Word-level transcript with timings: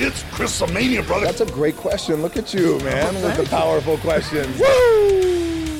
It's 0.00 0.22
Chris 0.30 0.60
Mania, 0.72 1.02
brother. 1.02 1.26
That's 1.26 1.40
a 1.40 1.46
great 1.46 1.76
question. 1.76 2.22
Look 2.22 2.36
at 2.36 2.54
you, 2.54 2.78
man, 2.84 3.16
with 3.16 3.36
the 3.36 3.42
powerful 3.50 3.98
questions. 3.98 4.56
Woo! 4.56 5.76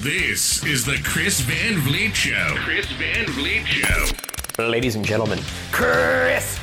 This 0.00 0.64
is 0.64 0.84
the 0.84 0.98
Chris 1.04 1.40
Van 1.42 1.78
Vliet 1.78 2.12
Show. 2.12 2.54
Chris 2.56 2.86
Van 2.86 3.24
Vliet 3.26 3.64
Show. 3.64 4.06
Ladies 4.68 4.96
and 4.96 5.04
gentlemen, 5.04 5.38
Chris 5.70 6.58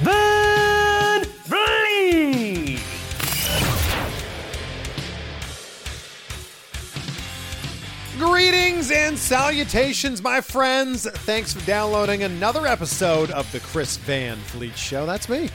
Van 0.00 1.24
Vliet. 1.44 2.80
Greetings 8.18 8.90
and 8.90 9.16
salutations, 9.16 10.20
my 10.20 10.40
friends. 10.40 11.08
Thanks 11.08 11.52
for 11.54 11.64
downloading 11.64 12.24
another 12.24 12.66
episode 12.66 13.30
of 13.30 13.50
the 13.52 13.60
Chris 13.60 13.98
Van 13.98 14.36
Vliet 14.48 14.76
Show. 14.76 15.06
That's 15.06 15.28
me. 15.28 15.48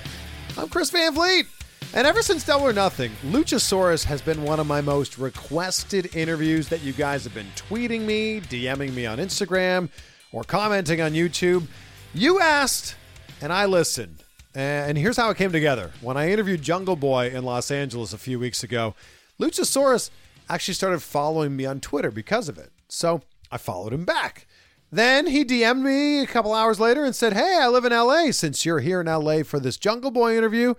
I'm 0.57 0.69
Chris 0.69 0.89
Van 0.89 1.13
Vliet. 1.13 1.47
And 1.93 2.07
ever 2.07 2.21
since 2.21 2.45
Double 2.45 2.65
or 2.67 2.71
Nothing, 2.71 3.11
Luchasaurus 3.25 4.05
has 4.05 4.21
been 4.21 4.41
one 4.43 4.61
of 4.61 4.67
my 4.67 4.79
most 4.79 5.17
requested 5.17 6.15
interviews 6.15 6.69
that 6.69 6.81
you 6.81 6.93
guys 6.93 7.25
have 7.25 7.33
been 7.33 7.51
tweeting 7.57 8.01
me, 8.01 8.39
DMing 8.39 8.93
me 8.93 9.05
on 9.05 9.17
Instagram, 9.17 9.89
or 10.31 10.45
commenting 10.45 11.01
on 11.01 11.11
YouTube. 11.11 11.67
You 12.13 12.39
asked, 12.39 12.95
and 13.41 13.51
I 13.51 13.65
listened. 13.65 14.23
And 14.53 14.97
here's 14.97 15.17
how 15.17 15.29
it 15.29 15.35
came 15.37 15.51
together. 15.51 15.91
When 15.99 16.15
I 16.15 16.31
interviewed 16.31 16.61
Jungle 16.61 16.95
Boy 16.95 17.31
in 17.31 17.43
Los 17.43 17.69
Angeles 17.69 18.13
a 18.13 18.17
few 18.17 18.39
weeks 18.39 18.63
ago, 18.63 18.95
Luchasaurus 19.37 20.09
actually 20.49 20.75
started 20.75 21.01
following 21.01 21.57
me 21.57 21.65
on 21.65 21.81
Twitter 21.81 22.11
because 22.11 22.47
of 22.47 22.57
it. 22.57 22.71
So 22.87 23.23
I 23.51 23.57
followed 23.57 23.91
him 23.91 24.05
back. 24.05 24.47
Then 24.91 25.27
he 25.27 25.43
DM'd 25.43 25.83
me 25.83 26.21
a 26.21 26.27
couple 26.27 26.53
hours 26.53 26.79
later 26.79 27.03
and 27.03 27.15
said, 27.15 27.33
Hey, 27.33 27.57
I 27.59 27.67
live 27.67 27.85
in 27.85 27.91
LA. 27.91 28.31
Since 28.31 28.65
you're 28.65 28.79
here 28.79 29.01
in 29.01 29.07
LA 29.07 29.43
for 29.43 29.59
this 29.59 29.77
Jungle 29.77 30.11
Boy 30.11 30.37
interview, 30.37 30.75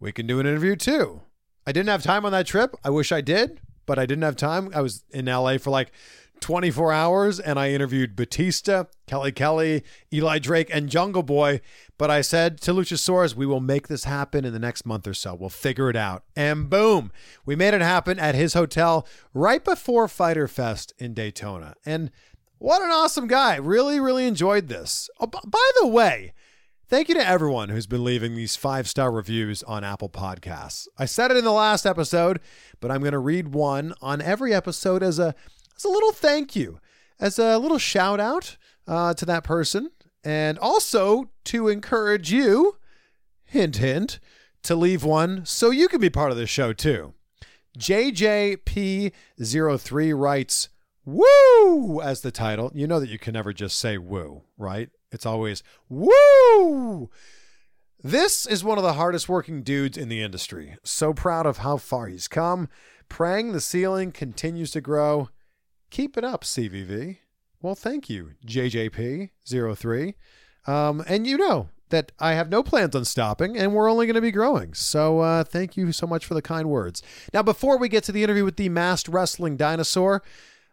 we 0.00 0.12
can 0.12 0.26
do 0.26 0.40
an 0.40 0.46
interview 0.46 0.76
too. 0.76 1.22
I 1.66 1.72
didn't 1.72 1.90
have 1.90 2.02
time 2.02 2.24
on 2.24 2.32
that 2.32 2.46
trip. 2.46 2.74
I 2.82 2.90
wish 2.90 3.12
I 3.12 3.20
did, 3.20 3.60
but 3.86 3.98
I 3.98 4.06
didn't 4.06 4.24
have 4.24 4.36
time. 4.36 4.70
I 4.74 4.80
was 4.80 5.04
in 5.10 5.26
LA 5.26 5.58
for 5.58 5.70
like 5.70 5.92
24 6.42 6.92
hours 6.92 7.38
and 7.38 7.58
I 7.58 7.70
interviewed 7.70 8.16
Batista, 8.16 8.84
Kelly 9.06 9.32
Kelly, 9.32 9.84
Eli 10.12 10.40
Drake, 10.40 10.68
and 10.72 10.90
Jungle 10.90 11.22
Boy. 11.22 11.60
But 11.96 12.10
I 12.10 12.20
said 12.20 12.60
to 12.62 12.72
Luchasaurus, 12.72 13.36
we 13.36 13.46
will 13.46 13.60
make 13.60 13.86
this 13.86 14.04
happen 14.04 14.44
in 14.44 14.52
the 14.52 14.58
next 14.58 14.84
month 14.84 15.06
or 15.06 15.14
so. 15.14 15.34
We'll 15.34 15.50
figure 15.50 15.88
it 15.88 15.96
out. 15.96 16.24
And 16.34 16.68
boom, 16.68 17.12
we 17.46 17.54
made 17.54 17.74
it 17.74 17.80
happen 17.80 18.18
at 18.18 18.34
his 18.34 18.54
hotel 18.54 19.06
right 19.32 19.64
before 19.64 20.08
Fyter 20.08 20.48
Fest 20.48 20.92
in 20.98 21.14
Daytona. 21.14 21.74
And 21.86 22.10
what 22.62 22.82
an 22.82 22.90
awesome 22.90 23.26
guy. 23.26 23.56
Really, 23.56 24.00
really 24.00 24.26
enjoyed 24.26 24.68
this. 24.68 25.10
Oh, 25.20 25.26
b- 25.26 25.38
by 25.44 25.70
the 25.80 25.86
way, 25.86 26.32
Thank 26.92 27.08
you 27.08 27.14
to 27.14 27.26
everyone 27.26 27.70
who's 27.70 27.86
been 27.86 28.04
leaving 28.04 28.34
these 28.34 28.54
five 28.54 28.86
star 28.86 29.10
reviews 29.10 29.62
on 29.62 29.82
Apple 29.82 30.10
Podcasts. 30.10 30.86
I 30.98 31.06
said 31.06 31.30
it 31.30 31.38
in 31.38 31.44
the 31.44 31.50
last 31.50 31.86
episode, 31.86 32.38
but 32.80 32.90
I'm 32.90 33.00
going 33.00 33.12
to 33.12 33.18
read 33.18 33.54
one 33.54 33.94
on 34.02 34.20
every 34.20 34.52
episode 34.52 35.02
as 35.02 35.18
a 35.18 35.34
as 35.74 35.84
a 35.84 35.88
little 35.88 36.12
thank 36.12 36.54
you, 36.54 36.80
as 37.18 37.38
a 37.38 37.56
little 37.56 37.78
shout 37.78 38.20
out 38.20 38.58
uh, 38.86 39.14
to 39.14 39.24
that 39.24 39.42
person, 39.42 39.90
and 40.22 40.58
also 40.58 41.30
to 41.44 41.68
encourage 41.68 42.30
you, 42.30 42.76
hint 43.44 43.76
hint, 43.76 44.20
to 44.64 44.74
leave 44.74 45.02
one 45.02 45.46
so 45.46 45.70
you 45.70 45.88
can 45.88 45.98
be 45.98 46.10
part 46.10 46.30
of 46.30 46.36
the 46.36 46.46
show 46.46 46.74
too. 46.74 47.14
JJP03 47.78 50.12
writes, 50.14 50.68
Woo! 51.04 52.00
as 52.00 52.20
the 52.20 52.30
title. 52.30 52.70
You 52.74 52.86
know 52.86 53.00
that 53.00 53.08
you 53.08 53.18
can 53.18 53.34
never 53.34 53.52
just 53.52 53.78
say 53.78 53.98
woo, 53.98 54.42
right? 54.56 54.90
It's 55.10 55.26
always 55.26 55.62
woo. 55.88 57.10
This 58.02 58.46
is 58.46 58.64
one 58.64 58.78
of 58.78 58.84
the 58.84 58.94
hardest 58.94 59.28
working 59.28 59.62
dudes 59.62 59.96
in 59.96 60.08
the 60.08 60.22
industry. 60.22 60.76
So 60.82 61.12
proud 61.12 61.46
of 61.46 61.58
how 61.58 61.76
far 61.76 62.08
he's 62.08 62.28
come. 62.28 62.68
Praying 63.08 63.52
the 63.52 63.60
ceiling 63.60 64.10
continues 64.10 64.70
to 64.72 64.80
grow. 64.80 65.28
Keep 65.90 66.16
it 66.16 66.24
up, 66.24 66.42
CVV. 66.42 67.18
Well, 67.60 67.74
thank 67.74 68.10
you, 68.10 68.32
JJP03. 68.46 70.14
Um, 70.66 71.04
and 71.06 71.26
you 71.26 71.36
know 71.36 71.68
that 71.90 72.10
I 72.18 72.32
have 72.32 72.50
no 72.50 72.62
plans 72.62 72.96
on 72.96 73.04
stopping, 73.04 73.56
and 73.56 73.72
we're 73.72 73.90
only 73.90 74.06
going 74.06 74.14
to 74.14 74.20
be 74.20 74.32
growing. 74.32 74.74
So 74.74 75.20
uh, 75.20 75.44
thank 75.44 75.76
you 75.76 75.92
so 75.92 76.06
much 76.06 76.26
for 76.26 76.34
the 76.34 76.42
kind 76.42 76.68
words. 76.68 77.02
Now, 77.32 77.42
before 77.42 77.78
we 77.78 77.88
get 77.88 78.02
to 78.04 78.12
the 78.12 78.24
interview 78.24 78.44
with 78.44 78.56
the 78.56 78.68
masked 78.68 79.08
wrestling 79.08 79.56
dinosaur, 79.56 80.22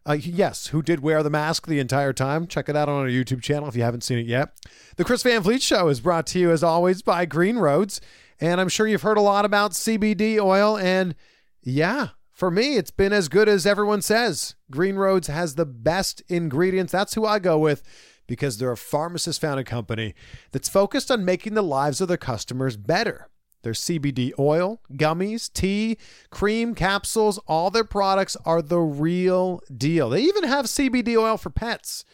uh, 0.08 0.14
yes, 0.14 0.68
who 0.68 0.82
did 0.82 1.02
wear 1.02 1.22
the 1.24 1.30
mask 1.30 1.68
the 1.68 1.80
entire 1.80 2.14
time. 2.14 2.48
Check 2.48 2.70
it 2.70 2.76
out 2.76 2.90
on 2.90 3.02
our 3.02 3.10
YouTube 3.10 3.42
channel 3.42 3.68
if 3.68 3.76
you 3.76 3.84
haven't 3.84 4.04
seen 4.04 4.18
it 4.18 4.26
yet. 4.26 4.54
The 4.96 5.04
Chris 5.04 5.24
Van 5.24 5.42
Vliet 5.42 5.62
Show 5.62 5.88
is 5.90 6.00
brought 6.00 6.26
to 6.28 6.40
you, 6.40 6.52
as 6.52 6.64
always, 6.64 7.02
by 7.02 7.26
Green 7.26 7.58
Roads. 7.58 8.02
And 8.40 8.62
I'm 8.62 8.70
sure 8.70 8.88
you've 8.88 9.02
heard 9.02 9.18
a 9.18 9.22
lot 9.22 9.46
about 9.46 9.72
CBD 9.72 10.40
oil. 10.40 10.78
And 10.78 11.16
yeah, 11.62 12.10
for 12.32 12.50
me, 12.50 12.78
it's 12.78 12.92
been 12.92 13.14
as 13.14 13.28
good 13.28 13.50
as 13.50 13.66
everyone 13.66 14.02
says. 14.02 14.56
Green 14.72 14.96
Roads 14.96 15.28
has 15.28 15.56
the 15.56 15.66
best 15.66 16.24
ingredients. 16.30 16.92
That's 16.92 17.14
who 17.16 17.26
I 17.26 17.40
go 17.40 17.58
with 17.58 17.84
because 18.28 18.58
they're 18.58 18.72
a 18.72 18.78
pharmacist 18.78 19.42
founded 19.42 19.66
company 19.66 20.16
that's 20.52 20.70
focused 20.70 21.12
on 21.12 21.26
making 21.26 21.56
the 21.56 21.64
lives 21.64 22.00
of 22.00 22.08
their 22.08 22.16
customers 22.16 22.78
better. 22.78 23.28
Their 23.62 23.74
CBD 23.74 24.32
oil, 24.40 24.82
gummies, 24.94 25.52
tea, 25.52 25.98
cream, 26.30 26.76
capsules, 26.76 27.40
all 27.48 27.70
their 27.70 27.84
products 27.84 28.38
are 28.46 28.62
the 28.62 28.80
real 28.80 29.62
deal. 29.76 30.10
They 30.10 30.22
even 30.22 30.44
have 30.44 30.66
CBD 30.66 31.18
oil 31.18 31.38
for 31.38 31.50
pets. 31.50 32.06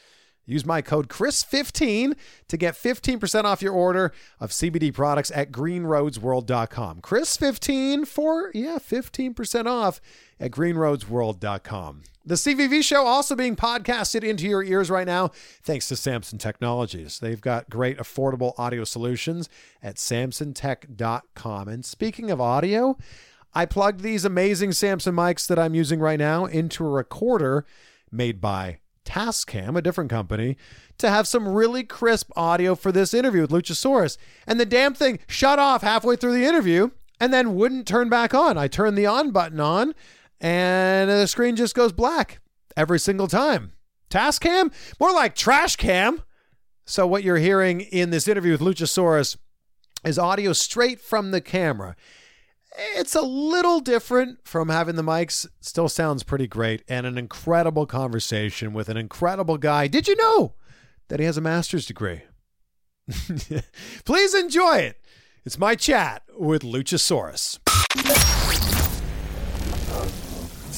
Use 0.48 0.66
my 0.66 0.82
code 0.82 1.10
CHRIS15 1.10 2.14
to 2.48 2.58
get 2.58 2.76
15% 2.76 3.44
off 3.46 3.62
your 3.62 3.74
order 3.74 4.12
of 4.40 4.52
CBD 4.52 4.94
products 4.94 5.32
at 5.34 5.52
greenroadsworld.com. 5.52 7.02
CHRIS15 7.02 8.08
for, 8.08 8.52
yeah, 8.54 8.78
15% 8.78 9.66
off 9.66 10.00
at 10.40 10.52
greenroadsworld.com. 10.52 12.04
The 12.28 12.36
CVV 12.36 12.84
show 12.84 13.06
also 13.06 13.36
being 13.36 13.56
podcasted 13.56 14.24
into 14.24 14.48
your 14.48 14.64
ears 14.64 14.90
right 14.90 15.06
now 15.06 15.30
thanks 15.62 15.88
to 15.90 15.96
Samson 15.96 16.40
Technologies. 16.40 17.20
They've 17.20 17.40
got 17.40 17.70
great 17.70 18.00
affordable 18.00 18.54
audio 18.58 18.84
solutions 18.84 19.48
at 19.84 19.98
samsontech.com. 19.98 21.68
And 21.68 21.86
speaking 21.86 22.32
of 22.32 22.42
audio, 22.42 22.98
I 23.54 23.68
plugged 23.68 24.02
these 24.02 24.26
amazing 24.26 24.72
Samson 24.72 25.14
mics 25.14 25.46
that 25.48 25.60
I'm 25.60 25.76
using 25.76 26.00
right 26.00 26.18
now 26.18 26.46
into 26.46 26.84
a 26.84 26.90
recorder 26.90 27.64
made 28.12 28.42
by 28.42 28.80
Tascam, 29.06 29.78
a 29.78 29.82
different 29.84 30.10
company, 30.10 30.58
to 30.98 31.12
have 31.12 31.28
some 31.28 31.48
really 31.48 31.84
crisp 31.84 32.32
audio 32.36 32.74
for 32.74 32.92
this 32.92 33.14
interview 33.14 33.42
with 33.42 33.52
Luchasaurus. 33.52 34.18
And 34.48 34.60
the 34.60 34.66
damn 34.66 34.96
thing 34.96 35.20
shut 35.28 35.60
off 35.60 35.84
halfway 35.84 36.16
through 36.16 36.34
the 36.34 36.46
interview 36.46 36.90
and 37.20 37.32
then 37.32 37.54
wouldn't 37.54 37.88
turn 37.88 38.10
back 38.10 38.34
on. 38.34 38.58
I 38.58 38.68
turned 38.68 38.98
the 38.98 39.06
on 39.06 39.30
button 39.30 39.60
on 39.60 39.94
and 40.46 41.10
the 41.10 41.26
screen 41.26 41.56
just 41.56 41.74
goes 41.74 41.92
black 41.92 42.40
every 42.78 43.00
single 43.00 43.28
time. 43.28 43.72
Tascam? 44.12 44.72
More 45.00 45.12
like 45.12 45.34
trash 45.34 45.76
cam. 45.76 46.22
So, 46.86 47.08
what 47.08 47.24
you're 47.24 47.38
hearing 47.38 47.82
in 47.82 48.12
this 48.12 48.28
interview 48.28 48.52
with 48.52 48.62
Luchasaurus 48.62 49.38
is 50.06 50.20
audio 50.20 50.54
straight 50.54 51.02
from 51.02 51.32
the 51.32 51.42
camera. 51.42 51.96
It's 52.96 53.16
a 53.16 53.24
little 53.24 53.80
different 53.80 54.38
from 54.44 54.70
having 54.70 54.98
the 54.98 55.02
mics. 55.02 55.48
Still 55.62 55.90
sounds 55.90 56.22
pretty 56.22 56.46
great 56.46 56.84
and 56.88 57.08
an 57.08 57.18
incredible 57.18 57.88
conversation 57.88 58.72
with 58.72 58.88
an 58.88 58.98
incredible 58.98 59.58
guy. 59.58 59.88
Did 59.88 60.08
you 60.08 60.16
know 60.16 60.54
that 61.08 61.20
he 61.20 61.26
has 61.26 61.38
a 61.38 61.42
master's 61.42 61.88
degree? 61.88 62.22
Please 64.06 64.36
enjoy 64.36 64.78
it. 64.78 65.02
It's 65.44 65.58
my 65.58 65.74
chat 65.74 66.22
with 66.38 66.62
Luchasaurus. 66.62 67.58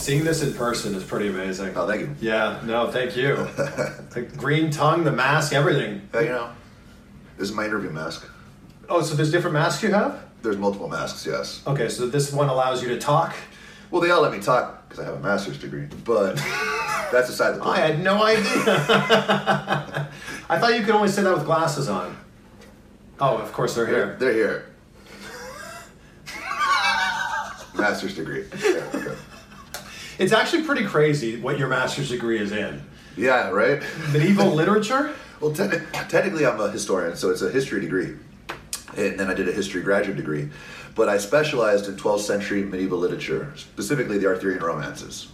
Seeing 0.08 0.24
this 0.24 0.42
in 0.42 0.54
person 0.54 0.96
is 0.96 1.04
pretty 1.04 1.28
amazing. 1.28 1.74
Oh, 1.76 1.86
thank 1.86 2.00
you. 2.00 2.16
Yeah, 2.22 2.62
no, 2.64 2.90
thank 2.90 3.18
you. 3.18 3.36
the 3.58 4.26
green 4.38 4.72
tongue, 4.72 5.04
the 5.04 5.12
mask, 5.12 5.52
everything. 5.52 6.08
Uh, 6.14 6.20
you 6.20 6.30
know, 6.30 6.50
this 7.38 7.50
is 7.50 7.54
my 7.54 7.66
interview 7.66 7.90
mask. 7.90 8.26
Oh, 8.88 9.02
so 9.02 9.16
there's 9.16 9.32
different 9.32 9.56
masks 9.56 9.84
you 9.84 9.92
have? 9.92 10.24
There's 10.44 10.56
multiple 10.56 10.88
masks, 10.88 11.26
yes. 11.26 11.62
Okay, 11.68 11.90
so 11.90 12.08
this 12.08 12.32
one 12.32 12.48
allows 12.48 12.82
you 12.82 12.88
to 12.88 12.98
talk? 12.98 13.36
Well, 13.92 14.02
they 14.02 14.10
all 14.10 14.22
let 14.22 14.32
me 14.32 14.40
talk 14.40 14.88
because 14.88 15.04
I 15.04 15.10
have 15.10 15.16
a 15.16 15.20
master's 15.20 15.60
degree, 15.60 15.90
but 16.06 16.36
that's 17.12 17.28
aside 17.28 17.56
the 17.56 17.60
point. 17.60 17.78
I 17.78 17.88
had 17.88 18.02
no 18.02 18.24
idea. 18.24 18.46
I 20.50 20.58
thought 20.58 20.74
you 20.74 20.86
could 20.86 20.96
only 20.96 21.10
say 21.10 21.22
that 21.24 21.36
with 21.36 21.44
glasses 21.44 21.90
on. 21.90 22.16
Oh, 23.20 23.40
of 23.40 23.52
course 23.52 23.76
they're 23.76 23.86
They're, 23.86 24.06
here. 24.06 24.16
they're 24.18 24.32
here. 24.32 24.66
Master's 27.76 28.16
degree. 28.16 28.46
Yeah, 28.58 28.90
okay. 28.94 29.16
It's 30.20 30.34
actually 30.34 30.64
pretty 30.64 30.86
crazy 30.86 31.40
what 31.40 31.60
your 31.60 31.68
master's 31.68 32.10
degree 32.10 32.40
is 32.40 32.52
in. 32.52 32.82
Yeah, 33.16 33.50
right? 33.50 33.84
Medieval 34.12 34.48
literature? 34.54 35.14
Well, 35.40 35.52
te- 35.54 35.80
technically, 36.10 36.46
I'm 36.46 36.60
a 36.60 36.72
historian, 36.72 37.16
so 37.16 37.30
it's 37.30 37.42
a 37.42 37.50
history 37.52 37.82
degree. 37.82 38.16
And 38.96 39.20
then 39.20 39.30
I 39.30 39.34
did 39.36 39.48
a 39.48 39.52
history 39.52 39.82
graduate 39.82 40.18
degree. 40.18 40.50
But 40.96 41.10
I 41.10 41.20
specialized 41.20 41.88
in 41.88 41.96
12th 41.96 42.22
century 42.22 42.64
medieval 42.64 42.98
literature, 42.98 43.54
specifically 43.56 44.18
the 44.18 44.28
Arthurian 44.28 44.64
romances. 44.64 45.28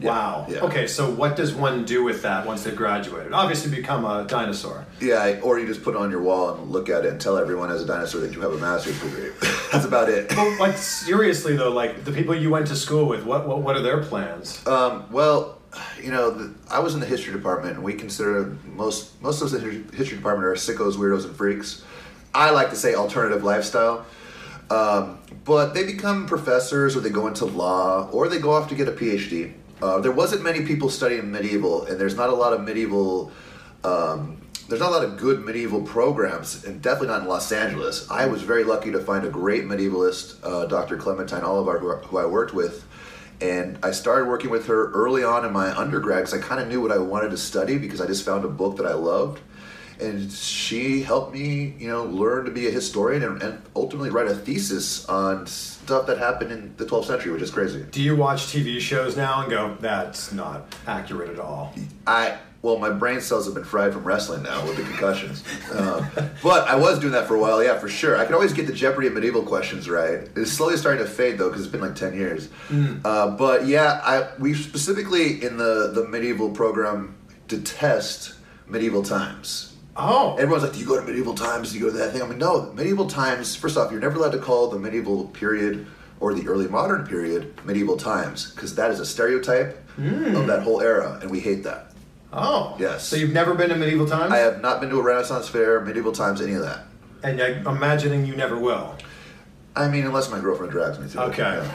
Wow. 0.00 0.46
yeah. 0.48 0.60
Okay, 0.60 0.86
so 0.86 1.10
what 1.10 1.36
does 1.36 1.54
one 1.54 1.84
do 1.84 2.02
with 2.02 2.22
that 2.22 2.46
once 2.46 2.64
they've 2.64 2.74
graduated? 2.74 3.32
Obviously, 3.32 3.70
become 3.70 4.04
a 4.04 4.26
dinosaur. 4.26 4.84
Yeah, 5.00 5.40
or 5.42 5.58
you 5.58 5.66
just 5.66 5.82
put 5.82 5.94
it 5.94 5.98
on 5.98 6.10
your 6.10 6.22
wall 6.22 6.54
and 6.54 6.70
look 6.70 6.88
at 6.88 7.04
it 7.04 7.12
and 7.12 7.20
tell 7.20 7.38
everyone 7.38 7.70
as 7.70 7.82
a 7.82 7.86
dinosaur 7.86 8.20
that 8.22 8.32
you 8.32 8.40
have 8.40 8.52
a 8.52 8.58
master's 8.58 9.00
degree. 9.00 9.30
That's 9.72 9.84
about 9.84 10.08
it. 10.08 10.34
Well, 10.36 10.58
like 10.58 10.76
seriously 10.76 11.56
though, 11.56 11.70
like 11.70 12.04
the 12.04 12.12
people 12.12 12.34
you 12.34 12.50
went 12.50 12.66
to 12.68 12.76
school 12.76 13.06
with, 13.06 13.24
what 13.24 13.46
what, 13.46 13.62
what 13.62 13.76
are 13.76 13.82
their 13.82 14.02
plans? 14.02 14.66
Um, 14.66 15.06
well, 15.10 15.60
you 16.02 16.10
know, 16.10 16.30
the, 16.30 16.54
I 16.70 16.80
was 16.80 16.94
in 16.94 17.00
the 17.00 17.06
history 17.06 17.32
department, 17.32 17.76
and 17.76 17.84
we 17.84 17.94
consider 17.94 18.56
most 18.64 19.20
most 19.22 19.42
of 19.42 19.50
the 19.50 19.58
history 19.60 19.84
history 19.96 20.16
department 20.16 20.46
are 20.46 20.54
sickos, 20.54 20.94
weirdos, 20.96 21.24
and 21.24 21.36
freaks. 21.36 21.84
I 22.34 22.50
like 22.50 22.70
to 22.70 22.76
say 22.76 22.94
alternative 22.94 23.44
lifestyle, 23.44 24.04
um, 24.70 25.18
but 25.44 25.74
they 25.74 25.84
become 25.84 26.26
professors, 26.26 26.96
or 26.96 27.00
they 27.00 27.10
go 27.10 27.26
into 27.26 27.44
law, 27.44 28.08
or 28.10 28.28
they 28.28 28.38
go 28.38 28.52
off 28.52 28.68
to 28.68 28.74
get 28.74 28.88
a 28.88 28.92
PhD. 28.92 29.54
Uh, 29.82 30.00
there 30.00 30.12
wasn't 30.12 30.42
many 30.42 30.64
people 30.64 30.88
studying 30.88 31.30
medieval, 31.30 31.84
and 31.86 32.00
there's 32.00 32.16
not 32.16 32.30
a 32.30 32.34
lot 32.34 32.52
of 32.52 32.62
medieval. 32.62 33.30
Um, 33.82 34.40
there's 34.68 34.80
not 34.80 34.90
a 34.90 34.94
lot 34.94 35.04
of 35.04 35.18
good 35.18 35.44
medieval 35.44 35.82
programs, 35.82 36.64
and 36.64 36.80
definitely 36.80 37.08
not 37.08 37.22
in 37.22 37.28
Los 37.28 37.52
Angeles. 37.52 38.10
I 38.10 38.26
was 38.26 38.42
very 38.42 38.64
lucky 38.64 38.90
to 38.92 38.98
find 38.98 39.26
a 39.26 39.28
great 39.28 39.64
medievalist, 39.64 40.36
uh, 40.42 40.64
Dr. 40.66 40.96
Clementine 40.96 41.42
Oliver, 41.42 41.78
who, 41.78 41.94
who 41.96 42.16
I 42.16 42.24
worked 42.24 42.54
with, 42.54 42.86
and 43.42 43.78
I 43.82 43.90
started 43.90 44.26
working 44.26 44.48
with 44.48 44.66
her 44.66 44.90
early 44.92 45.22
on 45.22 45.44
in 45.44 45.52
my 45.52 45.76
undergrad 45.76 46.24
because 46.24 46.34
I 46.34 46.38
kind 46.38 46.62
of 46.62 46.68
knew 46.68 46.80
what 46.80 46.92
I 46.92 46.98
wanted 46.98 47.30
to 47.32 47.36
study 47.36 47.76
because 47.76 48.00
I 48.00 48.06
just 48.06 48.24
found 48.24 48.44
a 48.44 48.48
book 48.48 48.78
that 48.78 48.86
I 48.86 48.94
loved. 48.94 49.40
And 50.00 50.30
she 50.30 51.02
helped 51.02 51.32
me, 51.32 51.74
you 51.78 51.88
know, 51.88 52.04
learn 52.04 52.44
to 52.44 52.50
be 52.50 52.66
a 52.66 52.70
historian 52.70 53.22
and, 53.22 53.42
and 53.42 53.62
ultimately 53.76 54.10
write 54.10 54.26
a 54.26 54.34
thesis 54.34 55.04
on 55.06 55.46
stuff 55.46 56.06
that 56.06 56.18
happened 56.18 56.52
in 56.52 56.74
the 56.76 56.84
12th 56.84 57.06
century, 57.06 57.32
which 57.32 57.42
is 57.42 57.50
crazy. 57.50 57.84
Do 57.90 58.02
you 58.02 58.16
watch 58.16 58.46
TV 58.46 58.80
shows 58.80 59.16
now 59.16 59.42
and 59.42 59.50
go, 59.50 59.76
that's 59.80 60.32
not 60.32 60.74
accurate 60.86 61.30
at 61.30 61.38
all? 61.38 61.74
I 62.06 62.38
well, 62.64 62.78
my 62.78 62.88
brain 62.88 63.20
cells 63.20 63.44
have 63.44 63.54
been 63.54 63.64
fried 63.64 63.92
from 63.92 64.04
wrestling 64.04 64.42
now 64.42 64.66
with 64.66 64.78
the 64.78 64.84
concussions. 64.84 65.44
Um, 65.70 66.08
but 66.42 66.66
I 66.66 66.76
was 66.76 66.98
doing 66.98 67.12
that 67.12 67.28
for 67.28 67.34
a 67.34 67.38
while, 67.38 67.62
yeah, 67.62 67.78
for 67.78 67.90
sure. 67.90 68.16
I 68.16 68.24
could 68.24 68.34
always 68.34 68.54
get 68.54 68.66
the 68.66 68.72
Jeopardy 68.72 69.08
and 69.08 69.14
medieval 69.14 69.42
questions 69.42 69.86
right. 69.86 70.26
It's 70.34 70.50
slowly 70.50 70.78
starting 70.78 71.04
to 71.04 71.10
fade 71.10 71.36
though, 71.36 71.50
because 71.50 71.62
it's 71.62 71.70
been 71.70 71.82
like 71.82 71.94
ten 71.94 72.14
years. 72.14 72.48
Uh, 73.04 73.32
but 73.32 73.66
yeah, 73.66 74.00
I 74.02 74.30
we 74.38 74.54
specifically 74.54 75.44
in 75.44 75.58
the 75.58 75.90
the 75.94 76.08
medieval 76.08 76.50
program 76.50 77.16
detest 77.48 78.34
medieval 78.66 79.02
times. 79.02 79.73
Oh, 79.96 80.34
Everyone's 80.36 80.64
like, 80.64 80.72
"Do 80.72 80.80
you 80.80 80.86
go 80.86 80.98
to 80.98 81.06
medieval 81.06 81.34
times? 81.34 81.70
Do 81.72 81.78
you 81.78 81.84
go 81.84 81.90
to 81.92 81.98
that 81.98 82.12
thing?" 82.12 82.22
I 82.22 82.26
mean, 82.26 82.38
no. 82.38 82.72
Medieval 82.72 83.06
times. 83.06 83.54
First 83.54 83.76
off, 83.76 83.92
you're 83.92 84.00
never 84.00 84.16
allowed 84.16 84.32
to 84.32 84.38
call 84.38 84.68
the 84.68 84.78
medieval 84.78 85.26
period 85.28 85.86
or 86.20 86.34
the 86.34 86.46
early 86.48 86.66
modern 86.68 87.06
period 87.06 87.54
medieval 87.64 87.96
times 87.96 88.50
because 88.52 88.74
that 88.76 88.90
is 88.90 88.98
a 89.00 89.06
stereotype 89.06 89.76
hmm. 89.90 90.34
of 90.36 90.46
that 90.46 90.62
whole 90.62 90.80
era, 90.80 91.18
and 91.22 91.30
we 91.30 91.40
hate 91.40 91.62
that. 91.64 91.92
oh, 92.32 92.76
Yes. 92.78 93.06
So 93.06 93.16
you've 93.16 93.32
never 93.32 93.54
been 93.54 93.68
to 93.68 93.76
medieval 93.76 94.06
times, 94.06 94.32
I 94.32 94.38
have 94.38 94.60
not 94.60 94.80
been 94.80 94.90
to 94.90 94.98
a 94.98 95.02
Renaissance 95.02 95.48
fair, 95.48 95.80
medieval 95.80 96.12
times, 96.12 96.40
any 96.40 96.54
of 96.54 96.62
that. 96.62 96.86
and 97.22 97.40
I'm 97.40 97.66
imagining 97.66 98.26
you 98.26 98.34
never 98.36 98.58
will. 98.58 98.96
I 99.76 99.88
mean, 99.88 100.06
unless 100.06 100.30
my 100.30 100.40
girlfriend 100.40 100.72
drags 100.72 100.98
me 100.98 101.08
to. 101.10 101.22
it, 101.22 101.26
Okay. 101.30 101.42
yeah. 101.42 101.72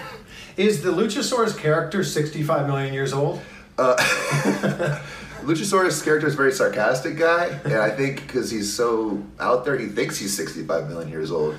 Is 0.58 0.82
the 0.84 0.92
Luchasaurus 0.92 1.58
character 1.58 2.04
65 2.04 2.68
million 2.68 2.94
years 2.94 3.14
old? 3.14 3.42
Uh, 3.78 3.96
Luchasaurus 5.44 6.04
character 6.04 6.28
is 6.28 6.34
a 6.34 6.38
very 6.38 6.52
sarcastic 6.52 7.18
guy, 7.18 7.48
and 7.64 7.74
I 7.76 7.90
think 7.90 8.26
because 8.28 8.52
he's 8.52 8.72
so 8.74 9.24
out 9.40 9.66
there, 9.66 9.78
he 9.78 9.88
thinks 9.88 10.18
he's 10.18 10.36
65 10.36 10.90
million 10.90 11.10
years 11.10 11.32
old. 11.32 11.56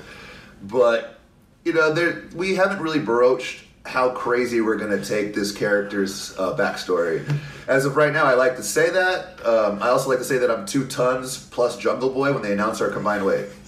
But 0.63 1.19
you 1.63 1.73
know, 1.73 1.93
there 1.93 2.23
we 2.35 2.55
haven't 2.55 2.79
really 2.79 2.99
broached 2.99 3.65
how 3.85 4.11
crazy 4.11 4.61
we're 4.61 4.77
going 4.77 4.91
to 4.97 5.03
take 5.03 5.33
this 5.33 5.51
character's 5.51 6.37
uh, 6.37 6.55
backstory. 6.55 7.27
As 7.67 7.85
of 7.85 7.95
right 7.95 8.13
now, 8.13 8.25
I 8.25 8.35
like 8.35 8.55
to 8.57 8.63
say 8.63 8.91
that. 8.91 9.43
Um, 9.43 9.81
I 9.81 9.89
also 9.89 10.09
like 10.09 10.19
to 10.19 10.23
say 10.23 10.37
that 10.37 10.51
I'm 10.51 10.65
two 10.67 10.85
tons 10.85 11.47
plus 11.47 11.77
Jungle 11.77 12.11
Boy 12.11 12.31
when 12.31 12.43
they 12.43 12.53
announce 12.53 12.79
our 12.79 12.89
combined 12.89 13.25
weight, 13.25 13.47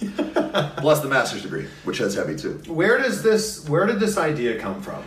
plus 0.76 1.00
the 1.00 1.08
master's 1.08 1.42
degree, 1.42 1.66
which 1.82 1.98
has 1.98 2.14
heavy 2.14 2.36
too. 2.36 2.62
Where 2.68 2.98
does 2.98 3.22
this? 3.22 3.68
Where 3.68 3.86
did 3.86 3.98
this 3.98 4.16
idea 4.16 4.60
come 4.60 4.80
from? 4.82 5.02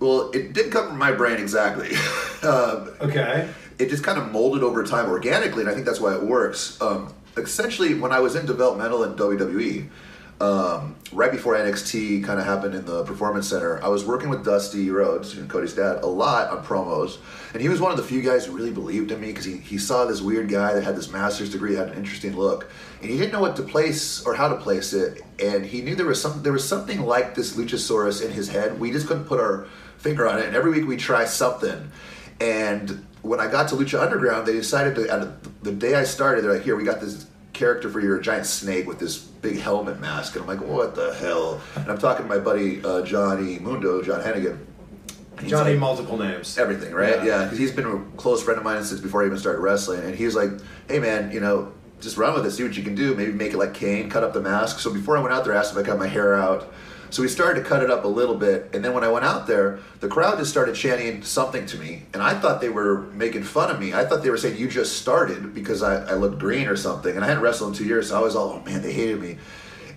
Well, 0.00 0.30
it 0.30 0.52
didn't 0.52 0.70
come 0.70 0.88
from 0.88 0.98
my 0.98 1.12
brain 1.12 1.38
exactly. 1.38 1.90
um, 2.42 2.90
Okay. 3.00 3.48
It 3.78 3.88
just 3.88 4.02
kind 4.02 4.18
of 4.18 4.32
molded 4.32 4.62
over 4.62 4.82
time 4.84 5.08
organically, 5.08 5.62
and 5.62 5.70
I 5.70 5.74
think 5.74 5.86
that's 5.86 6.00
why 6.00 6.14
it 6.14 6.22
works. 6.22 6.80
Um, 6.80 7.12
essentially, 7.36 7.94
when 7.94 8.12
I 8.12 8.20
was 8.20 8.34
in 8.34 8.46
developmental 8.46 9.04
in 9.04 9.14
WWE, 9.14 9.88
um, 10.40 10.94
right 11.12 11.32
before 11.32 11.54
NXT 11.54 12.24
kind 12.24 12.38
of 12.38 12.46
happened 12.46 12.74
in 12.74 12.84
the 12.84 13.02
Performance 13.04 13.48
Center, 13.48 13.82
I 13.82 13.88
was 13.88 14.04
working 14.04 14.28
with 14.28 14.44
Dusty 14.44 14.88
Rhodes, 14.90 15.36
and 15.36 15.50
Cody's 15.50 15.74
dad, 15.74 16.02
a 16.02 16.06
lot 16.06 16.50
on 16.50 16.64
promos, 16.64 17.18
and 17.52 17.62
he 17.62 17.68
was 17.68 17.80
one 17.80 17.90
of 17.90 17.96
the 17.96 18.04
few 18.04 18.22
guys 18.22 18.46
who 18.46 18.56
really 18.56 18.70
believed 18.70 19.10
in 19.10 19.20
me 19.20 19.28
because 19.28 19.44
he, 19.44 19.56
he 19.56 19.78
saw 19.78 20.04
this 20.04 20.20
weird 20.20 20.48
guy 20.48 20.74
that 20.74 20.84
had 20.84 20.96
this 20.96 21.10
master's 21.10 21.50
degree, 21.50 21.74
had 21.74 21.88
an 21.88 21.94
interesting 21.94 22.36
look, 22.36 22.70
and 23.00 23.10
he 23.10 23.16
didn't 23.16 23.32
know 23.32 23.40
what 23.40 23.56
to 23.56 23.62
place 23.62 24.24
or 24.24 24.34
how 24.34 24.48
to 24.48 24.56
place 24.56 24.92
it, 24.92 25.22
and 25.40 25.66
he 25.66 25.82
knew 25.82 25.96
there 25.96 26.06
was 26.06 26.20
some 26.20 26.42
there 26.42 26.52
was 26.52 26.66
something 26.66 27.02
like 27.02 27.34
this 27.34 27.56
Luchasaurus 27.56 28.24
in 28.24 28.30
his 28.30 28.48
head. 28.48 28.78
We 28.78 28.92
just 28.92 29.08
couldn't 29.08 29.24
put 29.24 29.40
our 29.40 29.66
finger 29.98 30.28
on 30.28 30.38
it, 30.38 30.46
and 30.46 30.54
every 30.54 30.70
week 30.70 30.86
we 30.86 30.96
try 30.96 31.24
something. 31.24 31.90
And 32.40 33.04
when 33.22 33.40
I 33.40 33.48
got 33.50 33.68
to 33.68 33.74
Lucha 33.76 34.00
Underground, 34.00 34.46
they 34.46 34.52
decided 34.52 34.94
to. 34.96 35.12
out 35.12 35.22
of 35.22 35.62
The 35.62 35.72
day 35.72 35.94
I 35.94 36.04
started, 36.04 36.44
they're 36.44 36.54
like, 36.54 36.62
"Here, 36.62 36.76
we 36.76 36.84
got 36.84 37.00
this 37.00 37.26
character 37.52 37.90
for 37.90 38.00
your 38.00 38.18
giant 38.20 38.46
snake 38.46 38.86
with 38.86 38.98
this 38.98 39.18
big 39.18 39.58
helmet 39.60 40.00
mask," 40.00 40.34
and 40.36 40.42
I'm 40.42 40.48
like, 40.48 40.66
"What 40.66 40.94
the 40.94 41.14
hell?" 41.14 41.60
And 41.76 41.90
I'm 41.90 41.98
talking 41.98 42.26
to 42.26 42.28
my 42.28 42.38
buddy 42.38 42.82
uh, 42.84 43.02
Johnny 43.02 43.58
Mundo, 43.58 44.02
John 44.02 44.20
Hennigan. 44.20 44.58
He's 45.40 45.50
Johnny, 45.50 45.70
like, 45.72 45.80
multiple 45.80 46.18
names. 46.18 46.58
everything, 46.58 46.92
right? 46.92 47.16
Yeah. 47.16 47.24
Yeah, 47.24 47.44
because 47.44 47.58
he's 47.58 47.70
been 47.70 47.86
a 47.86 48.16
close 48.16 48.42
friend 48.42 48.58
of 48.58 48.64
mine 48.64 48.82
since 48.82 49.00
before 49.00 49.22
I 49.22 49.26
even 49.26 49.38
started 49.38 49.60
wrestling, 49.60 50.00
and 50.00 50.14
he 50.14 50.24
was 50.24 50.34
like, 50.34 50.50
"Hey, 50.88 50.98
man, 50.98 51.30
you 51.30 51.40
know." 51.40 51.72
Just 52.00 52.16
run 52.16 52.32
with 52.32 52.46
it, 52.46 52.52
see 52.52 52.62
what 52.62 52.76
you 52.76 52.84
can 52.84 52.94
do. 52.94 53.12
Maybe 53.16 53.32
make 53.32 53.52
it 53.52 53.56
like 53.56 53.74
Kane, 53.74 54.08
cut 54.08 54.22
up 54.22 54.32
the 54.32 54.40
mask. 54.40 54.78
So 54.78 54.92
before 54.92 55.16
I 55.16 55.20
went 55.20 55.34
out 55.34 55.44
there, 55.44 55.52
I 55.52 55.56
asked 55.58 55.72
if 55.72 55.78
I 55.78 55.82
cut 55.82 55.98
my 55.98 56.06
hair 56.06 56.32
out. 56.36 56.72
So 57.10 57.22
we 57.22 57.28
started 57.28 57.62
to 57.62 57.68
cut 57.68 57.82
it 57.82 57.90
up 57.90 58.04
a 58.04 58.08
little 58.08 58.34
bit, 58.34 58.70
and 58.74 58.84
then 58.84 58.92
when 58.92 59.02
I 59.02 59.08
went 59.08 59.24
out 59.24 59.46
there, 59.46 59.78
the 60.00 60.08
crowd 60.08 60.38
just 60.38 60.50
started 60.50 60.74
chanting 60.74 61.22
something 61.22 61.64
to 61.66 61.78
me, 61.78 62.02
and 62.12 62.22
I 62.22 62.34
thought 62.38 62.60
they 62.60 62.68
were 62.68 63.02
making 63.12 63.44
fun 63.44 63.70
of 63.70 63.80
me. 63.80 63.94
I 63.94 64.04
thought 64.04 64.22
they 64.22 64.30
were 64.30 64.36
saying 64.36 64.58
you 64.58 64.68
just 64.68 64.98
started 64.98 65.54
because 65.54 65.82
I, 65.82 66.04
I 66.04 66.14
looked 66.14 66.38
green 66.38 66.68
or 66.68 66.76
something, 66.76 67.14
and 67.14 67.24
I 67.24 67.28
hadn't 67.28 67.42
wrestled 67.42 67.72
in 67.72 67.78
two 67.78 67.84
years, 67.86 68.10
so 68.10 68.18
I 68.18 68.20
was 68.20 68.36
all, 68.36 68.60
oh 68.60 68.60
man, 68.64 68.82
they 68.82 68.92
hated 68.92 69.20
me. 69.20 69.38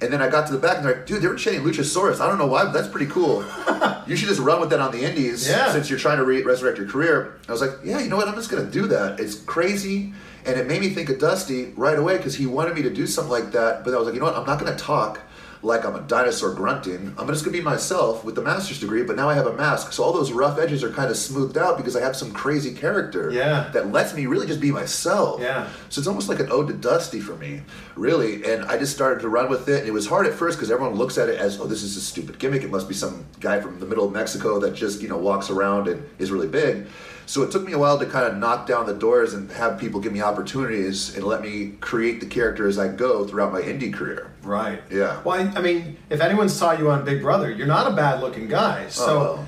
And 0.01 0.11
then 0.11 0.19
I 0.21 0.29
got 0.29 0.47
to 0.47 0.53
the 0.53 0.57
back, 0.57 0.77
and 0.77 0.85
they're 0.85 0.95
like, 0.95 1.05
dude, 1.05 1.21
they 1.21 1.27
were 1.27 1.35
chanting 1.35 1.63
Luchasaurus. 1.63 2.19
I 2.21 2.27
don't 2.27 2.39
know 2.39 2.47
why, 2.47 2.63
but 2.63 2.71
that's 2.71 2.87
pretty 2.87 3.05
cool. 3.05 3.43
you 4.07 4.15
should 4.15 4.29
just 4.29 4.39
run 4.41 4.59
with 4.59 4.69
that 4.71 4.79
on 4.79 4.91
the 4.91 5.03
Indies 5.03 5.47
Yeah. 5.47 5.71
since 5.71 5.89
you're 5.91 5.99
trying 5.99 6.17
to 6.17 6.23
re- 6.25 6.41
resurrect 6.41 6.77
your 6.79 6.87
career. 6.87 7.39
I 7.47 7.51
was 7.51 7.61
like, 7.61 7.71
yeah, 7.83 7.99
you 7.99 8.09
know 8.09 8.15
what? 8.17 8.27
I'm 8.27 8.33
just 8.35 8.49
going 8.49 8.65
to 8.65 8.71
do 8.71 8.87
that. 8.87 9.19
It's 9.19 9.35
crazy. 9.35 10.13
And 10.43 10.59
it 10.59 10.65
made 10.65 10.81
me 10.81 10.89
think 10.89 11.09
of 11.11 11.19
Dusty 11.19 11.65
right 11.75 11.99
away 11.99 12.17
because 12.17 12.33
he 12.35 12.47
wanted 12.47 12.73
me 12.73 12.81
to 12.81 12.89
do 12.89 13.05
something 13.05 13.29
like 13.31 13.51
that. 13.51 13.83
But 13.83 13.93
I 13.93 13.97
was 13.97 14.05
like, 14.07 14.15
you 14.15 14.19
know 14.21 14.25
what? 14.25 14.35
I'm 14.35 14.47
not 14.47 14.59
going 14.59 14.75
to 14.75 14.83
talk 14.83 15.19
like 15.63 15.85
I'm 15.85 15.95
a 15.95 16.01
dinosaur 16.01 16.53
grunting. 16.53 17.13
I'm 17.17 17.27
just 17.27 17.45
going 17.45 17.53
to 17.55 17.59
be 17.59 17.61
myself 17.63 18.23
with 18.25 18.33
the 18.35 18.41
master's 18.41 18.79
degree, 18.79 19.03
but 19.03 19.15
now 19.15 19.29
I 19.29 19.35
have 19.35 19.45
a 19.45 19.53
mask. 19.53 19.93
So 19.93 20.03
all 20.03 20.11
those 20.11 20.31
rough 20.31 20.57
edges 20.57 20.83
are 20.83 20.89
kind 20.91 21.11
of 21.11 21.17
smoothed 21.17 21.57
out 21.57 21.77
because 21.77 21.95
I 21.95 22.01
have 22.01 22.15
some 22.15 22.31
crazy 22.31 22.73
character 22.73 23.29
Yeah. 23.31 23.69
that 23.73 23.91
lets 23.91 24.13
me 24.15 24.25
really 24.25 24.47
just 24.47 24.59
be 24.59 24.71
myself. 24.71 25.39
Yeah. 25.39 25.67
So 25.89 25.99
it's 25.99 26.07
almost 26.07 26.29
like 26.29 26.39
an 26.39 26.51
ode 26.51 26.67
to 26.69 26.73
Dusty 26.73 27.19
for 27.19 27.35
me, 27.35 27.61
really. 27.95 28.43
And 28.43 28.65
I 28.65 28.77
just 28.77 28.93
started 28.93 29.21
to 29.21 29.29
run 29.29 29.49
with 29.49 29.69
it. 29.69 29.79
And 29.79 29.87
it 29.87 29.91
was 29.93 30.07
hard 30.07 30.25
at 30.25 30.33
first 30.33 30.57
because 30.57 30.71
everyone 30.71 30.95
looks 30.95 31.17
at 31.19 31.29
it 31.29 31.37
as, 31.39 31.59
oh, 31.59 31.67
this 31.67 31.83
is 31.83 31.95
a 31.95 32.01
stupid 32.01 32.39
gimmick. 32.39 32.63
It 32.63 32.71
must 32.71 32.87
be 32.87 32.95
some 32.95 33.25
guy 33.39 33.59
from 33.61 33.79
the 33.79 33.85
middle 33.85 34.05
of 34.05 34.11
Mexico 34.13 34.59
that 34.61 34.73
just, 34.73 35.01
you 35.01 35.09
know, 35.09 35.17
walks 35.17 35.49
around 35.51 35.87
and 35.87 36.03
is 36.17 36.31
really 36.31 36.47
big. 36.47 36.87
So 37.31 37.43
it 37.43 37.51
took 37.51 37.63
me 37.63 37.71
a 37.71 37.77
while 37.79 37.97
to 37.97 38.05
kind 38.05 38.25
of 38.27 38.35
knock 38.35 38.67
down 38.67 38.85
the 38.85 38.93
doors 38.93 39.33
and 39.33 39.49
have 39.53 39.79
people 39.79 40.01
give 40.01 40.11
me 40.11 40.21
opportunities 40.21 41.15
and 41.15 41.23
let 41.23 41.41
me 41.41 41.75
create 41.79 42.19
the 42.19 42.25
character 42.25 42.67
as 42.67 42.77
I 42.77 42.89
go 42.89 43.25
throughout 43.25 43.53
my 43.53 43.61
indie 43.61 43.93
career. 43.93 44.33
Right. 44.43 44.83
Yeah. 44.91 45.21
Well, 45.23 45.39
I, 45.39 45.57
I 45.57 45.61
mean, 45.61 45.95
if 46.09 46.19
anyone 46.19 46.49
saw 46.49 46.73
you 46.73 46.91
on 46.91 47.05
Big 47.05 47.21
Brother, 47.21 47.49
you're 47.49 47.67
not 47.67 47.89
a 47.89 47.95
bad-looking 47.95 48.49
guy. 48.49 48.89
So, 48.89 49.05
Oh, 49.05 49.17
well. 49.35 49.47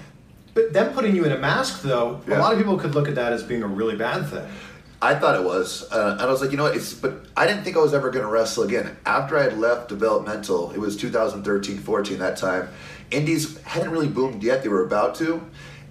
but 0.53 0.71
them 0.71 0.93
putting 0.93 1.13
you 1.13 1.25
in 1.25 1.33
a 1.33 1.37
mask, 1.37 1.81
though, 1.81 2.21
a 2.25 2.37
lot 2.37 2.53
of 2.53 2.57
people 2.57 2.77
could 2.77 2.95
look 2.95 3.09
at 3.09 3.15
that 3.15 3.33
as 3.33 3.43
being 3.43 3.63
a 3.63 3.67
really 3.67 3.97
bad 3.97 4.29
thing. 4.29 4.47
I 5.01 5.15
thought 5.15 5.35
it 5.35 5.43
was, 5.43 5.85
uh, 5.91 6.11
and 6.17 6.21
I 6.21 6.27
was 6.27 6.39
like, 6.39 6.51
you 6.51 6.55
know 6.57 6.63
what? 6.63 6.77
It's 6.77 6.93
but 6.93 7.25
I 7.35 7.45
didn't 7.45 7.65
think 7.65 7.75
I 7.75 7.81
was 7.81 7.93
ever 7.93 8.11
going 8.11 8.23
to 8.23 8.31
wrestle 8.31 8.63
again. 8.63 8.95
After 9.05 9.37
I 9.37 9.43
had 9.43 9.57
left 9.57 9.89
developmental, 9.89 10.71
it 10.71 10.77
was 10.77 10.95
2013, 10.95 11.79
14 11.79 12.19
that 12.19 12.37
time. 12.37 12.69
Indies 13.11 13.61
hadn't 13.63 13.91
really 13.91 14.07
boomed 14.07 14.41
yet; 14.41 14.63
they 14.63 14.69
were 14.69 14.85
about 14.85 15.15
to, 15.15 15.45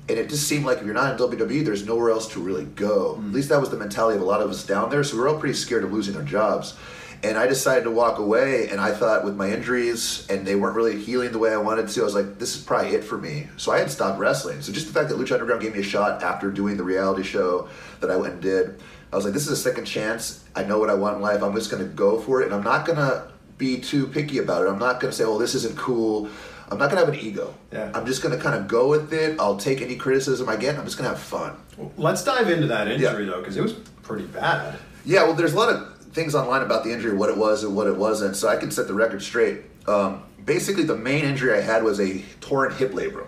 and 0.09 0.19
it 0.19 0.29
just 0.29 0.49
seemed 0.49 0.65
like 0.65 0.79
if 0.79 0.85
you're 0.85 0.95
not 0.95 1.13
in 1.13 1.29
WWE, 1.29 1.65
there's 1.65 1.87
nowhere 1.87 2.11
else 2.11 2.29
to 2.33 2.41
really 2.41 2.65
go. 2.65 3.15
Mm-hmm. 3.15 3.29
At 3.29 3.35
least 3.35 3.49
that 3.51 3.61
was 3.61 3.71
the 3.71 3.77
mentality 3.77 4.17
of 4.17 4.23
a 4.23 4.25
lot 4.25 4.41
of 4.41 4.51
us 4.51 4.67
down 4.67 4.91
there. 4.91 5.05
So 5.05 5.17
we 5.17 5.23
were 5.23 5.29
all 5.29 5.39
pretty 5.39 5.55
scared 5.55 5.85
of 5.85 5.93
losing 5.93 6.17
our 6.17 6.23
jobs. 6.23 6.77
And 7.25 7.39
I 7.39 7.47
decided 7.47 7.85
to 7.85 7.91
walk 7.93 8.19
away, 8.19 8.69
and 8.69 8.81
I 8.81 8.91
thought 8.93 9.25
with 9.25 9.37
my 9.37 9.49
injuries 9.49 10.27
and 10.29 10.45
they 10.45 10.57
weren't 10.57 10.75
really 10.75 11.01
healing 11.01 11.31
the 11.31 11.39
way 11.39 11.53
I 11.53 11.57
wanted 11.57 11.87
to, 11.87 12.01
I 12.01 12.05
was 12.05 12.17
like, 12.17 12.41
this 12.41 12.57
is 12.57 12.63
probably 12.65 12.97
it 12.97 13.05
for 13.05 13.17
me. 13.17 13.47
So 13.57 13.71
I 13.71 13.79
had 13.79 13.93
stopped 13.93 14.19
wrestling. 14.19 14.61
So 14.61 14.73
just 14.73 14.89
the 14.89 14.93
fact 14.93 15.09
that 15.09 15.19
Lucha 15.19 15.35
Underground 15.35 15.63
gave 15.63 15.73
me 15.73 15.79
a 15.79 15.85
shot 15.85 16.21
after 16.25 16.51
doing 16.51 16.77
the 16.77 16.83
reality 16.83 17.23
show 17.23 17.69
that 18.01 18.11
I 18.11 18.17
went 18.17 18.35
and 18.35 18.43
did, 18.43 18.83
I 19.13 19.17
was 19.17 19.25
like, 19.25 19.35
this 19.35 19.47
is 19.47 19.53
a 19.53 19.57
second 19.57 19.85
chance. 19.85 20.45
I 20.57 20.65
know 20.65 20.81
what 20.81 20.91
I 20.91 20.95
want 20.95 21.17
in 21.17 21.23
life. 21.23 21.43
I'm 21.43 21.55
just 21.55 21.71
going 21.71 21.87
to 21.87 21.89
go 21.89 22.19
for 22.19 22.43
it, 22.43 22.47
and 22.47 22.55
I'm 22.55 22.65
not 22.65 22.87
going 22.87 22.99
to 22.99 23.29
be 23.57 23.79
too 23.79 24.09
picky 24.09 24.39
about 24.39 24.67
it. 24.67 24.69
I'm 24.69 24.81
not 24.81 24.99
going 25.01 25.13
to 25.13 25.17
say, 25.17 25.23
oh, 25.23 25.39
this 25.39 25.55
isn't 25.55 25.79
cool. 25.79 26.29
I'm 26.73 26.79
not 26.79 26.91
to 26.91 26.97
have 26.97 27.09
an 27.09 27.21
ego. 27.21 27.55
Yeah. 27.73 27.91
I'm 27.95 28.07
just 28.07 28.23
to 28.35 28.43
kind 28.43 28.55
of 28.55 28.67
go 28.67 28.89
with 28.89 29.13
it. 29.13 29.39
I'll 29.39 29.57
take 29.57 29.83
any 29.83 29.97
criticism 29.97 30.49
I 30.49 30.57
get. 30.57 30.79
I'm 30.79 30.85
just 30.85 30.97
to 31.11 31.15
have 31.15 31.23
fun. 31.23 31.57
Let's 31.97 32.25
dive 32.25 32.49
into 32.51 32.67
that 32.69 32.89
injury 32.89 33.25
Yeah. 33.25 33.31
though, 33.33 33.41
because 33.41 33.57
it 33.57 33.63
was 33.63 33.73
pretty 34.03 34.25
bad. 34.25 34.79
Yeah, 35.05 35.25
well, 35.25 35.35
there's 35.35 35.53
a 35.53 35.57
lot 35.57 35.69
of 35.69 35.97
things 36.13 36.35
online 36.35 36.63
about 36.63 36.85
the 36.85 36.93
injury, 36.93 37.15
what 37.15 37.29
it 37.31 37.37
was 37.37 37.65
and 37.65 37.75
what 37.77 37.87
it 37.87 37.97
wasn't, 37.97 38.37
so 38.37 38.49
I 38.49 38.57
can 38.57 38.71
set 38.71 38.87
the 38.87 38.95
record 38.95 39.23
straight. 39.23 39.63
Um, 39.87 40.23
basically, 40.45 40.85
the 40.85 40.97
main 40.97 41.25
injury 41.25 41.53
I 41.57 41.61
had 41.61 41.83
was 41.83 42.01
a 42.01 42.23
torn 42.41 42.73
hip 42.75 42.93
labrum. 42.93 43.27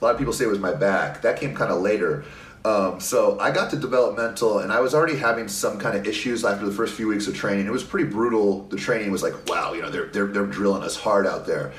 A 0.00 0.04
lot 0.04 0.12
of 0.14 0.18
people 0.18 0.32
say 0.32 0.44
it 0.44 0.48
was 0.48 0.58
my 0.58 0.74
back. 0.74 1.22
That 1.22 1.38
came 1.38 1.54
kind 1.54 1.70
of 1.70 1.80
later. 1.80 2.24
Um, 2.64 3.00
so 3.00 3.38
I 3.40 3.50
got 3.50 3.70
to 3.70 3.76
developmental, 3.76 4.60
and 4.60 4.72
I 4.72 4.80
was 4.80 4.94
already 4.94 5.16
having 5.16 5.48
some 5.48 5.78
kind 5.78 5.96
of 5.96 6.06
issues 6.06 6.44
after 6.44 6.64
the 6.64 6.72
first 6.72 6.94
few 6.94 7.08
weeks 7.08 7.26
of 7.26 7.34
training. 7.36 7.66
It 7.66 7.72
was 7.72 7.82
pretty 7.84 8.08
brutal. 8.08 8.62
The 8.68 8.76
training 8.76 9.10
was 9.10 9.22
like, 9.22 9.34
wow, 9.48 9.72
you 9.72 9.82
know, 9.82 9.90
they're 9.90 10.06
they're, 10.06 10.26
they're 10.26 10.46
drilling 10.46 10.82
us 10.84 10.96
hard 10.96 11.26
out 11.26 11.44
there. 11.46 11.72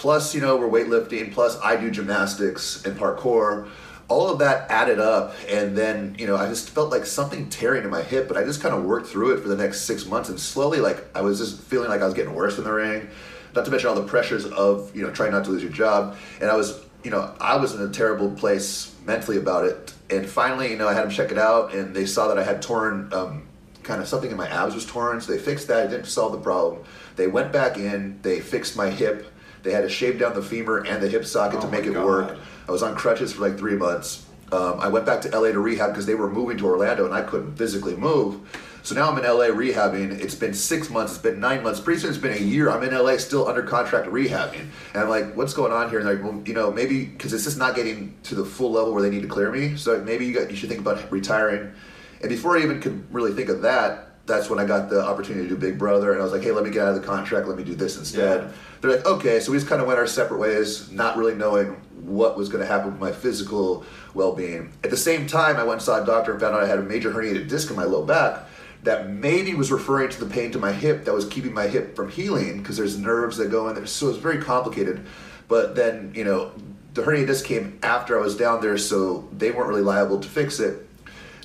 Plus, 0.00 0.34
you 0.34 0.40
know, 0.40 0.56
we're 0.56 0.66
weightlifting. 0.66 1.30
Plus, 1.30 1.60
I 1.60 1.76
do 1.76 1.90
gymnastics 1.90 2.86
and 2.86 2.98
parkour. 2.98 3.68
All 4.08 4.30
of 4.30 4.38
that 4.38 4.70
added 4.70 4.98
up 4.98 5.34
and 5.46 5.76
then 5.76 6.16
you 6.18 6.26
know 6.26 6.34
i 6.34 6.48
just 6.48 6.70
felt 6.70 6.90
like 6.90 7.06
something 7.06 7.48
tearing 7.48 7.84
in 7.84 7.90
my 7.90 8.02
hip 8.02 8.26
but 8.26 8.36
i 8.36 8.42
just 8.42 8.60
kind 8.60 8.74
of 8.74 8.82
worked 8.82 9.06
through 9.06 9.34
it 9.34 9.40
for 9.40 9.46
the 9.46 9.56
next 9.56 9.82
six 9.82 10.04
months 10.04 10.28
and 10.28 10.40
slowly 10.40 10.80
like 10.80 11.06
i 11.14 11.20
was 11.20 11.38
just 11.38 11.60
feeling 11.60 11.88
like 11.88 12.00
i 12.00 12.04
was 12.04 12.14
getting 12.14 12.34
worse 12.34 12.58
in 12.58 12.64
the 12.64 12.72
ring. 12.72 13.08
Not 13.54 13.66
to 13.66 13.70
mention 13.70 13.88
all 13.88 13.94
the 13.94 14.02
pressures 14.02 14.46
of 14.46 14.90
you 14.96 15.04
know 15.04 15.12
trying 15.12 15.30
not 15.30 15.44
to 15.44 15.50
lose 15.50 15.62
your 15.62 15.70
job 15.70 16.16
and 16.40 16.50
i 16.50 16.56
was 16.56 16.84
you 17.04 17.12
know 17.12 17.32
i 17.40 17.54
was 17.54 17.72
in 17.72 17.82
a 17.82 17.88
terrible 17.88 18.32
place 18.32 18.96
mentally 19.06 19.36
about 19.36 19.64
it. 19.64 19.94
And 20.08 20.28
finally 20.28 20.72
you 20.72 20.76
know 20.76 20.88
i 20.88 20.92
had 20.92 21.04
them 21.04 21.10
check 21.10 21.30
it 21.30 21.38
out 21.38 21.72
and 21.72 21.94
they 21.94 22.06
saw 22.06 22.26
that 22.26 22.38
i 22.38 22.42
had 22.42 22.62
torn 22.62 23.12
um, 23.12 23.46
kind 23.84 24.02
of 24.02 24.08
something 24.08 24.32
in 24.32 24.36
my 24.36 24.48
abs 24.48 24.74
was 24.74 24.86
torn 24.86 25.20
so 25.20 25.30
they 25.30 25.38
fixed 25.38 25.68
that 25.68 25.86
it 25.86 25.90
didn't 25.90 26.06
solve 26.06 26.32
the 26.32 26.40
problem. 26.40 26.82
They 27.14 27.28
went 27.28 27.52
back 27.52 27.76
in 27.76 28.18
they 28.22 28.40
fixed 28.40 28.76
my 28.76 28.90
hip 28.90 29.30
they 29.62 29.72
had 29.72 29.82
to 29.82 29.88
shave 29.88 30.18
down 30.18 30.34
the 30.34 30.42
femur 30.42 30.78
and 30.84 31.02
the 31.02 31.08
hip 31.08 31.24
socket 31.24 31.58
Oh 31.58 31.62
to 31.62 31.68
make 31.68 31.86
it 31.86 31.94
God. 31.94 32.04
work 32.04 32.38
I 32.70 32.72
was 32.72 32.84
on 32.84 32.94
crutches 32.94 33.32
for 33.32 33.48
like 33.48 33.58
three 33.58 33.74
months. 33.74 34.24
Um, 34.52 34.78
I 34.78 34.86
went 34.86 35.04
back 35.04 35.20
to 35.22 35.28
LA 35.36 35.50
to 35.50 35.58
rehab 35.58 35.90
because 35.90 36.06
they 36.06 36.14
were 36.14 36.30
moving 36.30 36.56
to 36.58 36.66
Orlando 36.66 37.04
and 37.04 37.12
I 37.12 37.22
couldn't 37.22 37.56
physically 37.56 37.96
move. 37.96 38.40
So 38.82 38.94
now 38.94 39.10
I'm 39.10 39.18
in 39.18 39.24
LA 39.24 39.46
rehabbing. 39.46 40.20
It's 40.20 40.36
been 40.36 40.54
six 40.54 40.88
months. 40.88 41.14
It's 41.14 41.22
been 41.22 41.40
nine 41.40 41.64
months. 41.64 41.80
Pretty 41.80 42.00
soon 42.00 42.10
it's 42.10 42.18
been 42.18 42.32
a 42.32 42.40
year. 42.40 42.70
I'm 42.70 42.82
in 42.84 42.94
LA 42.94 43.16
still 43.16 43.48
under 43.48 43.62
contract 43.62 44.08
rehabbing. 44.08 44.66
And 44.94 45.02
I'm 45.02 45.08
like, 45.08 45.36
what's 45.36 45.52
going 45.52 45.72
on 45.72 45.90
here? 45.90 45.98
And 45.98 46.06
they're 46.06 46.14
like, 46.14 46.24
well, 46.24 46.42
you 46.46 46.54
know, 46.54 46.70
maybe 46.70 47.06
because 47.06 47.32
it's 47.32 47.44
just 47.44 47.58
not 47.58 47.74
getting 47.74 48.16
to 48.24 48.36
the 48.36 48.44
full 48.44 48.70
level 48.70 48.94
where 48.94 49.02
they 49.02 49.10
need 49.10 49.22
to 49.22 49.28
clear 49.28 49.50
me. 49.50 49.76
So 49.76 50.00
maybe 50.02 50.26
you 50.26 50.32
got 50.32 50.48
you 50.48 50.56
should 50.56 50.68
think 50.68 50.80
about 50.80 51.10
retiring. 51.10 51.72
And 52.20 52.28
before 52.28 52.56
I 52.56 52.62
even 52.62 52.80
could 52.80 53.12
really 53.12 53.32
think 53.32 53.48
of 53.48 53.62
that, 53.62 54.09
that's 54.30 54.48
when 54.48 54.58
I 54.58 54.64
got 54.64 54.88
the 54.88 55.04
opportunity 55.04 55.48
to 55.48 55.54
do 55.54 55.60
Big 55.60 55.78
Brother. 55.78 56.12
And 56.12 56.20
I 56.20 56.24
was 56.24 56.32
like, 56.32 56.42
hey, 56.42 56.52
let 56.52 56.64
me 56.64 56.70
get 56.70 56.82
out 56.82 56.94
of 56.94 57.00
the 57.00 57.06
contract. 57.06 57.48
Let 57.48 57.56
me 57.58 57.64
do 57.64 57.74
this 57.74 57.96
instead. 57.98 58.42
Yeah. 58.42 58.50
They're 58.80 58.96
like, 58.96 59.06
okay. 59.06 59.40
So 59.40 59.52
we 59.52 59.58
just 59.58 59.68
kind 59.68 59.80
of 59.80 59.86
went 59.86 59.98
our 59.98 60.06
separate 60.06 60.38
ways, 60.38 60.90
not 60.90 61.16
really 61.16 61.34
knowing 61.34 61.72
what 62.02 62.36
was 62.36 62.48
going 62.48 62.62
to 62.62 62.66
happen 62.66 62.92
with 62.92 63.00
my 63.00 63.12
physical 63.12 63.84
well-being. 64.14 64.72
At 64.82 64.90
the 64.90 64.96
same 64.96 65.26
time, 65.26 65.56
I 65.56 65.64
went 65.64 65.74
and 65.74 65.82
saw 65.82 66.02
a 66.02 66.06
doctor 66.06 66.32
and 66.32 66.40
found 66.40 66.54
out 66.54 66.62
I 66.62 66.66
had 66.66 66.78
a 66.78 66.82
major 66.82 67.10
herniated 67.12 67.48
disc 67.48 67.70
in 67.70 67.76
my 67.76 67.84
low 67.84 68.04
back 68.04 68.46
that 68.82 69.10
maybe 69.10 69.52
was 69.54 69.70
referring 69.70 70.08
to 70.08 70.24
the 70.24 70.32
pain 70.32 70.50
to 70.52 70.58
my 70.58 70.72
hip 70.72 71.04
that 71.04 71.12
was 71.12 71.26
keeping 71.26 71.52
my 71.52 71.66
hip 71.66 71.94
from 71.94 72.10
healing 72.10 72.58
because 72.58 72.78
there's 72.78 72.98
nerves 72.98 73.36
that 73.36 73.50
go 73.50 73.68
in 73.68 73.74
there. 73.74 73.86
So 73.86 74.08
it's 74.08 74.18
very 74.18 74.42
complicated. 74.42 75.04
But 75.48 75.74
then, 75.74 76.12
you 76.14 76.24
know, 76.24 76.52
the 76.94 77.02
herniated 77.02 77.26
disc 77.26 77.44
came 77.44 77.78
after 77.82 78.18
I 78.18 78.22
was 78.22 78.36
down 78.36 78.62
there, 78.62 78.78
so 78.78 79.28
they 79.36 79.50
weren't 79.50 79.68
really 79.68 79.82
liable 79.82 80.18
to 80.20 80.28
fix 80.28 80.60
it 80.60 80.86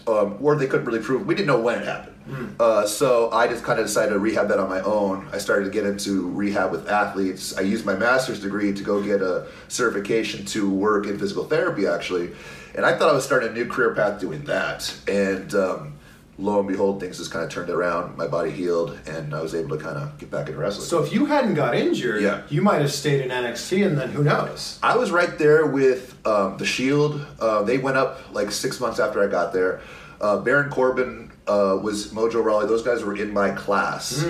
um, 0.07 0.37
or 0.41 0.55
they 0.55 0.67
couldn't 0.67 0.85
really 0.85 0.99
prove. 0.99 1.25
We 1.25 1.35
didn't 1.35 1.47
know 1.47 1.59
when 1.59 1.79
it 1.79 1.85
happened. 1.85 2.14
Uh, 2.59 2.87
so 2.87 3.29
I 3.31 3.47
just 3.47 3.63
kind 3.63 3.79
of 3.79 3.85
decided 3.85 4.13
to 4.13 4.19
rehab 4.19 4.47
that 4.47 4.59
on 4.59 4.67
my 4.69 4.81
own. 4.81 5.27
I 5.31 5.37
started 5.37 5.65
to 5.65 5.71
get 5.71 5.85
into 5.85 6.27
rehab 6.31 6.71
with 6.71 6.89
athletes. 6.89 7.55
I 7.57 7.61
used 7.61 7.85
my 7.85 7.95
master's 7.95 8.39
degree 8.41 8.73
to 8.73 8.83
go 8.83 9.01
get 9.01 9.21
a 9.21 9.47
certification 9.67 10.45
to 10.45 10.69
work 10.69 11.05
in 11.05 11.19
physical 11.19 11.43
therapy, 11.45 11.85
actually. 11.87 12.31
And 12.73 12.85
I 12.85 12.97
thought 12.97 13.09
I 13.09 13.13
was 13.13 13.23
starting 13.25 13.49
a 13.49 13.53
new 13.53 13.67
career 13.67 13.93
path 13.93 14.19
doing 14.19 14.43
that. 14.45 14.93
And 15.07 15.53
um, 15.53 15.93
lo 16.39 16.59
and 16.59 16.67
behold, 16.67 16.99
things 16.99 17.17
just 17.17 17.31
kind 17.31 17.45
of 17.45 17.51
turned 17.51 17.69
around. 17.69 18.17
My 18.17 18.27
body 18.27 18.49
healed, 18.51 18.97
and 19.05 19.33
I 19.35 19.41
was 19.41 19.53
able 19.53 19.77
to 19.77 19.83
kind 19.83 19.97
of 19.97 20.17
get 20.17 20.31
back 20.31 20.47
into 20.47 20.59
wrestling. 20.59 20.87
So 20.87 21.03
if 21.03 21.13
you 21.13 21.25
hadn't 21.25 21.53
got 21.53 21.75
injured, 21.75 22.21
Yeah. 22.23 22.41
you 22.49 22.61
might 22.61 22.81
have 22.81 22.91
stayed 22.91 23.21
in 23.21 23.29
NXT, 23.29 23.85
and 23.85 23.97
then 23.97 24.09
who 24.09 24.23
knows? 24.23 24.79
I 24.81 24.97
was 24.97 25.11
right 25.11 25.37
there 25.37 25.67
with 25.67 26.17
um, 26.27 26.57
the 26.57 26.65
Shield. 26.65 27.25
Uh, 27.39 27.61
they 27.63 27.77
went 27.77 27.97
up 27.97 28.33
like 28.33 28.51
six 28.51 28.79
months 28.79 28.99
after 28.99 29.23
I 29.23 29.27
got 29.27 29.53
there. 29.53 29.81
Uh, 30.19 30.37
Baron 30.39 30.69
Corbin 30.71 31.31
uh, 31.47 31.79
was 31.81 32.07
Mojo 32.07 32.43
Rawley. 32.43 32.67
Those 32.67 32.83
guys 32.83 33.03
were 33.03 33.15
in 33.15 33.31
my 33.33 33.51
class, 33.51 34.23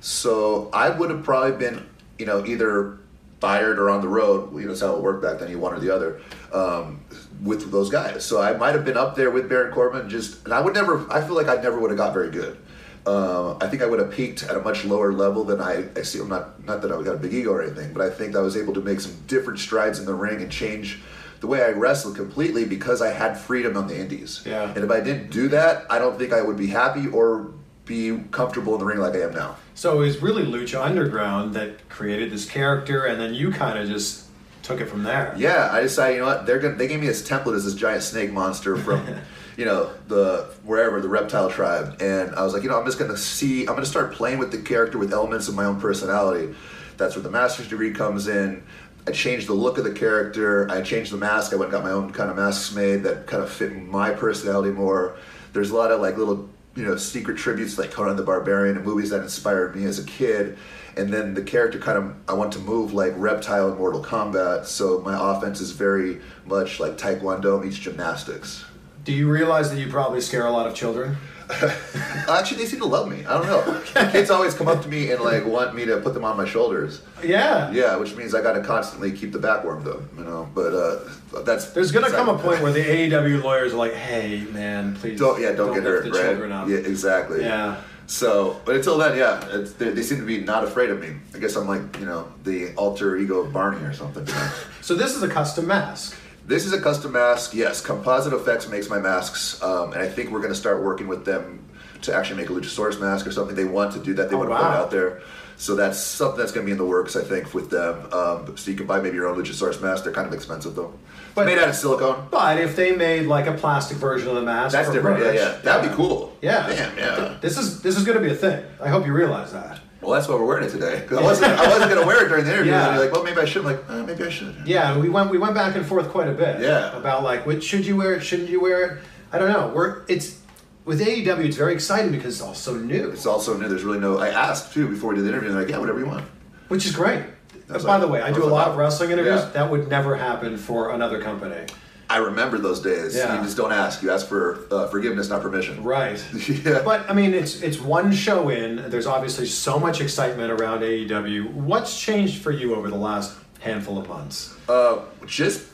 so 0.00 0.70
I 0.72 0.90
would 0.90 1.10
have 1.10 1.22
probably 1.22 1.56
been, 1.56 1.86
you 2.18 2.26
know, 2.26 2.44
either 2.44 2.98
fired 3.40 3.78
or 3.78 3.90
on 3.90 4.00
the 4.00 4.08
road. 4.08 4.52
You 4.54 4.62
know, 4.62 4.68
that's 4.68 4.80
how 4.80 4.94
it 4.96 5.02
worked 5.02 5.22
back 5.22 5.38
then. 5.38 5.50
You 5.50 5.58
one 5.58 5.74
or 5.74 5.80
the 5.80 5.94
other. 5.94 6.20
Um, 6.52 7.00
with 7.42 7.72
those 7.72 7.90
guys, 7.90 8.24
so 8.24 8.40
I 8.40 8.52
might 8.52 8.74
have 8.74 8.84
been 8.84 8.96
up 8.96 9.16
there 9.16 9.30
with 9.30 9.48
Baron 9.48 9.72
Corbin. 9.72 10.08
Just, 10.08 10.44
and 10.44 10.54
I 10.54 10.60
would 10.60 10.74
never. 10.74 11.10
I 11.12 11.20
feel 11.26 11.34
like 11.34 11.48
I 11.48 11.60
never 11.60 11.80
would 11.80 11.90
have 11.90 11.98
got 11.98 12.12
very 12.12 12.30
good. 12.30 12.56
Uh, 13.04 13.56
I 13.60 13.66
think 13.66 13.82
I 13.82 13.86
would 13.86 13.98
have 13.98 14.12
peaked 14.12 14.44
at 14.44 14.54
a 14.54 14.60
much 14.60 14.84
lower 14.84 15.12
level 15.12 15.42
than 15.42 15.60
I, 15.60 15.88
I 15.96 16.02
see. 16.02 16.20
I'm 16.20 16.28
not 16.28 16.64
not 16.64 16.82
that 16.82 16.92
I 16.92 17.02
got 17.02 17.16
a 17.16 17.18
big 17.18 17.34
ego 17.34 17.50
or 17.50 17.62
anything, 17.62 17.92
but 17.92 18.00
I 18.00 18.10
think 18.10 18.36
I 18.36 18.40
was 18.40 18.56
able 18.56 18.74
to 18.74 18.80
make 18.80 19.00
some 19.00 19.16
different 19.26 19.58
strides 19.58 19.98
in 19.98 20.04
the 20.04 20.14
ring 20.14 20.40
and 20.40 20.52
change 20.52 21.00
the 21.42 21.48
way 21.48 21.60
I 21.60 21.70
wrestled 21.70 22.14
completely 22.14 22.64
because 22.64 23.02
I 23.02 23.12
had 23.12 23.36
freedom 23.36 23.76
on 23.76 23.88
the 23.88 23.98
indies. 23.98 24.42
Yeah. 24.46 24.72
And 24.72 24.84
if 24.84 24.90
I 24.92 25.00
didn't 25.00 25.30
do 25.30 25.48
that, 25.48 25.84
I 25.90 25.98
don't 25.98 26.16
think 26.16 26.32
I 26.32 26.40
would 26.40 26.56
be 26.56 26.68
happy 26.68 27.08
or 27.08 27.50
be 27.84 28.16
comfortable 28.30 28.74
in 28.74 28.78
the 28.78 28.86
ring 28.86 29.00
like 29.00 29.14
I 29.14 29.22
am 29.22 29.34
now. 29.34 29.56
So 29.74 29.96
it 30.00 30.06
was 30.06 30.22
really 30.22 30.44
Lucha 30.44 30.80
Underground 30.80 31.52
that 31.54 31.88
created 31.88 32.30
this 32.30 32.48
character, 32.48 33.06
and 33.06 33.20
then 33.20 33.34
you 33.34 33.50
kind 33.50 33.76
of 33.76 33.88
just 33.88 34.26
took 34.62 34.80
it 34.80 34.86
from 34.86 35.02
there. 35.02 35.34
Yeah, 35.36 35.68
I 35.72 35.80
decided, 35.80 36.14
you 36.14 36.20
know 36.20 36.26
what? 36.26 36.46
They're 36.46 36.60
gonna. 36.60 36.76
They 36.76 36.86
gave 36.86 37.00
me 37.00 37.08
this 37.08 37.28
template 37.28 37.56
as 37.56 37.64
this 37.64 37.74
giant 37.74 38.04
snake 38.04 38.32
monster 38.32 38.76
from, 38.76 39.04
you 39.56 39.64
know, 39.64 39.90
the 40.06 40.48
wherever 40.62 41.00
the 41.00 41.08
reptile 41.08 41.50
tribe, 41.50 42.00
and 42.00 42.36
I 42.36 42.44
was 42.44 42.54
like, 42.54 42.62
you 42.62 42.68
know, 42.68 42.78
I'm 42.78 42.86
just 42.86 43.00
gonna 43.00 43.16
see. 43.16 43.62
I'm 43.62 43.74
gonna 43.74 43.84
start 43.84 44.12
playing 44.12 44.38
with 44.38 44.52
the 44.52 44.58
character 44.58 44.96
with 44.96 45.12
elements 45.12 45.48
of 45.48 45.56
my 45.56 45.64
own 45.64 45.80
personality. 45.80 46.54
That's 46.98 47.16
where 47.16 47.22
the 47.24 47.30
master's 47.30 47.66
degree 47.68 47.92
comes 47.92 48.28
in. 48.28 48.62
I 49.06 49.10
changed 49.10 49.48
the 49.48 49.54
look 49.54 49.78
of 49.78 49.84
the 49.84 49.92
character. 49.92 50.70
I 50.70 50.80
changed 50.82 51.12
the 51.12 51.16
mask. 51.16 51.52
I 51.52 51.56
went 51.56 51.72
and 51.72 51.72
got 51.72 51.84
my 51.84 51.90
own 51.90 52.12
kind 52.12 52.30
of 52.30 52.36
masks 52.36 52.74
made 52.74 53.02
that 53.02 53.26
kind 53.26 53.42
of 53.42 53.50
fit 53.50 53.74
my 53.74 54.10
personality 54.10 54.70
more. 54.70 55.16
There's 55.52 55.70
a 55.70 55.76
lot 55.76 55.90
of 55.90 56.00
like 56.00 56.16
little, 56.16 56.48
you 56.76 56.84
know, 56.84 56.96
secret 56.96 57.36
tributes 57.36 57.78
like 57.78 57.90
Conan 57.90 58.16
the 58.16 58.22
Barbarian 58.22 58.76
and 58.76 58.84
movies 58.84 59.10
that 59.10 59.22
inspired 59.22 59.74
me 59.74 59.84
as 59.84 59.98
a 59.98 60.04
kid. 60.04 60.56
And 60.96 61.12
then 61.12 61.34
the 61.34 61.42
character 61.42 61.78
kind 61.78 61.98
of, 61.98 62.14
I 62.28 62.34
want 62.34 62.52
to 62.52 62.58
move 62.60 62.92
like 62.92 63.12
Reptile 63.16 63.72
in 63.72 63.78
Mortal 63.78 64.04
Kombat. 64.04 64.66
So 64.66 65.00
my 65.00 65.36
offense 65.36 65.60
is 65.60 65.72
very 65.72 66.20
much 66.46 66.78
like 66.78 66.96
Taekwondo 66.96 67.62
meets 67.62 67.78
gymnastics. 67.78 68.64
Do 69.04 69.12
you 69.12 69.28
realize 69.28 69.70
that 69.72 69.80
you 69.80 69.88
probably 69.88 70.20
scare 70.20 70.46
a 70.46 70.50
lot 70.52 70.68
of 70.68 70.74
children? 70.74 71.16
Actually, 72.28 72.58
they 72.58 72.66
seem 72.66 72.80
to 72.80 72.86
love 72.86 73.08
me. 73.08 73.24
I 73.24 73.38
don't 73.38 73.46
know. 73.46 74.10
Kids 74.10 74.30
always 74.30 74.54
come 74.54 74.68
up 74.68 74.82
to 74.82 74.88
me 74.88 75.10
and 75.10 75.20
like 75.20 75.44
want 75.44 75.74
me 75.74 75.84
to 75.86 75.98
put 76.00 76.14
them 76.14 76.24
on 76.24 76.36
my 76.36 76.46
shoulders. 76.46 77.02
Yeah. 77.22 77.70
Yeah, 77.72 77.96
which 77.96 78.14
means 78.16 78.34
I 78.34 78.42
got 78.42 78.52
to 78.54 78.62
constantly 78.62 79.12
keep 79.12 79.32
the 79.32 79.38
back 79.38 79.64
warmed 79.64 79.86
up, 79.86 80.00
you 80.16 80.24
know. 80.24 80.48
But 80.54 80.74
uh, 80.74 81.42
that's 81.42 81.70
There's 81.72 81.92
gonna 81.92 82.10
come 82.10 82.28
a 82.28 82.38
point 82.38 82.62
where 82.62 82.72
the 82.72 82.82
AEW 82.84 83.42
lawyers 83.42 83.72
are 83.72 83.76
like, 83.76 83.94
"Hey, 83.94 84.44
man, 84.52 84.96
please 84.96 85.18
don't 85.18 85.40
yeah 85.40 85.52
don't, 85.52 85.74
get 85.74 85.82
hurt 85.82 86.04
the 86.04 86.10
right 86.10 86.22
children 86.22 86.52
up." 86.52 86.68
yeah 86.68 86.78
exactly 86.78 87.42
Yeah. 87.42 87.80
so 88.06 88.60
but 88.64 88.76
until 88.76 88.98
then 88.98 89.16
yeah 89.16 89.42
it's, 89.52 89.72
they, 89.74 89.90
they 89.90 90.02
seem 90.02 90.18
to 90.18 90.24
be 90.26 90.38
not 90.40 90.64
afraid 90.64 90.90
of 90.90 91.00
me 91.00 91.16
I 91.34 91.38
guess 91.38 91.56
I'm 91.56 91.66
like 91.66 91.98
you 91.98 92.06
know 92.06 92.30
the 92.44 92.74
alter 92.74 93.16
ego 93.16 93.40
of 93.40 93.52
Barney 93.52 93.84
or 93.84 93.92
something? 93.92 94.26
So 94.82 94.96
this 94.96 95.14
is 95.14 95.22
a 95.22 95.28
custom 95.28 95.68
mask. 95.68 96.18
This 96.46 96.66
is 96.66 96.72
a 96.72 96.80
custom 96.80 97.12
mask. 97.12 97.54
Yes 97.54 97.80
Composite 97.80 98.32
Effects 98.32 98.68
makes 98.68 98.88
my 98.88 98.98
masks 98.98 99.62
um, 99.62 99.92
and 99.92 100.02
I 100.02 100.08
think 100.08 100.30
we're 100.30 100.40
going 100.40 100.52
to 100.52 100.58
start 100.58 100.82
working 100.82 101.08
with 101.08 101.24
them 101.24 101.64
to 102.02 102.14
actually 102.14 102.36
make 102.36 102.50
a 102.50 102.52
Luchasaurus 102.52 103.00
mask 103.00 103.26
or 103.26 103.30
something. 103.32 103.54
They 103.54 103.64
want 103.64 103.92
to 103.92 104.00
do 104.00 104.14
that. 104.14 104.28
They 104.28 104.34
Oh, 104.34 104.38
want 104.38 104.50
to 104.50 104.56
put 104.56 104.64
it 104.64 104.76
out 104.76 104.90
there. 104.90 105.22
So 105.56 105.76
that's 105.76 105.98
something 105.98 106.38
that's 106.38 106.50
going 106.50 106.64
to 106.64 106.66
be 106.66 106.72
in 106.72 106.78
the 106.78 106.84
works 106.86 107.14
I 107.14 107.22
think 107.22 107.54
with 107.54 107.70
them. 107.70 108.12
Um, 108.12 108.56
so 108.56 108.70
you 108.72 108.76
can 108.76 108.86
buy 108.86 109.00
maybe 109.00 109.14
your 109.16 109.28
own 109.28 109.36
Luchasaurus 109.40 109.80
mask. 109.80 110.02
They're 110.02 110.12
kind 110.12 110.26
of 110.26 110.32
expensive 110.34 110.74
though. 110.74 110.92
But- 111.34 111.46
made 111.46 111.58
out 111.58 111.68
of 111.68 111.76
silicone. 111.76 112.26
But 112.30 112.58
if 112.58 112.74
they 112.76 112.94
made 112.96 113.26
like 113.26 113.46
a 113.46 113.52
plastic 113.52 113.96
version 113.98 114.28
of 114.28 114.34
the 114.34 114.42
mask, 114.42 114.72
that's 114.72 114.90
different. 114.90 115.24
Yeah 115.24 115.32
yeah. 115.32 115.58
That'd 115.62 115.90
be 115.90 115.96
cool. 115.96 116.36
Yeah. 116.42 116.66
damn 116.68 116.98
yeah. 116.98 117.36
This 117.40 117.56
is 117.56 117.80
this 117.82 117.96
is 117.96 118.04
going 118.04 118.18
to 118.18 118.24
be 118.24 118.30
a 118.32 118.34
thing. 118.36 118.64
I 118.80 118.88
hope 118.88 119.06
you 119.06 119.12
realize 119.12 119.52
that. 119.52 119.78
Well, 120.02 120.10
that's 120.10 120.28
why 120.28 120.34
we're 120.34 120.44
wearing 120.44 120.64
it 120.64 120.70
today. 120.70 121.00
Because 121.00 121.18
I 121.22 121.22
wasn't, 121.22 121.52
I 121.58 121.68
wasn't 121.68 121.90
gonna 121.92 122.06
wear 122.06 122.26
it 122.26 122.28
during 122.28 122.44
the 122.44 122.52
interview. 122.52 122.72
Yeah. 122.72 122.86
And 122.88 122.96
you're 122.96 123.04
like, 123.04 123.14
well, 123.14 123.22
maybe 123.24 123.40
I 123.40 123.44
should. 123.44 123.64
I'm 123.64 123.72
like, 123.72 123.84
eh, 123.88 124.02
maybe 124.02 124.24
I 124.24 124.28
should. 124.30 124.54
Yeah, 124.66 124.98
we 124.98 125.08
went 125.08 125.30
we 125.30 125.38
went 125.38 125.54
back 125.54 125.76
and 125.76 125.86
forth 125.86 126.08
quite 126.10 126.28
a 126.28 126.32
bit. 126.32 126.60
Yeah. 126.60 126.96
About 126.96 127.22
like, 127.22 127.46
which 127.46 127.62
should 127.64 127.86
you 127.86 127.96
wear 127.96 128.12
it? 128.14 128.20
Shouldn't 128.22 128.50
you 128.50 128.60
wear 128.60 128.84
it? 128.84 128.98
I 129.32 129.38
don't 129.38 129.50
know. 129.52 129.72
We're 129.74 130.02
it's 130.08 130.40
with 130.84 131.00
AEW, 131.00 131.44
it's 131.46 131.56
very 131.56 131.72
exciting 131.74 132.10
because 132.10 132.34
it's 132.34 132.42
all 132.42 132.54
so 132.54 132.74
new, 132.74 133.10
It's 133.10 133.24
also 133.26 133.56
new. 133.56 133.68
There's 133.68 133.84
really 133.84 134.00
no. 134.00 134.18
I 134.18 134.28
asked 134.30 134.72
too 134.74 134.88
before 134.88 135.10
we 135.10 135.16
did 135.16 135.24
the 135.24 135.28
interview. 135.28 135.48
and 135.50 135.56
They're 135.56 135.64
like, 135.64 135.70
yeah, 135.72 135.78
whatever 135.78 136.00
you 136.00 136.06
want. 136.06 136.24
which 136.68 136.84
is 136.84 136.92
great. 136.94 137.22
That's 137.68 137.84
By 137.84 137.92
like- 137.92 138.00
the 138.00 138.08
way, 138.08 138.20
I 138.20 138.32
do 138.32 138.42
a 138.42 138.46
lot 138.46 138.66
of 138.68 138.76
wrestling 138.76 139.12
interviews. 139.12 139.40
yeah. 139.40 139.50
That 139.50 139.70
would 139.70 139.88
never 139.88 140.16
happen 140.16 140.56
for 140.56 140.90
another 140.90 141.22
company. 141.22 141.64
I 142.12 142.18
remember 142.18 142.58
those 142.58 142.80
days. 142.80 143.16
Yeah. 143.16 143.38
You 143.38 143.42
just 143.42 143.56
don't 143.56 143.72
ask. 143.72 144.02
You 144.02 144.10
ask 144.10 144.28
for 144.28 144.66
uh, 144.70 144.86
forgiveness, 144.88 145.30
not 145.30 145.40
permission. 145.40 145.82
Right. 145.82 146.22
Yeah. 146.52 146.82
But 146.84 147.08
I 147.08 147.14
mean, 147.14 147.32
it's 147.32 147.62
it's 147.62 147.80
one 147.80 148.12
show 148.12 148.50
in. 148.50 148.90
There's 148.90 149.06
obviously 149.06 149.46
so 149.46 149.78
much 149.78 150.00
excitement 150.00 150.52
around 150.52 150.80
AEW. 150.80 151.52
What's 151.52 151.98
changed 151.98 152.42
for 152.42 152.50
you 152.50 152.74
over 152.74 152.90
the 152.90 152.96
last 152.96 153.36
handful 153.60 153.98
of 153.98 154.08
months? 154.08 154.54
Uh, 154.68 155.00
just 155.24 155.64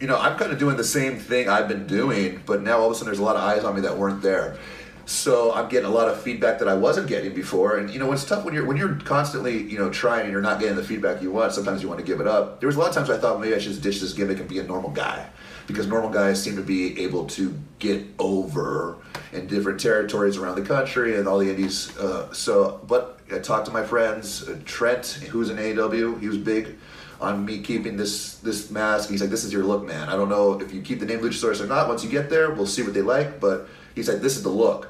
you 0.00 0.06
know, 0.06 0.18
I'm 0.18 0.36
kind 0.38 0.52
of 0.52 0.58
doing 0.58 0.76
the 0.76 0.84
same 0.84 1.18
thing 1.18 1.48
I've 1.48 1.68
been 1.68 1.86
doing, 1.86 2.42
but 2.44 2.62
now 2.62 2.78
all 2.78 2.86
of 2.86 2.92
a 2.92 2.94
sudden 2.94 3.06
there's 3.06 3.18
a 3.18 3.22
lot 3.22 3.36
of 3.36 3.42
eyes 3.42 3.64
on 3.64 3.74
me 3.74 3.80
that 3.80 3.96
weren't 3.96 4.20
there. 4.20 4.58
So 5.06 5.54
I'm 5.54 5.68
getting 5.68 5.86
a 5.86 5.92
lot 5.92 6.08
of 6.08 6.20
feedback 6.20 6.58
that 6.58 6.68
I 6.68 6.74
wasn't 6.74 7.06
getting 7.06 7.32
before, 7.32 7.78
and 7.78 7.88
you 7.88 8.00
know, 8.00 8.12
it's 8.12 8.24
tough 8.24 8.44
when 8.44 8.52
you're 8.52 8.66
when 8.66 8.76
you're 8.76 8.96
constantly 8.96 9.62
you 9.62 9.78
know 9.78 9.88
trying 9.88 10.24
and 10.24 10.32
you're 10.32 10.42
not 10.42 10.58
getting 10.60 10.76
the 10.76 10.82
feedback 10.82 11.22
you 11.22 11.30
want. 11.30 11.52
Sometimes 11.52 11.80
you 11.80 11.88
want 11.88 12.00
to 12.00 12.06
give 12.06 12.20
it 12.20 12.26
up. 12.26 12.60
There 12.60 12.66
was 12.66 12.76
a 12.76 12.80
lot 12.80 12.88
of 12.88 12.94
times 12.94 13.08
I 13.08 13.16
thought 13.16 13.40
maybe 13.40 13.54
I 13.54 13.58
should 13.58 13.70
just 13.72 13.82
ditch 13.82 14.00
this 14.00 14.12
gimmick 14.12 14.40
and 14.40 14.48
be 14.48 14.58
a 14.58 14.64
normal 14.64 14.90
guy, 14.90 15.28
because 15.66 15.86
normal 15.86 16.10
guys 16.10 16.42
seem 16.42 16.56
to 16.56 16.62
be 16.62 17.02
able 17.02 17.26
to 17.26 17.54
get 17.78 18.04
over 18.18 18.96
in 19.32 19.46
different 19.46 19.80
territories 19.80 20.36
around 20.36 20.56
the 20.56 20.62
country 20.62 21.16
and 21.18 21.26
all 21.26 21.38
the 21.38 21.48
indies. 21.50 21.96
Uh, 21.98 22.32
so, 22.32 22.80
but 22.86 23.18
I 23.32 23.38
talked 23.38 23.66
to 23.66 23.72
my 23.72 23.84
friends, 23.84 24.48
uh, 24.48 24.58
Trent, 24.64 25.06
who's 25.30 25.50
in 25.50 25.56
AEW. 25.56 26.20
He 26.20 26.28
was 26.28 26.38
big 26.38 26.76
on 27.20 27.44
me 27.44 27.60
keeping 27.60 27.96
this 27.96 28.36
this 28.36 28.70
mask. 28.70 29.08
He's 29.10 29.20
like, 29.20 29.30
"This 29.30 29.44
is 29.44 29.52
your 29.52 29.64
look, 29.64 29.84
man. 29.84 30.08
I 30.08 30.16
don't 30.16 30.28
know 30.28 30.60
if 30.60 30.72
you 30.72 30.82
keep 30.82 31.00
the 31.00 31.06
name 31.06 31.20
Luchasaurus 31.20 31.60
or 31.60 31.66
not. 31.66 31.88
Once 31.88 32.04
you 32.04 32.10
get 32.10 32.30
there, 32.30 32.50
we'll 32.52 32.66
see 32.66 32.82
what 32.82 32.94
they 32.94 33.02
like." 33.02 33.40
But 33.40 33.68
he's 33.94 34.08
like, 34.08 34.20
"This 34.20 34.36
is 34.36 34.42
the 34.42 34.50
look," 34.50 34.88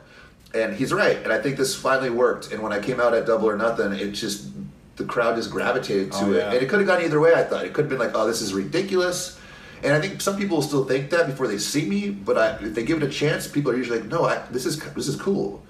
and 0.53 0.75
he's 0.75 0.93
right. 0.93 1.17
And 1.23 1.33
I 1.33 1.41
think 1.41 1.57
this 1.57 1.75
finally 1.75 2.11
worked. 2.11 2.53
And 2.53 2.63
when 2.63 2.73
I 2.73 2.81
came 2.81 3.01
out 3.01 3.15
at 3.15 3.27
Double 3.27 3.49
or 3.49 3.57
Nothing, 3.57 3.93
it 3.93 4.11
just 4.13 4.49
the 4.97 5.05
crowd 5.05 5.37
just 5.37 5.51
gravitated 5.51 6.11
to 6.13 6.19
Oh, 6.25 6.33
it, 6.33 6.37
yeah. 6.37 6.53
and 6.53 6.63
it 6.63 6.69
could 6.69 6.79
have 6.81 6.89
gone 6.89 7.03
either 7.03 7.21
way. 7.21 7.33
I 7.35 7.45
thought 7.45 7.65
it 7.65 7.73
could 7.73 7.85
have 7.85 7.91
been 7.91 7.99
like, 7.99 8.13
"Oh, 8.15 8.27
this 8.27 8.43
is 8.43 8.53
ridiculous." 8.53 9.39
And 9.85 9.93
I 9.93 10.01
think 10.01 10.21
some 10.21 10.37
people 10.37 10.63
still 10.63 10.85
think 10.85 11.11
that 11.11 11.27
before 11.27 11.47
they 11.49 11.59
see 11.59 11.87
me, 11.89 12.11
but 12.11 12.37
I, 12.39 12.49
if 12.65 12.75
they 12.75 12.83
give 12.85 13.03
it 13.03 13.07
a 13.07 13.11
chance, 13.11 13.47
people 13.47 13.71
are 13.73 13.77
usually 13.77 14.01
like, 14.01 14.09
"No, 14.09 14.25
I, 14.25 14.39
this 14.51 14.67
is 14.67 14.79
this 14.95 15.09
is 15.09 15.17
cool." 15.17 15.63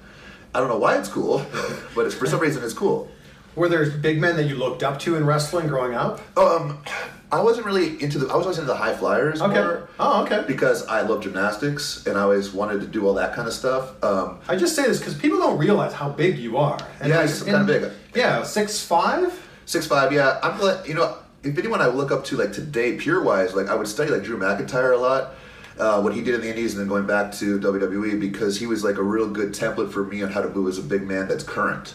I 0.54 0.60
don't 0.60 0.68
know 0.68 0.78
why 0.78 0.96
it's 0.98 1.08
cool, 1.08 1.44
but 1.94 2.06
it's, 2.06 2.14
for 2.14 2.26
some 2.26 2.40
reason 2.40 2.62
it's 2.64 2.72
cool. 2.72 3.08
Were 3.56 3.68
there 3.68 3.88
big 3.90 4.20
men 4.20 4.36
that 4.36 4.44
you 4.44 4.54
looked 4.56 4.82
up 4.82 4.98
to 5.00 5.16
in 5.16 5.24
wrestling 5.26 5.66
growing 5.66 5.94
up? 5.94 6.20
Um, 6.38 6.82
I 7.32 7.40
wasn't 7.40 7.66
really 7.66 8.00
into 8.02 8.18
the. 8.18 8.26
I 8.28 8.36
was 8.36 8.44
always 8.44 8.58
into 8.58 8.68
the 8.68 8.76
high 8.76 8.94
flyers. 8.94 9.42
Okay. 9.42 9.54
More 9.54 9.88
Oh, 9.98 10.22
okay. 10.24 10.44
because 10.46 10.86
I 10.86 11.00
love 11.02 11.22
gymnastics 11.22 12.06
and 12.06 12.16
I 12.16 12.22
always 12.22 12.52
wanted 12.52 12.80
to 12.82 12.86
do 12.86 13.06
all 13.06 13.14
that 13.14 13.34
kind 13.34 13.48
of 13.48 13.54
stuff. 13.54 14.02
Um, 14.04 14.38
I 14.46 14.56
just 14.56 14.76
say 14.76 14.82
this 14.86 14.98
because 14.98 15.14
people 15.14 15.38
don't 15.38 15.58
realize 15.58 15.92
how 15.92 16.08
big 16.10 16.38
you 16.38 16.56
are. 16.58 16.78
Yeah, 17.04 17.20
like, 17.20 17.30
I'm 17.30 17.44
kinda 17.44 17.64
big. 17.64 17.92
Yeah, 18.14 18.42
six 18.44 18.80
five. 18.80 19.32
six 19.64 19.86
five, 19.86 20.12
yeah. 20.12 20.38
I'm 20.42 20.58
glad. 20.58 20.86
You 20.86 20.94
know, 20.94 21.16
if 21.46 21.58
anyone 21.58 21.80
I 21.80 21.86
look 21.86 22.10
up 22.10 22.24
to 22.26 22.36
like 22.36 22.52
today, 22.52 22.96
pure 22.96 23.22
wise, 23.22 23.54
like 23.54 23.68
I 23.68 23.74
would 23.74 23.88
study 23.88 24.10
like 24.10 24.22
Drew 24.22 24.38
McIntyre 24.38 24.94
a 24.94 24.96
lot. 24.96 25.34
Uh, 25.78 26.00
what 26.00 26.14
he 26.14 26.22
did 26.22 26.34
in 26.34 26.40
the 26.40 26.48
Indies 26.48 26.72
and 26.72 26.80
then 26.80 26.88
going 26.88 27.06
back 27.06 27.30
to 27.32 27.58
WWE 27.60 28.18
because 28.18 28.58
he 28.58 28.66
was 28.66 28.82
like 28.82 28.96
a 28.96 29.02
real 29.02 29.28
good 29.28 29.50
template 29.52 29.90
for 29.92 30.04
me 30.04 30.22
on 30.22 30.30
how 30.30 30.40
to 30.40 30.48
move 30.48 30.68
as 30.68 30.78
a 30.78 30.82
big 30.82 31.02
man 31.02 31.28
that's 31.28 31.44
current. 31.44 31.92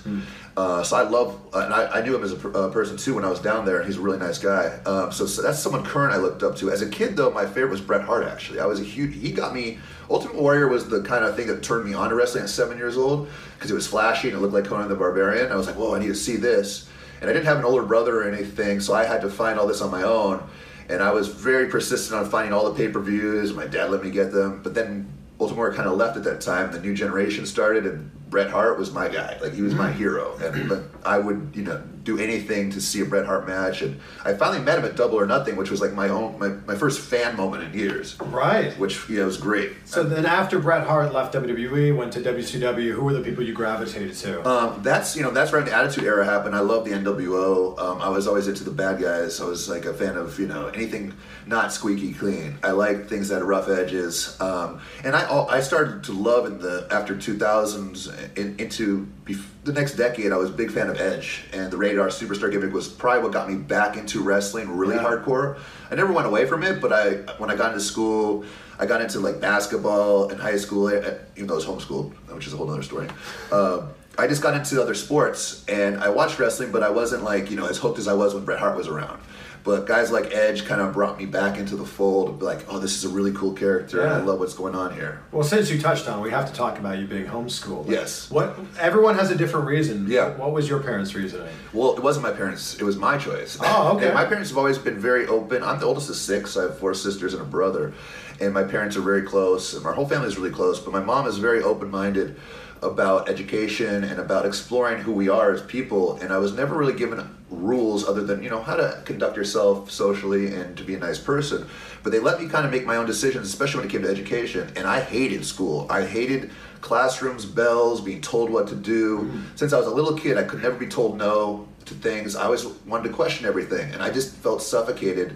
Uh, 0.55 0.83
so 0.83 0.97
I 0.97 1.01
love, 1.01 1.39
and 1.51 1.73
I, 1.73 1.87
I 1.87 2.01
knew 2.03 2.15
him 2.15 2.23
as 2.23 2.31
a 2.31 2.35
per- 2.35 2.53
uh, 2.55 2.69
person 2.69 2.95
too 2.95 3.15
when 3.15 3.25
I 3.25 3.29
was 3.29 3.39
down 3.39 3.65
there. 3.65 3.81
He's 3.83 3.97
a 3.97 4.01
really 4.01 4.19
nice 4.19 4.37
guy. 4.37 4.67
Um, 4.85 5.11
so, 5.11 5.25
so 5.25 5.41
that's 5.41 5.57
someone 5.57 5.83
current 5.83 6.13
I 6.13 6.17
looked 6.17 6.43
up 6.43 6.55
to. 6.57 6.69
As 6.69 6.83
a 6.83 6.89
kid, 6.89 7.17
though, 7.17 7.31
my 7.31 7.45
favorite 7.47 7.71
was 7.71 7.81
Bret 7.81 8.03
Hart. 8.03 8.27
Actually, 8.27 8.59
I 8.59 8.67
was 8.67 8.79
a 8.79 8.83
huge. 8.83 9.15
He 9.15 9.31
got 9.31 9.51
me. 9.55 9.79
Ultimate 10.11 10.35
Warrior 10.35 10.67
was 10.67 10.87
the 10.87 11.01
kind 11.01 11.25
of 11.25 11.35
thing 11.35 11.47
that 11.47 11.63
turned 11.63 11.85
me 11.85 11.95
on 11.95 12.09
to 12.09 12.15
wrestling 12.15 12.43
at 12.43 12.49
seven 12.51 12.77
years 12.77 12.97
old 12.97 13.29
because 13.55 13.71
it 13.71 13.73
was 13.73 13.87
flashy 13.87 14.27
and 14.27 14.37
it 14.37 14.41
looked 14.41 14.53
like 14.53 14.65
Conan 14.65 14.89
the 14.89 14.95
Barbarian. 14.95 15.51
I 15.51 15.55
was 15.55 15.65
like, 15.65 15.77
whoa, 15.77 15.95
I 15.95 15.99
need 15.99 16.09
to 16.09 16.15
see 16.15 16.35
this. 16.35 16.87
And 17.21 17.29
I 17.29 17.33
didn't 17.33 17.45
have 17.45 17.59
an 17.59 17.65
older 17.65 17.83
brother 17.83 18.21
or 18.21 18.27
anything, 18.27 18.79
so 18.79 18.93
I 18.93 19.05
had 19.05 19.21
to 19.21 19.29
find 19.29 19.59
all 19.59 19.67
this 19.67 19.81
on 19.81 19.91
my 19.91 20.01
own. 20.01 20.43
And 20.89 21.01
I 21.01 21.11
was 21.11 21.27
very 21.27 21.67
persistent 21.67 22.19
on 22.19 22.29
finding 22.29 22.51
all 22.51 22.69
the 22.69 22.75
pay 22.75 22.89
per 22.89 22.99
views. 22.99 23.53
My 23.53 23.67
dad 23.67 23.91
let 23.91 24.03
me 24.03 24.09
get 24.09 24.31
them, 24.31 24.61
but 24.63 24.73
then 24.73 25.07
Baltimore 25.37 25.73
kind 25.73 25.87
of 25.87 25.97
left 25.97 26.17
at 26.17 26.23
that 26.25 26.41
time. 26.41 26.71
The 26.71 26.79
new 26.79 26.93
generation 26.93 27.45
started, 27.45 27.85
and 27.85 28.11
Bret 28.31 28.49
Hart 28.49 28.79
was 28.79 28.91
my 28.91 29.09
guy. 29.09 29.37
Like 29.41 29.53
he 29.53 29.61
was 29.61 29.75
my 29.75 29.91
hero, 29.91 30.37
and 30.41 30.69
but 30.69 30.85
I 31.05 31.19
would 31.19 31.51
you 31.53 31.63
know 31.63 31.83
do 32.03 32.17
anything 32.17 32.71
to 32.71 32.81
see 32.81 33.01
a 33.01 33.05
Bret 33.05 33.25
Hart 33.25 33.45
match. 33.45 33.81
And 33.81 33.99
I 34.23 34.33
finally 34.33 34.63
met 34.63 34.79
him 34.79 34.85
at 34.85 34.95
Double 34.95 35.19
or 35.19 35.25
Nothing, 35.25 35.57
which 35.57 35.69
was 35.69 35.81
like 35.81 35.93
my 35.93 36.07
own 36.07 36.39
my, 36.39 36.47
my 36.65 36.75
first 36.75 37.01
fan 37.01 37.35
moment 37.35 37.63
in 37.65 37.77
years. 37.77 38.19
Right. 38.19 38.71
Which 38.79 39.07
you 39.09 39.17
know 39.19 39.25
was 39.25 39.35
great. 39.37 39.73
So 39.83 40.03
then, 40.03 40.25
after 40.25 40.59
Bret 40.59 40.87
Hart 40.87 41.13
left 41.13 41.35
WWE, 41.35 41.95
went 41.95 42.13
to 42.13 42.21
WCW. 42.21 42.93
Who 42.93 43.01
were 43.01 43.13
the 43.13 43.21
people 43.21 43.43
you 43.43 43.53
gravitated 43.53 44.15
to? 44.17 44.47
Um, 44.47 44.81
that's 44.81 45.15
you 45.15 45.23
know 45.23 45.31
that's 45.31 45.51
where 45.51 45.61
the 45.61 45.75
Attitude 45.75 46.05
Era 46.05 46.23
happened. 46.23 46.55
I 46.55 46.61
love 46.61 46.85
the 46.85 46.91
NWO. 46.91 47.77
Um, 47.77 48.01
I 48.01 48.07
was 48.07 48.27
always 48.27 48.47
into 48.47 48.63
the 48.63 48.71
bad 48.71 49.01
guys. 49.01 49.41
I 49.41 49.45
was 49.45 49.67
like 49.67 49.83
a 49.83 49.93
fan 49.93 50.15
of 50.15 50.39
you 50.39 50.47
know 50.47 50.67
anything 50.67 51.13
not 51.45 51.73
squeaky 51.73 52.13
clean. 52.13 52.57
I 52.63 52.71
like 52.71 53.09
things 53.09 53.27
that 53.27 53.39
have 53.39 53.47
rough 53.47 53.67
edges. 53.67 54.39
Um, 54.39 54.79
and 55.03 55.17
I 55.17 55.27
I 55.47 55.59
started 55.59 56.05
to 56.05 56.13
love 56.13 56.45
in 56.45 56.59
the 56.59 56.87
after 56.89 57.13
2000s 57.13 58.20
in, 58.35 58.55
into 58.59 59.07
bef- 59.25 59.43
the 59.63 59.73
next 59.73 59.95
decade. 59.95 60.31
I 60.31 60.37
was 60.37 60.49
a 60.49 60.53
big 60.53 60.71
fan 60.71 60.89
of 60.89 60.99
Edge 60.99 61.43
and 61.53 61.71
the 61.71 61.77
Rated-R 61.77 62.07
Superstar 62.07 62.51
gimmick 62.51 62.73
was 62.73 62.87
probably 62.87 63.23
what 63.23 63.31
got 63.33 63.49
me 63.49 63.55
back 63.55 63.97
into 63.97 64.21
wrestling 64.21 64.69
really 64.77 64.95
Yeah. 64.95 65.03
hardcore. 65.03 65.57
I 65.89 65.95
never 65.95 66.11
went 66.13 66.27
away 66.27 66.45
from 66.45 66.63
it, 66.63 66.81
but 66.81 66.91
I 66.93 67.11
when 67.37 67.49
I 67.49 67.55
got 67.55 67.73
into 67.73 67.83
school. 67.83 68.43
I 68.79 68.87
got 68.87 68.99
into 68.99 69.19
like 69.19 69.39
basketball 69.39 70.29
in 70.29 70.39
high 70.39 70.57
school, 70.57 70.89
even 70.91 71.45
though 71.47 71.53
I 71.53 71.57
was 71.57 71.65
homeschooled, 71.65 72.13
which 72.33 72.47
is 72.47 72.53
a 72.53 72.57
whole 72.57 72.67
other 72.71 72.81
story. 72.81 73.07
Um, 73.51 73.89
I 74.17 74.25
just 74.27 74.41
got 74.41 74.55
into 74.55 74.81
other 74.81 74.95
sports 74.95 75.63
and 75.67 75.97
I 76.03 76.09
watched 76.09 76.39
wrestling, 76.39 76.71
but 76.71 76.81
I 76.81 76.89
wasn't 76.89 77.23
like, 77.23 77.51
you 77.51 77.57
know, 77.57 77.67
as 77.67 77.77
hooked 77.77 77.99
as 77.99 78.07
I 78.07 78.13
was 78.13 78.33
when 78.33 78.43
Bret 78.43 78.57
Hart 78.59 78.75
was 78.75 78.87
around. 78.87 79.21
But 79.63 79.85
guys 79.85 80.11
like 80.11 80.33
Edge 80.33 80.65
kind 80.65 80.81
of 80.81 80.93
brought 80.93 81.17
me 81.17 81.25
back 81.25 81.57
into 81.57 81.75
the 81.75 81.85
fold 81.85 82.29
of 82.29 82.41
like, 82.41 82.65
oh, 82.67 82.79
this 82.79 82.95
is 82.95 83.05
a 83.05 83.09
really 83.09 83.31
cool 83.31 83.53
character 83.53 84.01
and 84.01 84.11
I 84.11 84.17
love 84.21 84.39
what's 84.39 84.53
going 84.53 84.75
on 84.75 84.93
here. 84.93 85.21
Well, 85.31 85.43
since 85.43 85.69
you 85.69 85.79
touched 85.79 86.07
on, 86.07 86.21
we 86.21 86.31
have 86.31 86.47
to 86.47 86.53
talk 86.53 86.79
about 86.79 86.97
you 86.97 87.05
being 87.05 87.25
homeschooled. 87.25 87.89
Yes. 87.89 88.29
What? 88.31 88.57
Everyone 88.79 89.15
has 89.15 89.31
a 89.31 89.35
different 89.35 89.67
reason. 89.67 90.07
Yeah. 90.09 90.35
What 90.35 90.51
was 90.51 90.67
your 90.67 90.81
parents' 90.81 91.13
reasoning? 91.13 91.53
Well, 91.73 91.95
it 91.95 92.03
wasn't 92.03 92.23
my 92.23 92.31
parents; 92.31 92.75
it 92.75 92.83
was 92.83 92.97
my 92.97 93.17
choice. 93.17 93.57
Oh, 93.61 93.95
okay. 93.95 94.07
And 94.07 94.15
my 94.15 94.25
parents 94.25 94.49
have 94.49 94.57
always 94.57 94.77
been 94.77 94.97
very 94.97 95.27
open. 95.27 95.63
I'm 95.63 95.79
the 95.79 95.85
oldest 95.85 96.09
of 96.09 96.15
six. 96.15 96.57
I 96.57 96.63
have 96.63 96.77
four 96.77 96.93
sisters 96.93 97.33
and 97.33 97.41
a 97.41 97.45
brother, 97.45 97.93
and 98.39 98.53
my 98.53 98.63
parents 98.63 98.97
are 98.97 99.01
very 99.01 99.21
close. 99.21 99.73
And 99.73 99.85
our 99.85 99.93
whole 99.93 100.07
family 100.07 100.27
is 100.27 100.37
really 100.37 100.51
close. 100.51 100.79
But 100.79 100.93
my 100.93 100.99
mom 100.99 101.27
is 101.27 101.37
very 101.37 101.61
open-minded 101.61 102.35
about 102.81 103.29
education 103.29 104.03
and 104.03 104.19
about 104.19 104.45
exploring 104.45 105.01
who 105.01 105.11
we 105.11 105.29
are 105.29 105.51
as 105.51 105.61
people. 105.61 106.15
And 106.17 106.33
I 106.33 106.39
was 106.39 106.53
never 106.53 106.75
really 106.75 106.93
given 106.93 107.19
rules 107.51 108.07
other 108.07 108.23
than 108.23 108.41
you 108.41 108.49
know 108.49 108.61
how 108.61 108.75
to 108.75 109.01
conduct 109.05 109.37
yourself 109.37 109.91
socially 109.91 110.55
and 110.55 110.77
to 110.77 110.83
be 110.83 110.95
a 110.95 110.99
nice 110.99 111.19
person. 111.19 111.67
But 112.01 112.11
they 112.11 112.19
let 112.19 112.41
me 112.41 112.47
kind 112.47 112.65
of 112.65 112.71
make 112.71 112.85
my 112.85 112.95
own 112.95 113.05
decisions, 113.05 113.47
especially 113.47 113.81
when 113.81 113.89
it 113.89 113.91
came 113.91 114.01
to 114.03 114.09
education. 114.09 114.71
And 114.75 114.87
I 114.87 115.01
hated 115.01 115.45
school. 115.45 115.85
I 115.89 116.05
hated 116.05 116.49
classrooms, 116.79 117.45
bells, 117.45 118.01
being 118.01 118.21
told 118.21 118.49
what 118.49 118.67
to 118.69 118.75
do. 118.75 119.31
Since 119.55 119.73
I 119.73 119.77
was 119.77 119.87
a 119.87 119.91
little 119.91 120.17
kid, 120.17 120.37
I 120.37 120.43
could 120.43 120.63
never 120.63 120.77
be 120.77 120.87
told 120.87 121.17
no 121.17 121.67
to 121.85 121.93
things. 121.93 122.35
I 122.35 122.45
always 122.45 122.65
wanted 122.65 123.09
to 123.09 123.13
question 123.13 123.45
everything, 123.45 123.93
and 123.93 124.01
I 124.01 124.09
just 124.09 124.35
felt 124.35 124.61
suffocated 124.61 125.35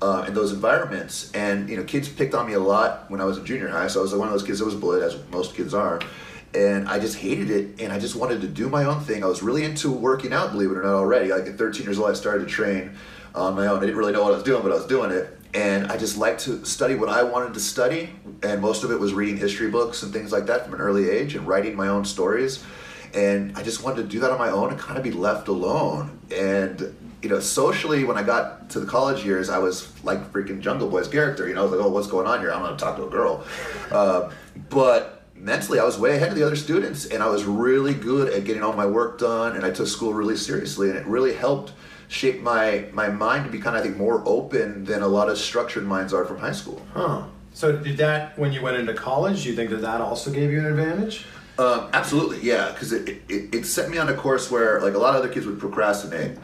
uh, 0.00 0.24
in 0.26 0.34
those 0.34 0.52
environments. 0.52 1.32
And 1.32 1.68
you 1.68 1.76
know, 1.76 1.84
kids 1.84 2.08
picked 2.08 2.34
on 2.34 2.46
me 2.46 2.54
a 2.54 2.60
lot 2.60 3.10
when 3.10 3.20
I 3.20 3.24
was 3.24 3.38
in 3.38 3.44
junior 3.44 3.68
high. 3.68 3.88
So 3.88 4.00
I 4.00 4.02
was 4.02 4.14
one 4.14 4.28
of 4.28 4.32
those 4.32 4.42
kids 4.42 4.58
that 4.58 4.64
was 4.64 4.74
bullied, 4.74 5.02
as 5.02 5.16
most 5.30 5.54
kids 5.54 5.74
are. 5.74 6.00
And 6.54 6.88
I 6.88 6.98
just 6.98 7.18
hated 7.18 7.50
it, 7.50 7.80
and 7.80 7.92
I 7.92 7.98
just 7.98 8.16
wanted 8.16 8.40
to 8.40 8.48
do 8.48 8.68
my 8.68 8.84
own 8.84 9.00
thing. 9.00 9.22
I 9.22 9.26
was 9.26 9.42
really 9.42 9.64
into 9.64 9.90
working 9.90 10.32
out, 10.32 10.52
believe 10.52 10.70
it 10.70 10.76
or 10.76 10.82
not, 10.82 10.94
already. 10.94 11.30
Like 11.30 11.46
at 11.46 11.58
13 11.58 11.84
years 11.84 11.98
old, 11.98 12.10
I 12.10 12.14
started 12.14 12.44
to 12.44 12.46
train 12.46 12.92
on 13.34 13.54
my 13.54 13.66
own. 13.66 13.78
I 13.78 13.80
didn't 13.80 13.96
really 13.96 14.12
know 14.12 14.22
what 14.22 14.32
I 14.32 14.36
was 14.36 14.44
doing, 14.44 14.62
but 14.62 14.72
I 14.72 14.76
was 14.76 14.86
doing 14.86 15.10
it. 15.10 15.38
And 15.52 15.86
I 15.86 15.96
just 15.96 16.16
liked 16.16 16.40
to 16.42 16.64
study 16.64 16.94
what 16.94 17.08
I 17.08 17.22
wanted 17.22 17.54
to 17.54 17.60
study, 17.60 18.10
and 18.42 18.60
most 18.60 18.84
of 18.84 18.90
it 18.90 18.98
was 18.98 19.12
reading 19.12 19.36
history 19.36 19.70
books 19.70 20.02
and 20.02 20.12
things 20.12 20.32
like 20.32 20.46
that 20.46 20.64
from 20.64 20.74
an 20.74 20.80
early 20.80 21.10
age 21.10 21.34
and 21.34 21.46
writing 21.46 21.76
my 21.76 21.88
own 21.88 22.04
stories. 22.04 22.64
And 23.14 23.56
I 23.56 23.62
just 23.62 23.82
wanted 23.82 24.02
to 24.02 24.08
do 24.08 24.20
that 24.20 24.30
on 24.30 24.38
my 24.38 24.50
own 24.50 24.70
and 24.70 24.78
kind 24.78 24.98
of 24.98 25.04
be 25.04 25.12
left 25.12 25.48
alone. 25.48 26.18
And 26.34 26.94
you 27.22 27.30
know, 27.30 27.40
socially, 27.40 28.04
when 28.04 28.16
I 28.16 28.22
got 28.22 28.70
to 28.70 28.80
the 28.80 28.86
college 28.86 29.24
years, 29.24 29.48
I 29.48 29.58
was 29.58 29.92
like 30.04 30.32
freaking 30.32 30.60
Jungle 30.60 30.88
Boy's 30.88 31.08
character. 31.08 31.48
You 31.48 31.54
know, 31.54 31.62
I 31.62 31.64
was 31.64 31.72
like, 31.72 31.84
oh, 31.84 31.88
what's 31.88 32.06
going 32.06 32.26
on 32.26 32.40
here? 32.40 32.52
I'm 32.52 32.60
gonna 32.60 32.76
talk 32.76 32.96
to 32.96 33.06
a 33.06 33.10
girl. 33.10 33.44
Uh, 33.90 34.30
but 34.68 35.15
mentally, 35.38 35.78
I 35.78 35.84
was 35.84 35.98
way 35.98 36.16
ahead 36.16 36.30
of 36.30 36.34
the 36.34 36.44
other 36.44 36.56
students, 36.56 37.06
and 37.06 37.22
I 37.22 37.28
was 37.28 37.44
really 37.44 37.94
good 37.94 38.32
at 38.32 38.44
getting 38.44 38.62
all 38.62 38.72
my 38.72 38.86
work 38.86 39.18
done. 39.18 39.56
And 39.56 39.64
I 39.64 39.70
took 39.70 39.86
school 39.86 40.14
really 40.14 40.36
seriously, 40.36 40.88
and 40.88 40.98
it 40.98 41.06
really 41.06 41.34
helped 41.34 41.72
shape 42.08 42.40
my 42.40 42.86
my 42.92 43.08
mind 43.08 43.44
to 43.44 43.50
be 43.50 43.58
kind 43.58 43.76
of, 43.76 43.82
I 43.82 43.86
think, 43.86 43.96
more 43.96 44.22
open 44.26 44.84
than 44.84 45.02
a 45.02 45.08
lot 45.08 45.28
of 45.28 45.38
structured 45.38 45.84
minds 45.84 46.12
are 46.12 46.24
from 46.24 46.38
high 46.38 46.52
school. 46.52 46.84
Huh. 46.94 47.24
So 47.52 47.72
did 47.72 47.96
that 47.96 48.38
when 48.38 48.52
you 48.52 48.60
went 48.60 48.76
into 48.76 48.92
college? 48.92 49.42
Do 49.42 49.48
you 49.48 49.56
think 49.56 49.70
that 49.70 49.80
that 49.80 50.00
also 50.00 50.30
gave 50.30 50.50
you 50.50 50.58
an 50.58 50.66
advantage? 50.66 51.24
Um, 51.58 51.88
absolutely, 51.94 52.40
yeah, 52.42 52.70
because 52.70 52.92
it, 52.92 53.08
it, 53.30 53.54
it 53.54 53.64
set 53.64 53.88
me 53.88 53.96
on 53.96 54.10
a 54.10 54.14
course 54.14 54.50
where 54.50 54.80
like 54.82 54.92
a 54.92 54.98
lot 54.98 55.14
of 55.14 55.22
other 55.22 55.32
kids 55.32 55.46
would 55.46 55.58
procrastinate 55.58 56.36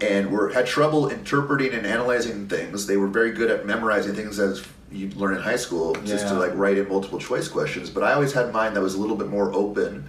and 0.00 0.30
were 0.30 0.48
had 0.50 0.66
trouble 0.66 1.08
interpreting 1.08 1.74
and 1.74 1.86
analyzing 1.86 2.48
things. 2.48 2.86
They 2.86 2.96
were 2.96 3.08
very 3.08 3.32
good 3.32 3.50
at 3.50 3.66
memorizing 3.66 4.14
things 4.14 4.38
as 4.38 4.66
you 4.92 5.10
learn 5.10 5.34
in 5.34 5.42
high 5.42 5.56
school 5.56 5.94
just 6.04 6.28
to 6.28 6.34
like 6.34 6.52
write 6.54 6.78
in 6.78 6.88
multiple 6.88 7.18
choice 7.18 7.48
questions. 7.48 7.90
But 7.90 8.02
I 8.02 8.12
always 8.12 8.32
had 8.32 8.52
mine 8.52 8.74
that 8.74 8.80
was 8.80 8.94
a 8.94 9.00
little 9.00 9.16
bit 9.16 9.28
more 9.28 9.52
open 9.52 10.08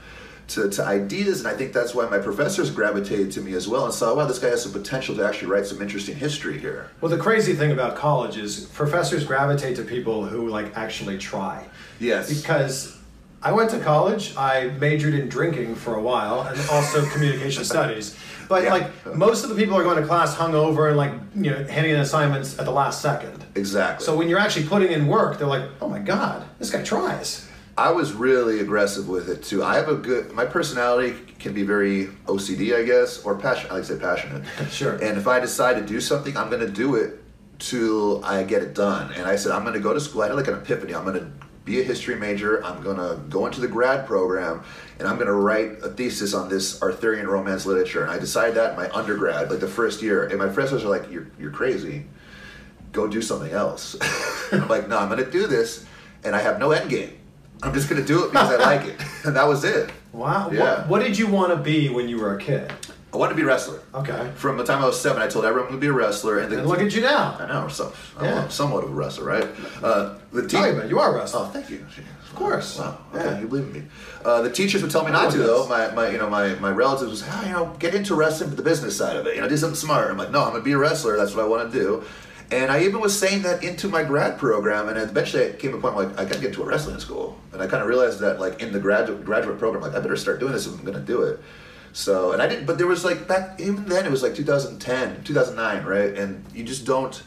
to, 0.50 0.70
to 0.70 0.86
ideas, 0.86 1.40
and 1.40 1.48
I 1.48 1.58
think 1.58 1.74
that's 1.74 1.96
why 1.96 2.08
my 2.08 2.20
professors 2.20 2.70
gravitated 2.70 3.32
to 3.32 3.42
me 3.42 3.54
as 3.54 3.68
well 3.68 3.86
and 3.86 3.94
saw, 3.94 4.16
wow, 4.16 4.26
this 4.26 4.38
guy 4.38 4.50
has 4.50 4.62
some 4.62 4.72
potential 4.72 5.16
to 5.16 5.26
actually 5.26 5.48
write 5.48 5.66
some 5.66 5.82
interesting 5.82 6.16
history 6.16 6.60
here. 6.60 6.92
Well, 7.02 7.10
the 7.10 7.18
crazy 7.18 7.54
thing 7.54 7.72
about 7.72 7.96
college 7.96 8.38
is 8.38 8.66
professors 8.66 9.24
gravitate 9.24 9.76
to 9.78 9.84
people 9.84 10.26
who 10.26 10.48
like 10.48 10.78
actually 10.78 11.18
try. 11.18 11.66
Yes. 12.00 12.42
Because 12.42 12.96
I 13.42 13.52
went 13.52 13.72
to 13.72 13.80
college, 13.80 14.36
I 14.38 14.70
majored 14.80 15.14
in 15.14 15.30
drinking 15.30 15.76
for 15.76 15.96
a 15.96 16.02
while 16.02 16.42
and 16.42 16.60
also 16.70 17.06
communication 17.10 17.64
studies. 17.74 18.18
But 18.48 18.64
Yeah. 18.64 18.74
like 18.74 19.16
most 19.16 19.44
of 19.44 19.50
the 19.50 19.56
people 19.56 19.76
are 19.78 19.84
going 19.84 20.00
to 20.02 20.08
class 20.08 20.36
hungover 20.36 20.88
and 20.90 20.98
like 20.98 21.12
you 21.36 21.52
know 21.52 21.64
handing 21.66 21.94
in 21.94 22.00
assignments 22.00 22.58
at 22.60 22.66
the 22.66 22.72
last 22.72 23.02
second. 23.02 23.44
Exactly. 23.56 24.06
So 24.06 24.16
when 24.16 24.28
you're 24.30 24.40
actually 24.40 24.68
putting 24.68 24.92
in 24.92 25.08
work, 25.08 25.38
they're 25.38 25.48
like, 25.48 25.64
"Oh 25.82 25.88
my 25.90 26.00
god, 26.00 26.46
this 26.60 26.70
guy 26.72 26.84
tries." 26.84 27.48
I 27.78 27.92
was 27.92 28.14
really 28.14 28.62
aggressive 28.62 29.10
with 29.10 29.28
it 29.30 29.44
too. 29.44 29.64
I 29.64 29.76
have 29.76 29.90
a 29.90 29.96
good. 29.96 30.32
My 30.32 30.46
personality 30.46 31.16
can 31.40 31.54
be 31.54 31.64
very 31.64 32.08
OCD, 32.26 32.74
I 32.76 32.84
guess, 32.84 33.22
or 33.24 33.36
passion. 33.36 33.70
I 33.70 33.74
like 33.76 33.84
to 33.86 33.94
say 33.96 34.00
passionate. 34.00 34.44
Sure. 34.72 34.94
And 34.94 35.18
if 35.18 35.28
I 35.28 35.40
decide 35.40 35.76
to 35.76 35.82
do 35.82 36.00
something, 36.00 36.38
I'm 36.38 36.50
going 36.50 36.62
to 36.66 36.70
do 36.72 36.96
it 36.96 37.20
till 37.60 38.24
I 38.24 38.44
get 38.44 38.62
it 38.62 38.74
done. 38.74 39.12
And 39.14 39.26
I 39.28 39.36
said 39.36 39.52
I'm 39.52 39.64
going 39.64 39.74
to 39.74 39.80
go 39.80 39.94
to 39.94 40.00
school. 40.00 40.22
I 40.22 40.28
had 40.28 40.36
like 40.36 40.48
an 40.48 40.54
epiphany. 40.56 40.94
I'm 40.96 41.04
going 41.04 41.20
to 41.20 41.28
be 41.66 41.82
a 41.82 41.84
history 41.84 42.16
major. 42.16 42.64
I'm 42.64 42.82
going 42.82 42.98
to 42.98 43.20
go 43.30 43.48
into 43.48 43.60
the 43.60 43.68
grad 43.68 44.06
program, 44.06 44.64
and 45.00 45.08
I'm 45.08 45.16
going 45.16 45.28
to 45.28 45.34
write 45.34 45.80
a 45.84 45.90
thesis 45.90 46.34
on 46.34 46.48
this 46.48 46.82
Arthurian 46.82 47.28
romance 47.28 47.66
literature. 47.66 48.04
And 48.04 48.12
I 48.12 48.20
decided 48.20 48.56
that 48.56 48.72
in 48.72 48.76
my 48.78 48.90
undergrad, 48.92 49.50
like 49.50 49.60
the 49.60 49.68
first 49.68 50.02
year. 50.02 50.26
And 50.26 50.38
my 50.38 50.46
professors 50.46 50.86
are 50.86 50.90
like, 50.90 51.12
"You're 51.12 51.28
you're 51.40 51.52
crazy. 51.52 52.06
Go 52.92 53.08
do 53.08 53.22
something 53.22 53.52
else." 53.52 53.98
I'm 54.52 54.68
like, 54.68 54.88
"No, 54.88 55.00
I'm 55.00 55.10
going 55.10 55.24
to 55.24 55.30
do 55.30 55.48
this, 55.48 55.86
and 56.24 56.36
I 56.36 56.40
have 56.40 56.60
no 56.60 56.72
end 56.72 56.90
game." 56.90 57.18
I'm 57.64 57.74
just 57.74 57.90
gonna 57.90 58.04
do 58.04 58.26
it 58.26 58.32
because 58.32 58.52
I 58.52 58.58
like 58.58 58.88
it, 58.88 59.02
and 59.26 59.36
that 59.36 59.48
was 59.48 59.64
it. 59.64 59.90
Wow. 60.14 60.50
Yeah. 60.52 60.80
What, 60.82 60.88
what 60.88 61.04
did 61.04 61.18
you 61.18 61.28
want 61.28 61.52
to 61.52 61.58
be 61.58 61.90
when 61.90 62.08
you 62.08 62.20
were 62.20 62.36
a 62.36 62.40
kid? 62.40 62.72
I 63.16 63.18
wanted 63.18 63.30
to 63.30 63.36
be 63.38 63.44
a 63.44 63.46
wrestler. 63.46 63.80
Okay. 63.94 64.30
From 64.36 64.58
the 64.58 64.66
time 64.66 64.84
I 64.84 64.88
was 64.88 65.00
seven, 65.00 65.22
I 65.22 65.28
told 65.28 65.46
everyone 65.46 65.68
I'm 65.68 65.80
going 65.80 65.80
to 65.80 65.86
be 65.86 65.90
a 65.90 65.94
wrestler, 65.94 66.40
and, 66.40 66.52
And 66.52 66.68
look 66.68 66.82
at 66.82 66.94
you 66.94 67.00
now. 67.00 67.38
I 67.40 67.48
know, 67.48 67.70
so 67.70 67.94
I'm 68.20 68.26
Yeah. 68.26 68.48
somewhat 68.50 68.84
of 68.84 68.90
a 68.92 68.94
wrestler, 68.94 69.24
right? 69.24 69.48
Uh, 69.82 70.16
the 70.34 70.46
Tell 70.46 70.64
team. 70.64 70.74
you, 70.76 70.80
man, 70.82 70.90
you 70.90 71.00
are 71.00 71.14
a 71.16 71.20
wrestler. 71.20 71.42
Oh, 71.44 71.46
thank 71.46 71.70
you. 71.70 71.86
Of 72.30 72.36
course. 72.36 72.78
Wow. 72.78 72.98
Okay, 73.14 73.24
Yeah. 73.24 73.40
you 73.40 73.48
believe 73.48 73.68
in 73.68 73.72
me. 73.74 73.84
Uh, 74.26 74.42
the 74.42 74.50
teachers 74.50 74.82
would 74.82 74.92
tell 74.92 75.06
me 75.06 75.12
not 75.14 75.32
to, 75.32 75.38
though. 75.38 75.66
My, 75.68 75.92
my, 75.92 76.10
you 76.10 76.18
know, 76.18 76.30
my, 76.30 76.56
my 76.56 76.72
relatives 76.72 77.10
was, 77.10 77.24
oh, 77.26 77.44
you 77.48 77.54
know, 77.54 77.74
get 77.80 77.96
into 77.96 78.16
wrestling 78.16 78.50
for 78.50 78.58
the 78.58 78.64
business 78.64 78.98
side 78.98 79.16
of 79.16 79.26
it. 79.28 79.36
You 79.36 79.42
know, 79.42 79.48
do 79.48 79.56
something 79.56 79.78
smart. 79.78 80.12
I'm 80.12 80.18
like, 80.18 80.32
no, 80.32 80.44
I'm 80.44 80.52
gonna 80.52 80.62
be 80.62 80.74
a 80.74 80.78
wrestler. 80.78 81.16
That's 81.16 81.34
what 81.34 81.46
I 81.46 81.48
want 81.48 81.72
to 81.72 81.80
do. 81.80 82.04
And 82.52 82.70
I 82.70 82.82
even 82.84 83.00
was 83.00 83.18
saying 83.18 83.44
that 83.44 83.64
into 83.64 83.88
my 83.88 84.04
grad 84.04 84.38
program, 84.38 84.90
and 84.90 84.98
eventually 85.00 85.44
it 85.44 85.58
came 85.58 85.74
a 85.74 85.78
point 85.80 85.96
where 85.96 86.08
like 86.08 86.20
I 86.20 86.26
gotta 86.26 86.42
get 86.42 86.50
into 86.50 86.64
a 86.64 86.66
wrestling 86.66 87.00
school, 87.00 87.40
and 87.54 87.62
I 87.62 87.66
kind 87.68 87.82
of 87.82 87.88
realized 87.88 88.20
that 88.20 88.42
like 88.42 88.62
in 88.62 88.74
the 88.74 88.80
graduate 88.80 89.24
graduate 89.26 89.58
program, 89.58 89.82
like 89.82 89.96
I 89.96 90.00
better 90.02 90.18
start 90.18 90.40
doing 90.42 90.52
this 90.52 90.68
if 90.68 90.78
I'm 90.78 90.84
gonna 90.86 91.00
do 91.00 91.22
it. 91.24 91.40
So, 91.96 92.34
and 92.34 92.42
I 92.42 92.48
didn't, 92.48 92.66
but 92.66 92.78
there 92.78 92.88
was 92.88 93.06
like 93.06 93.26
back 93.26 93.58
even 93.58 93.86
then 93.86 94.06
it 94.06 94.12
was 94.12 94.22
like 94.22 94.36
2010, 94.36 95.24
2009, 95.24 95.86
right? 95.86 96.14
And 96.14 96.44
you 96.54 96.66
just 96.66 96.86
don't. 96.86 97.24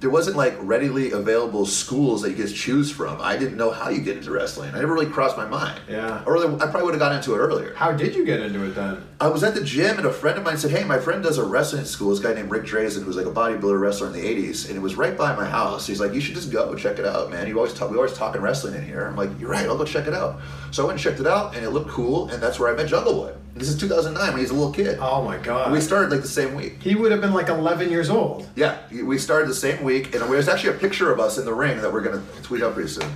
There 0.00 0.10
wasn't 0.10 0.36
like 0.36 0.54
readily 0.60 1.10
available 1.12 1.64
schools 1.64 2.20
that 2.20 2.30
you 2.30 2.36
could 2.36 2.54
choose 2.54 2.90
from. 2.90 3.18
I 3.20 3.38
didn't 3.38 3.56
know 3.56 3.70
how 3.70 3.88
you 3.88 4.02
get 4.02 4.18
into 4.18 4.30
wrestling. 4.30 4.74
I 4.74 4.80
never 4.80 4.92
really 4.92 5.10
crossed 5.10 5.38
my 5.38 5.46
mind. 5.46 5.80
Yeah. 5.88 6.22
Or 6.26 6.36
I 6.36 6.66
probably 6.66 6.82
would 6.82 6.94
have 6.94 7.00
gotten 7.00 7.16
into 7.18 7.34
it 7.34 7.38
earlier. 7.38 7.74
How 7.74 7.92
did 7.92 8.14
you 8.14 8.26
get 8.26 8.40
into 8.40 8.62
it 8.64 8.74
then? 8.74 9.02
I 9.22 9.28
was 9.28 9.42
at 9.42 9.54
the 9.54 9.64
gym 9.64 9.96
and 9.96 10.06
a 10.06 10.12
friend 10.12 10.36
of 10.36 10.44
mine 10.44 10.58
said, 10.58 10.70
"Hey, 10.70 10.84
my 10.84 10.98
friend 10.98 11.22
does 11.22 11.38
a 11.38 11.44
wrestling 11.44 11.86
school. 11.86 12.10
This 12.10 12.18
guy 12.18 12.34
named 12.34 12.50
Rick 12.50 12.64
Drasin, 12.64 13.02
who's 13.02 13.16
like 13.16 13.26
a 13.26 13.32
bodybuilder 13.32 13.80
wrestler 13.80 14.06
in 14.08 14.12
the 14.12 14.22
'80s, 14.22 14.68
and 14.68 14.76
it 14.76 14.80
was 14.80 14.96
right 14.96 15.16
by 15.16 15.34
my 15.34 15.46
house. 15.46 15.86
He's 15.86 15.98
like, 16.00 16.12
you 16.12 16.20
should 16.20 16.34
just 16.34 16.52
go 16.52 16.74
check 16.74 16.98
it 16.98 17.06
out, 17.06 17.30
man. 17.30 17.48
You 17.48 17.56
always 17.56 17.72
talk, 17.72 17.90
we 17.90 17.96
always 17.96 18.12
talking 18.12 18.42
wrestling 18.42 18.74
in 18.74 18.84
here. 18.84 19.06
I'm 19.06 19.16
like, 19.16 19.30
you're 19.40 19.50
right. 19.50 19.64
I'll 19.66 19.78
go 19.78 19.86
check 19.86 20.06
it 20.06 20.14
out. 20.14 20.40
So 20.72 20.82
I 20.82 20.86
went 20.86 20.96
and 20.96 21.02
checked 21.02 21.20
it 21.20 21.26
out, 21.26 21.56
and 21.56 21.64
it 21.64 21.70
looked 21.70 21.88
cool, 21.88 22.28
and 22.28 22.42
that's 22.42 22.58
where 22.60 22.70
I 22.70 22.76
met 22.76 22.86
Jungle 22.86 23.14
Boy. 23.14 23.32
This 23.54 23.68
is 23.68 23.78
2009 23.78 24.32
when 24.32 24.40
he's 24.40 24.50
a 24.50 24.54
little 24.54 24.72
kid. 24.72 24.98
Oh 25.00 25.22
my 25.24 25.36
god. 25.36 25.72
We 25.72 25.80
started 25.80 26.10
like 26.10 26.22
the 26.22 26.28
same 26.28 26.54
week. 26.54 26.82
he 26.82 26.94
would 26.94 27.10
have 27.12 27.20
been 27.20 27.34
like 27.34 27.48
11 27.48 27.90
years 27.90 28.08
old. 28.08 28.48
Yeah, 28.56 28.78
we 29.04 29.18
started 29.18 29.48
the 29.48 29.54
same 29.54 29.82
week, 29.82 30.14
and 30.14 30.22
there's 30.30 30.48
actually 30.48 30.76
a 30.76 30.78
picture 30.78 31.12
of 31.12 31.18
us 31.20 31.36
in 31.36 31.44
the 31.44 31.52
ring 31.54 31.80
that 31.82 31.92
we're 31.92 32.00
gonna 32.02 32.22
tweet 32.42 32.62
out 32.62 32.74
pretty 32.74 32.88
soon. 32.88 33.10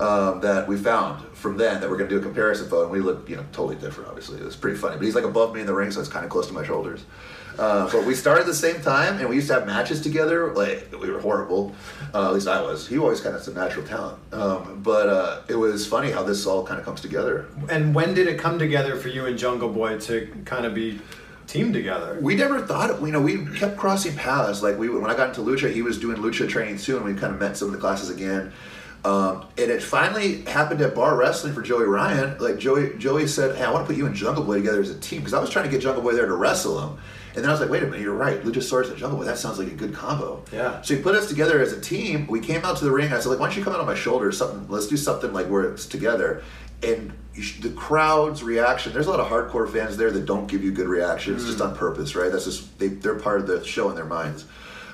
Um, 0.00 0.40
that 0.42 0.68
we 0.68 0.76
found 0.76 1.26
from 1.36 1.56
then 1.56 1.80
that 1.80 1.90
we're 1.90 1.96
gonna 1.96 2.10
do 2.10 2.18
a 2.18 2.22
comparison 2.22 2.68
photo, 2.68 2.84
and 2.84 2.92
we 2.92 3.00
look, 3.00 3.28
you 3.28 3.34
know, 3.36 3.44
totally 3.52 3.74
different. 3.76 4.08
Obviously, 4.08 4.40
it's 4.40 4.54
pretty 4.54 4.76
funny. 4.76 4.96
But 4.96 5.04
he's 5.04 5.14
like 5.16 5.24
above 5.24 5.54
me 5.54 5.60
in 5.60 5.66
the 5.66 5.74
ring, 5.74 5.90
so 5.90 5.98
it's 6.00 6.08
kind 6.08 6.24
of 6.24 6.30
close 6.30 6.46
to 6.46 6.52
my 6.52 6.64
shoulders. 6.64 7.00
Uh, 7.58 7.90
but 7.90 8.04
we 8.04 8.14
started 8.14 8.42
at 8.42 8.46
the 8.46 8.54
same 8.54 8.80
time, 8.82 9.18
and 9.18 9.28
we 9.28 9.34
used 9.34 9.48
to 9.48 9.54
have 9.54 9.66
matches 9.66 10.00
together. 10.00 10.52
Like 10.52 10.92
we 11.00 11.10
were 11.10 11.20
horrible. 11.20 11.74
Uh, 12.14 12.28
at 12.28 12.34
least 12.34 12.46
I 12.46 12.62
was. 12.62 12.86
He 12.86 12.98
always 12.98 13.20
kind 13.20 13.34
of 13.34 13.42
some 13.42 13.54
natural 13.54 13.84
talent. 13.84 14.18
Um, 14.32 14.80
but 14.82 15.08
uh, 15.08 15.40
it 15.48 15.56
was 15.56 15.86
funny 15.86 16.10
how 16.12 16.22
this 16.22 16.46
all 16.46 16.64
kind 16.64 16.78
of 16.78 16.84
comes 16.86 17.00
together. 17.00 17.46
And 17.68 17.94
when 17.94 18.14
did 18.14 18.28
it 18.28 18.38
come 18.38 18.58
together 18.58 18.96
for 18.96 19.08
you 19.08 19.26
and 19.26 19.36
Jungle 19.36 19.68
Boy 19.70 19.98
to 20.00 20.28
kind 20.44 20.66
of 20.66 20.74
be 20.74 21.00
teamed 21.48 21.74
together? 21.74 22.16
We 22.22 22.36
never 22.36 22.60
thought, 22.60 22.90
it- 22.90 23.00
you 23.00 23.10
know, 23.10 23.20
we 23.20 23.44
kept 23.56 23.76
crossing 23.76 24.14
paths. 24.14 24.62
Like 24.62 24.78
we, 24.78 24.88
when 24.88 25.10
I 25.10 25.16
got 25.16 25.30
into 25.36 25.40
lucha, 25.40 25.72
he 25.72 25.82
was 25.82 25.98
doing 25.98 26.18
lucha 26.18 26.48
training 26.48 26.78
too, 26.78 26.96
and 26.96 27.04
we 27.04 27.14
kind 27.14 27.34
of 27.34 27.40
met 27.40 27.56
some 27.56 27.66
of 27.68 27.72
the 27.74 27.80
classes 27.80 28.08
again. 28.08 28.52
Um, 29.04 29.46
and 29.56 29.70
it 29.70 29.82
finally 29.82 30.42
happened 30.42 30.80
at 30.80 30.94
bar 30.94 31.16
wrestling 31.16 31.54
for 31.54 31.62
Joey 31.62 31.84
Ryan. 31.86 32.36
Like 32.38 32.58
Joey, 32.58 32.96
Joey 32.98 33.26
said, 33.28 33.56
"Hey, 33.56 33.64
I 33.64 33.70
want 33.72 33.84
to 33.84 33.86
put 33.86 33.96
you 33.96 34.06
and 34.06 34.14
Jungle 34.14 34.42
Boy 34.44 34.56
together 34.56 34.80
as 34.80 34.90
a 34.90 34.98
team," 34.98 35.20
because 35.20 35.34
I 35.34 35.40
was 35.40 35.50
trying 35.50 35.64
to 35.66 35.70
get 35.70 35.80
Jungle 35.80 36.02
Boy 36.02 36.14
there 36.14 36.26
to 36.26 36.34
wrestle 36.34 36.80
him. 36.80 36.98
And 37.38 37.44
then 37.44 37.50
I 37.50 37.52
was 37.52 37.60
like, 37.60 37.70
"Wait 37.70 37.84
a 37.84 37.86
minute, 37.86 38.00
you're 38.00 38.14
right. 38.14 38.42
Luchasaurus 38.42 38.88
and 38.88 38.96
Jungle 38.96 39.16
Boy. 39.18 39.24
That 39.24 39.38
sounds 39.38 39.58
like 39.60 39.68
a 39.68 39.74
good 39.74 39.94
combo." 39.94 40.42
Yeah. 40.52 40.82
So 40.82 40.96
he 40.96 41.00
put 41.02 41.14
us 41.14 41.28
together 41.28 41.60
as 41.62 41.72
a 41.72 41.80
team. 41.80 42.26
We 42.26 42.40
came 42.40 42.64
out 42.64 42.76
to 42.78 42.84
the 42.84 42.90
ring. 42.90 43.12
I 43.12 43.20
said, 43.20 43.28
"Like, 43.28 43.38
why 43.38 43.46
don't 43.46 43.56
you 43.56 43.62
come 43.62 43.72
out 43.74 43.78
on 43.80 43.86
my 43.86 43.94
shoulder? 43.94 44.26
or 44.26 44.32
Something. 44.32 44.66
Let's 44.68 44.88
do 44.88 44.96
something 44.96 45.32
like 45.32 45.46
where 45.48 45.62
it's 45.70 45.86
together." 45.86 46.42
And 46.82 47.12
you 47.34 47.42
sh- 47.42 47.60
the 47.60 47.70
crowd's 47.70 48.42
reaction. 48.42 48.92
There's 48.92 49.06
a 49.06 49.10
lot 49.10 49.20
of 49.20 49.28
hardcore 49.28 49.70
fans 49.72 49.96
there 49.96 50.10
that 50.10 50.26
don't 50.26 50.48
give 50.48 50.64
you 50.64 50.72
good 50.72 50.88
reactions 50.88 51.44
just 51.46 51.60
on 51.60 51.76
purpose, 51.76 52.16
right? 52.16 52.30
That's 52.32 52.44
just 52.44 52.76
they, 52.80 52.88
they're 52.88 53.14
part 53.20 53.40
of 53.40 53.46
the 53.46 53.64
show 53.64 53.88
in 53.90 53.94
their 53.94 54.04
minds. 54.04 54.44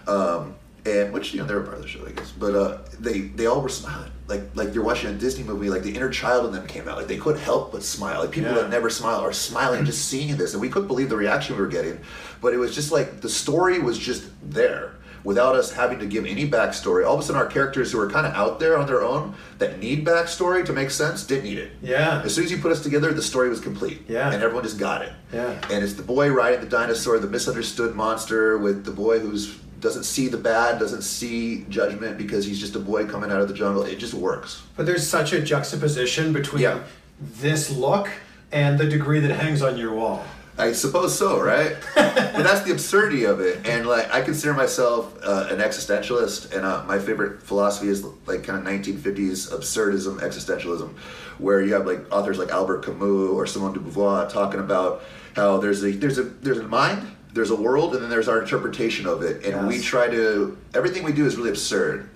Um, 0.06 0.54
and 0.86 1.12
which 1.12 1.32
you 1.32 1.40
know 1.40 1.46
they're 1.46 1.60
a 1.60 1.64
part 1.64 1.76
of 1.76 1.82
the 1.82 1.88
show, 1.88 2.06
I 2.06 2.10
guess. 2.12 2.30
But 2.32 2.54
uh, 2.54 2.78
they 3.00 3.20
they 3.20 3.46
all 3.46 3.60
were 3.60 3.68
smiling, 3.68 4.10
like 4.26 4.42
like 4.54 4.74
you're 4.74 4.84
watching 4.84 5.10
a 5.10 5.14
Disney 5.14 5.44
movie. 5.44 5.70
Like 5.70 5.82
the 5.82 5.94
inner 5.94 6.10
child 6.10 6.46
in 6.46 6.52
them 6.52 6.66
came 6.66 6.88
out. 6.88 6.96
Like 6.96 7.06
they 7.08 7.16
couldn't 7.18 7.40
help 7.42 7.72
but 7.72 7.82
smile. 7.82 8.20
Like 8.20 8.30
people 8.32 8.50
Yeah. 8.52 8.62
that 8.62 8.70
never 8.70 8.90
smile 8.90 9.20
are 9.20 9.32
smiling 9.32 9.84
just 9.90 10.06
seeing 10.08 10.36
this, 10.36 10.52
and 10.52 10.60
we 10.60 10.68
couldn't 10.68 10.88
believe 10.88 11.08
the 11.08 11.16
reaction 11.16 11.56
we 11.56 11.62
were 11.62 11.68
getting. 11.68 12.00
But 12.40 12.52
it 12.54 12.58
was 12.58 12.74
just 12.74 12.92
like 12.92 13.20
the 13.20 13.28
story 13.28 13.78
was 13.78 13.98
just 13.98 14.24
there 14.42 14.92
without 15.22 15.56
us 15.56 15.72
having 15.72 15.98
to 15.98 16.04
give 16.04 16.26
any 16.26 16.46
backstory. 16.46 17.06
All 17.06 17.14
of 17.14 17.20
a 17.20 17.22
sudden, 17.22 17.40
our 17.40 17.46
characters 17.48 17.90
who 17.90 17.98
are 17.98 18.10
kind 18.10 18.26
of 18.26 18.34
out 18.34 18.60
there 18.60 18.76
on 18.76 18.86
their 18.86 19.02
own 19.02 19.34
that 19.56 19.78
need 19.78 20.04
backstory 20.04 20.62
to 20.66 20.72
make 20.74 20.90
sense 20.90 21.24
didn't 21.24 21.44
need 21.44 21.56
it. 21.56 21.72
Yeah. 21.80 22.20
As 22.22 22.34
soon 22.34 22.44
as 22.44 22.50
you 22.50 22.58
put 22.58 22.70
us 22.72 22.82
together, 22.82 23.10
the 23.14 23.22
story 23.22 23.48
was 23.48 23.58
complete. 23.58 24.02
Yeah. 24.06 24.30
And 24.30 24.42
everyone 24.42 24.64
just 24.64 24.76
got 24.78 25.00
it. 25.00 25.12
Yeah. 25.32 25.58
And 25.70 25.82
it's 25.82 25.94
the 25.94 26.02
boy 26.02 26.30
riding 26.30 26.60
the 26.60 26.66
dinosaur, 26.66 27.18
the 27.18 27.26
misunderstood 27.26 27.94
monster, 27.94 28.58
with 28.58 28.84
the 28.84 28.90
boy 28.90 29.18
who's 29.18 29.56
doesn't 29.84 30.04
see 30.04 30.26
the 30.28 30.38
bad, 30.38 30.78
doesn't 30.80 31.02
see 31.02 31.64
judgment 31.68 32.18
because 32.18 32.44
he's 32.46 32.58
just 32.58 32.74
a 32.74 32.78
boy 32.80 33.04
coming 33.06 33.30
out 33.30 33.40
of 33.40 33.48
the 33.48 33.54
jungle. 33.54 33.84
It 33.84 33.98
just 33.98 34.14
works. 34.14 34.62
But 34.76 34.86
there's 34.86 35.06
such 35.06 35.32
a 35.34 35.40
juxtaposition 35.40 36.32
between 36.32 36.62
Yeah. 36.62 36.80
this 37.20 37.70
look 37.70 38.08
and 38.50 38.78
the 38.78 38.86
degree 38.86 39.20
that 39.20 39.30
hangs 39.36 39.62
on 39.62 39.76
your 39.76 39.92
wall. 39.94 40.24
I 40.56 40.72
suppose 40.72 41.18
so, 41.18 41.40
right? 41.40 41.76
but 41.94 42.42
that's 42.44 42.62
the 42.62 42.70
absurdity 42.72 43.24
of 43.24 43.40
it. 43.40 43.66
And 43.66 43.86
like, 43.86 44.10
I 44.14 44.22
consider 44.22 44.54
myself 44.54 45.14
uh, 45.22 45.48
an 45.50 45.58
existentialist, 45.58 46.54
and 46.54 46.64
uh, 46.64 46.84
my 46.86 46.98
favorite 46.98 47.42
philosophy 47.42 47.88
is 47.88 48.04
like 48.26 48.44
kind 48.44 48.58
of 48.58 48.64
1950s 48.64 49.52
absurdism, 49.52 50.20
existentialism, 50.20 50.90
where 51.38 51.60
you 51.60 51.74
have 51.74 51.86
like 51.86 52.10
authors 52.12 52.38
like 52.38 52.50
Albert 52.50 52.84
Camus 52.84 53.30
or 53.30 53.46
Simone 53.46 53.72
de 53.74 53.80
Beauvoir 53.80 54.28
talking 54.32 54.60
about 54.60 55.02
how 55.34 55.58
there's 55.58 55.82
a 55.84 55.90
there's 55.90 56.18
a 56.18 56.22
there's 56.22 56.58
a 56.58 56.68
mind, 56.68 57.04
there's 57.34 57.50
a 57.50 57.56
world, 57.56 57.94
and 57.94 58.02
then 58.02 58.10
there's 58.10 58.28
our 58.28 58.40
interpretation 58.40 59.06
of 59.06 59.22
it, 59.22 59.44
and 59.44 59.66
we 59.66 59.80
try 59.80 60.08
to 60.08 60.56
everything 60.72 61.02
we 61.02 61.12
do 61.12 61.26
is 61.26 61.36
really 61.36 61.50
absurd, 61.50 62.08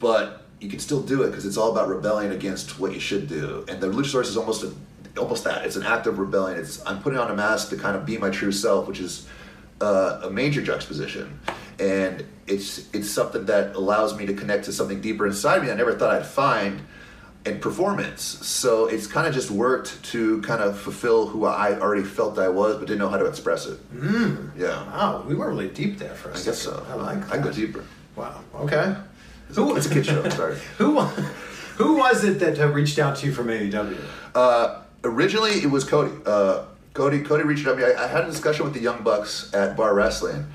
but 0.00 0.42
you 0.60 0.68
can 0.68 0.80
still 0.80 1.00
do 1.00 1.22
it 1.22 1.28
because 1.28 1.46
it's 1.46 1.56
all 1.56 1.70
about 1.70 1.88
rebelling 1.88 2.32
against 2.32 2.78
what 2.80 2.92
you 2.92 3.00
should 3.00 3.28
do. 3.28 3.64
And 3.68 3.80
the 3.80 3.86
Luchasaurus 3.86 4.24
is 4.24 4.36
almost 4.36 4.64
a, 4.64 4.72
almost 5.20 5.44
that. 5.44 5.64
It's 5.64 5.76
an 5.76 5.84
act 5.84 6.06
of 6.06 6.18
rebellion. 6.18 6.58
It's 6.58 6.84
I'm 6.84 7.00
putting 7.00 7.18
on 7.18 7.30
a 7.30 7.34
mask 7.34 7.70
to 7.70 7.76
kind 7.76 7.96
of 7.96 8.04
be 8.04 8.18
my 8.18 8.30
true 8.30 8.52
self, 8.52 8.88
which 8.88 9.00
is 9.00 9.28
uh, 9.80 10.22
a 10.24 10.30
major 10.30 10.62
juxtaposition. 10.62 11.38
And 11.78 12.26
it's 12.48 12.92
it's 12.92 13.10
something 13.10 13.46
that 13.46 13.76
allows 13.76 14.18
me 14.18 14.26
to 14.26 14.34
connect 14.34 14.64
to 14.64 14.72
something 14.72 15.00
deeper 15.00 15.26
inside 15.26 15.62
me 15.62 15.70
I 15.70 15.74
never 15.74 15.92
thought 15.92 16.14
I'd 16.14 16.26
find 16.26 16.80
in 17.46 17.60
performance. 17.60 18.22
So 18.22 18.86
it's 18.86 19.06
kind 19.06 19.26
of 19.26 19.32
just 19.34 19.50
worked 19.50 20.02
to 20.12 20.40
kind 20.42 20.62
of 20.62 20.78
fulfill 20.78 21.26
who 21.28 21.44
I 21.46 21.78
already 21.78 22.02
felt 22.02 22.38
I 22.38 22.48
was, 22.48 22.76
but 22.76 22.86
didn't 22.88 22.98
know 22.98 23.08
how 23.08 23.18
to 23.18 23.26
express 23.26 23.66
it. 23.66 23.78
Mm. 23.94 24.50
Yeah, 24.58 24.84
Wow, 24.90 25.24
we 25.26 25.34
were 25.34 25.48
really 25.48 25.68
deep 25.68 25.98
there 25.98 26.14
for 26.14 26.30
a 26.30 26.32
I 26.32 26.36
second. 26.36 26.52
guess 26.52 26.58
so. 26.62 26.86
I 26.90 26.94
like 26.94 27.32
I 27.32 27.38
go 27.38 27.52
deeper. 27.52 27.84
Wow. 28.16 28.40
Okay. 28.56 28.94
It's 29.48 29.58
a, 29.58 29.74
it's 29.76 29.86
a 29.86 29.90
kid 29.90 30.06
show. 30.06 30.28
Sorry. 30.30 30.56
Who 30.78 31.00
who 31.00 31.96
was 31.98 32.24
it 32.24 32.38
that 32.40 32.58
reached 32.74 32.98
out 32.98 33.16
to 33.18 33.26
you 33.26 33.32
from 33.32 33.46
AEW? 33.48 33.96
Uh, 34.34 34.80
originally, 35.04 35.52
it 35.62 35.70
was 35.70 35.84
Cody. 35.84 36.12
Uh, 36.24 36.64
Cody 36.94 37.20
Cody 37.20 37.44
reached 37.44 37.66
out 37.66 37.76
to 37.78 37.86
me. 37.86 37.92
I, 37.92 38.04
I 38.04 38.08
had 38.08 38.24
a 38.24 38.26
discussion 38.26 38.64
with 38.64 38.72
the 38.74 38.80
Young 38.80 39.02
Bucks 39.04 39.52
at 39.54 39.76
Bar 39.76 39.94
Wrestling, 39.94 40.46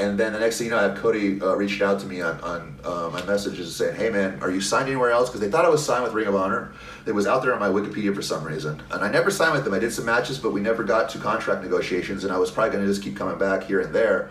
And 0.00 0.16
then 0.16 0.32
the 0.32 0.38
next 0.38 0.58
thing 0.58 0.66
you 0.66 0.70
know, 0.70 0.78
I 0.78 0.82
have 0.82 0.96
Cody 0.96 1.40
uh, 1.40 1.54
reached 1.54 1.82
out 1.82 1.98
to 2.00 2.06
me 2.06 2.20
on, 2.20 2.40
on 2.40 2.78
uh, 2.84 3.10
my 3.12 3.24
messages 3.24 3.74
saying, 3.74 3.96
"Hey 3.96 4.10
man, 4.10 4.38
are 4.40 4.50
you 4.50 4.60
signed 4.60 4.86
anywhere 4.86 5.10
else?" 5.10 5.28
Because 5.28 5.40
they 5.40 5.50
thought 5.50 5.64
I 5.64 5.68
was 5.68 5.84
signed 5.84 6.04
with 6.04 6.12
Ring 6.12 6.28
of 6.28 6.36
Honor. 6.36 6.72
It 7.04 7.12
was 7.12 7.26
out 7.26 7.42
there 7.42 7.52
on 7.52 7.58
my 7.58 7.68
Wikipedia 7.68 8.14
for 8.14 8.22
some 8.22 8.44
reason, 8.44 8.80
and 8.92 9.02
I 9.02 9.10
never 9.10 9.30
signed 9.30 9.54
with 9.54 9.64
them. 9.64 9.74
I 9.74 9.80
did 9.80 9.92
some 9.92 10.04
matches, 10.04 10.38
but 10.38 10.52
we 10.52 10.60
never 10.60 10.84
got 10.84 11.08
to 11.10 11.18
contract 11.18 11.64
negotiations, 11.64 12.22
and 12.22 12.32
I 12.32 12.38
was 12.38 12.50
probably 12.50 12.72
going 12.72 12.86
to 12.86 12.90
just 12.90 13.02
keep 13.02 13.16
coming 13.16 13.38
back 13.38 13.64
here 13.64 13.80
and 13.80 13.92
there. 13.92 14.30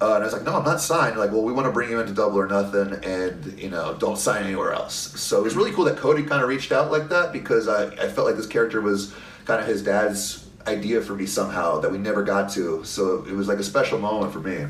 Uh, 0.00 0.14
and 0.14 0.24
I 0.24 0.26
was 0.26 0.32
like, 0.32 0.42
no, 0.42 0.56
I'm 0.56 0.64
not 0.64 0.80
signed. 0.80 1.16
Like, 1.16 1.30
well, 1.30 1.44
we 1.44 1.52
want 1.52 1.66
to 1.66 1.72
bring 1.72 1.88
you 1.90 2.00
into 2.00 2.12
Double 2.12 2.38
or 2.38 2.46
Nothing, 2.46 2.94
and 3.04 3.58
you 3.60 3.68
know, 3.68 3.94
don't 3.98 4.18
sign 4.18 4.42
anywhere 4.44 4.72
else. 4.72 4.94
So 5.20 5.38
it 5.38 5.44
was 5.44 5.54
really 5.54 5.72
cool 5.72 5.84
that 5.84 5.98
Cody 5.98 6.22
kind 6.22 6.42
of 6.42 6.48
reached 6.48 6.72
out 6.72 6.90
like 6.90 7.08
that 7.10 7.32
because 7.32 7.68
I, 7.68 7.86
I 7.86 8.08
felt 8.08 8.26
like 8.26 8.36
this 8.36 8.46
character 8.46 8.80
was 8.80 9.14
kind 9.44 9.60
of 9.60 9.66
his 9.66 9.82
dad's 9.82 10.41
idea 10.66 11.00
for 11.00 11.14
me 11.14 11.26
somehow 11.26 11.80
that 11.80 11.90
we 11.90 11.98
never 11.98 12.22
got 12.22 12.50
to. 12.52 12.84
So 12.84 13.24
it 13.28 13.32
was 13.32 13.48
like 13.48 13.58
a 13.58 13.64
special 13.64 13.98
moment 13.98 14.32
for 14.32 14.40
me. 14.40 14.66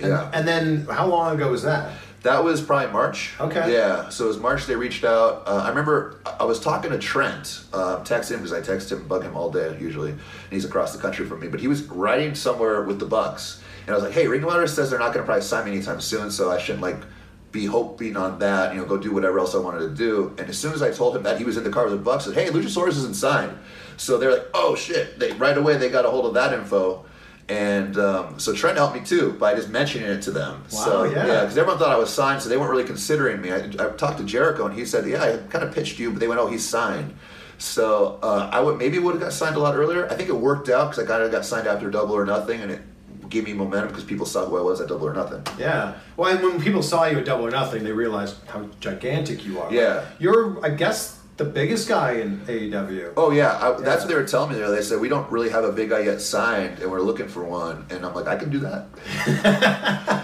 Yeah. 0.00 0.30
And 0.32 0.46
then 0.46 0.86
how 0.86 1.06
long 1.06 1.34
ago 1.34 1.50
was 1.50 1.62
that? 1.62 1.92
That 2.22 2.42
was 2.42 2.60
probably 2.60 2.92
March. 2.92 3.34
Okay. 3.40 3.72
Yeah. 3.72 4.08
So 4.08 4.24
it 4.24 4.28
was 4.28 4.38
March. 4.38 4.66
They 4.66 4.74
reached 4.74 5.04
out. 5.04 5.44
Uh, 5.46 5.62
I 5.64 5.68
remember 5.68 6.20
I 6.40 6.44
was 6.44 6.58
talking 6.58 6.90
to 6.90 6.98
Trent, 6.98 7.62
uh, 7.72 8.02
text 8.02 8.32
him 8.32 8.38
because 8.38 8.52
I 8.52 8.60
text 8.60 8.90
him, 8.90 9.06
bug 9.06 9.22
him 9.22 9.36
all 9.36 9.50
day 9.50 9.76
usually, 9.80 10.10
and 10.10 10.20
he's 10.50 10.64
across 10.64 10.94
the 10.94 11.00
country 11.00 11.24
from 11.24 11.40
me. 11.40 11.46
But 11.46 11.60
he 11.60 11.68
was 11.68 11.84
riding 11.84 12.34
somewhere 12.34 12.82
with 12.82 12.98
the 12.98 13.06
Bucks, 13.06 13.62
and 13.86 13.90
I 13.90 13.94
was 13.94 14.02
like, 14.02 14.12
"Hey, 14.12 14.26
Ring 14.26 14.42
of 14.42 14.48
Honor 14.48 14.66
says 14.66 14.90
they're 14.90 14.98
not 14.98 15.12
going 15.12 15.24
to 15.24 15.24
probably 15.24 15.42
sign 15.42 15.66
me 15.66 15.72
anytime 15.72 16.00
soon, 16.00 16.32
so 16.32 16.50
I 16.50 16.58
shouldn't 16.58 16.82
like 16.82 16.98
be 17.52 17.64
hoping 17.66 18.16
on 18.16 18.40
that. 18.40 18.74
You 18.74 18.80
know, 18.80 18.86
go 18.86 18.96
do 18.96 19.12
whatever 19.12 19.38
else 19.38 19.54
I 19.54 19.58
wanted 19.58 19.80
to 19.80 19.94
do." 19.94 20.34
And 20.36 20.48
as 20.48 20.58
soon 20.58 20.72
as 20.72 20.82
I 20.82 20.90
told 20.90 21.14
him 21.16 21.22
that 21.22 21.38
he 21.38 21.44
was 21.44 21.56
in 21.56 21.62
the 21.62 21.70
car 21.70 21.84
with 21.84 21.92
the 21.92 22.00
Bucks, 22.00 22.24
said, 22.24 22.34
"Hey, 22.34 22.48
Luchasaurus 22.48 22.96
isn't 22.96 23.14
signed." 23.14 23.56
So 23.96 24.18
they're 24.18 24.32
like, 24.32 24.48
"Oh 24.54 24.74
shit!" 24.74 25.18
They 25.18 25.32
right 25.32 25.56
away 25.56 25.76
they 25.76 25.88
got 25.88 26.04
a 26.04 26.10
hold 26.10 26.26
of 26.26 26.34
that 26.34 26.52
info. 26.52 27.04
And 27.48 27.96
um, 27.96 28.40
so 28.40 28.52
Trent 28.52 28.76
helped 28.76 28.96
me 28.96 29.04
too 29.04 29.32
by 29.34 29.54
just 29.54 29.68
mentioning 29.68 30.08
it 30.08 30.20
to 30.22 30.32
them. 30.32 30.64
Wow, 30.72 30.84
so, 30.84 31.04
yeah. 31.04 31.22
because 31.22 31.56
everyone 31.56 31.78
thought 31.78 31.92
I 31.92 31.96
was 31.96 32.12
signed, 32.12 32.42
so 32.42 32.48
they 32.48 32.56
weren't 32.56 32.72
really 32.72 32.84
considering 32.84 33.40
me. 33.40 33.52
I, 33.52 33.66
I 33.66 33.90
talked 33.90 34.18
to 34.18 34.24
Jericho, 34.24 34.66
and 34.66 34.76
he 34.76 34.84
said, 34.84 35.06
"Yeah, 35.06 35.22
I 35.22 35.36
kind 35.48 35.64
of 35.64 35.72
pitched 35.72 35.98
you, 35.98 36.10
but 36.10 36.18
they 36.18 36.26
went, 36.26 36.40
oh, 36.40 36.48
he's 36.48 36.66
signed." 36.66 37.14
So 37.58 38.18
uh, 38.22 38.50
I 38.52 38.60
would 38.60 38.78
maybe 38.78 38.98
would 38.98 39.14
have 39.14 39.22
got 39.22 39.32
signed 39.32 39.56
a 39.56 39.60
lot 39.60 39.76
earlier. 39.76 40.10
I 40.10 40.14
think 40.14 40.28
it 40.28 40.36
worked 40.36 40.68
out 40.68 40.90
because 40.90 41.04
I 41.04 41.06
kind 41.06 41.22
of 41.22 41.30
got 41.30 41.44
signed 41.44 41.66
after 41.66 41.88
Double 41.88 42.14
or 42.14 42.26
Nothing, 42.26 42.60
and 42.60 42.70
it 42.70 42.82
gave 43.28 43.44
me 43.44 43.52
momentum 43.52 43.88
because 43.88 44.04
people 44.04 44.26
saw 44.26 44.44
who 44.44 44.58
I 44.58 44.60
was 44.60 44.80
at 44.80 44.88
Double 44.88 45.06
or 45.06 45.14
Nothing. 45.14 45.42
Yeah. 45.58 45.94
Well, 46.16 46.34
and 46.34 46.42
when 46.42 46.60
people 46.60 46.82
saw 46.82 47.06
you 47.06 47.18
at 47.18 47.24
Double 47.24 47.46
or 47.46 47.50
Nothing, 47.50 47.84
they 47.84 47.92
realized 47.92 48.36
how 48.46 48.68
gigantic 48.80 49.44
you 49.44 49.60
are. 49.60 49.72
Yeah. 49.72 50.04
You're, 50.18 50.64
I 50.64 50.70
guess, 50.70 51.15
the 51.36 51.44
biggest 51.44 51.88
guy 51.88 52.12
in 52.12 52.40
AEW. 52.46 53.12
Oh 53.16 53.30
yeah, 53.30 53.58
I, 53.60 53.80
that's 53.80 54.02
what 54.02 54.08
they 54.08 54.14
were 54.14 54.24
telling 54.24 54.52
me 54.52 54.56
there. 54.56 54.70
They 54.70 54.82
said 54.82 55.00
we 55.00 55.08
don't 55.08 55.30
really 55.30 55.50
have 55.50 55.64
a 55.64 55.72
big 55.72 55.90
guy 55.90 56.00
yet 56.00 56.20
signed, 56.20 56.78
and 56.78 56.90
we're 56.90 57.00
looking 57.00 57.28
for 57.28 57.44
one. 57.44 57.86
And 57.90 58.06
I'm 58.06 58.14
like, 58.14 58.26
I 58.26 58.36
can 58.36 58.50
do 58.50 58.60
that. 58.60 58.86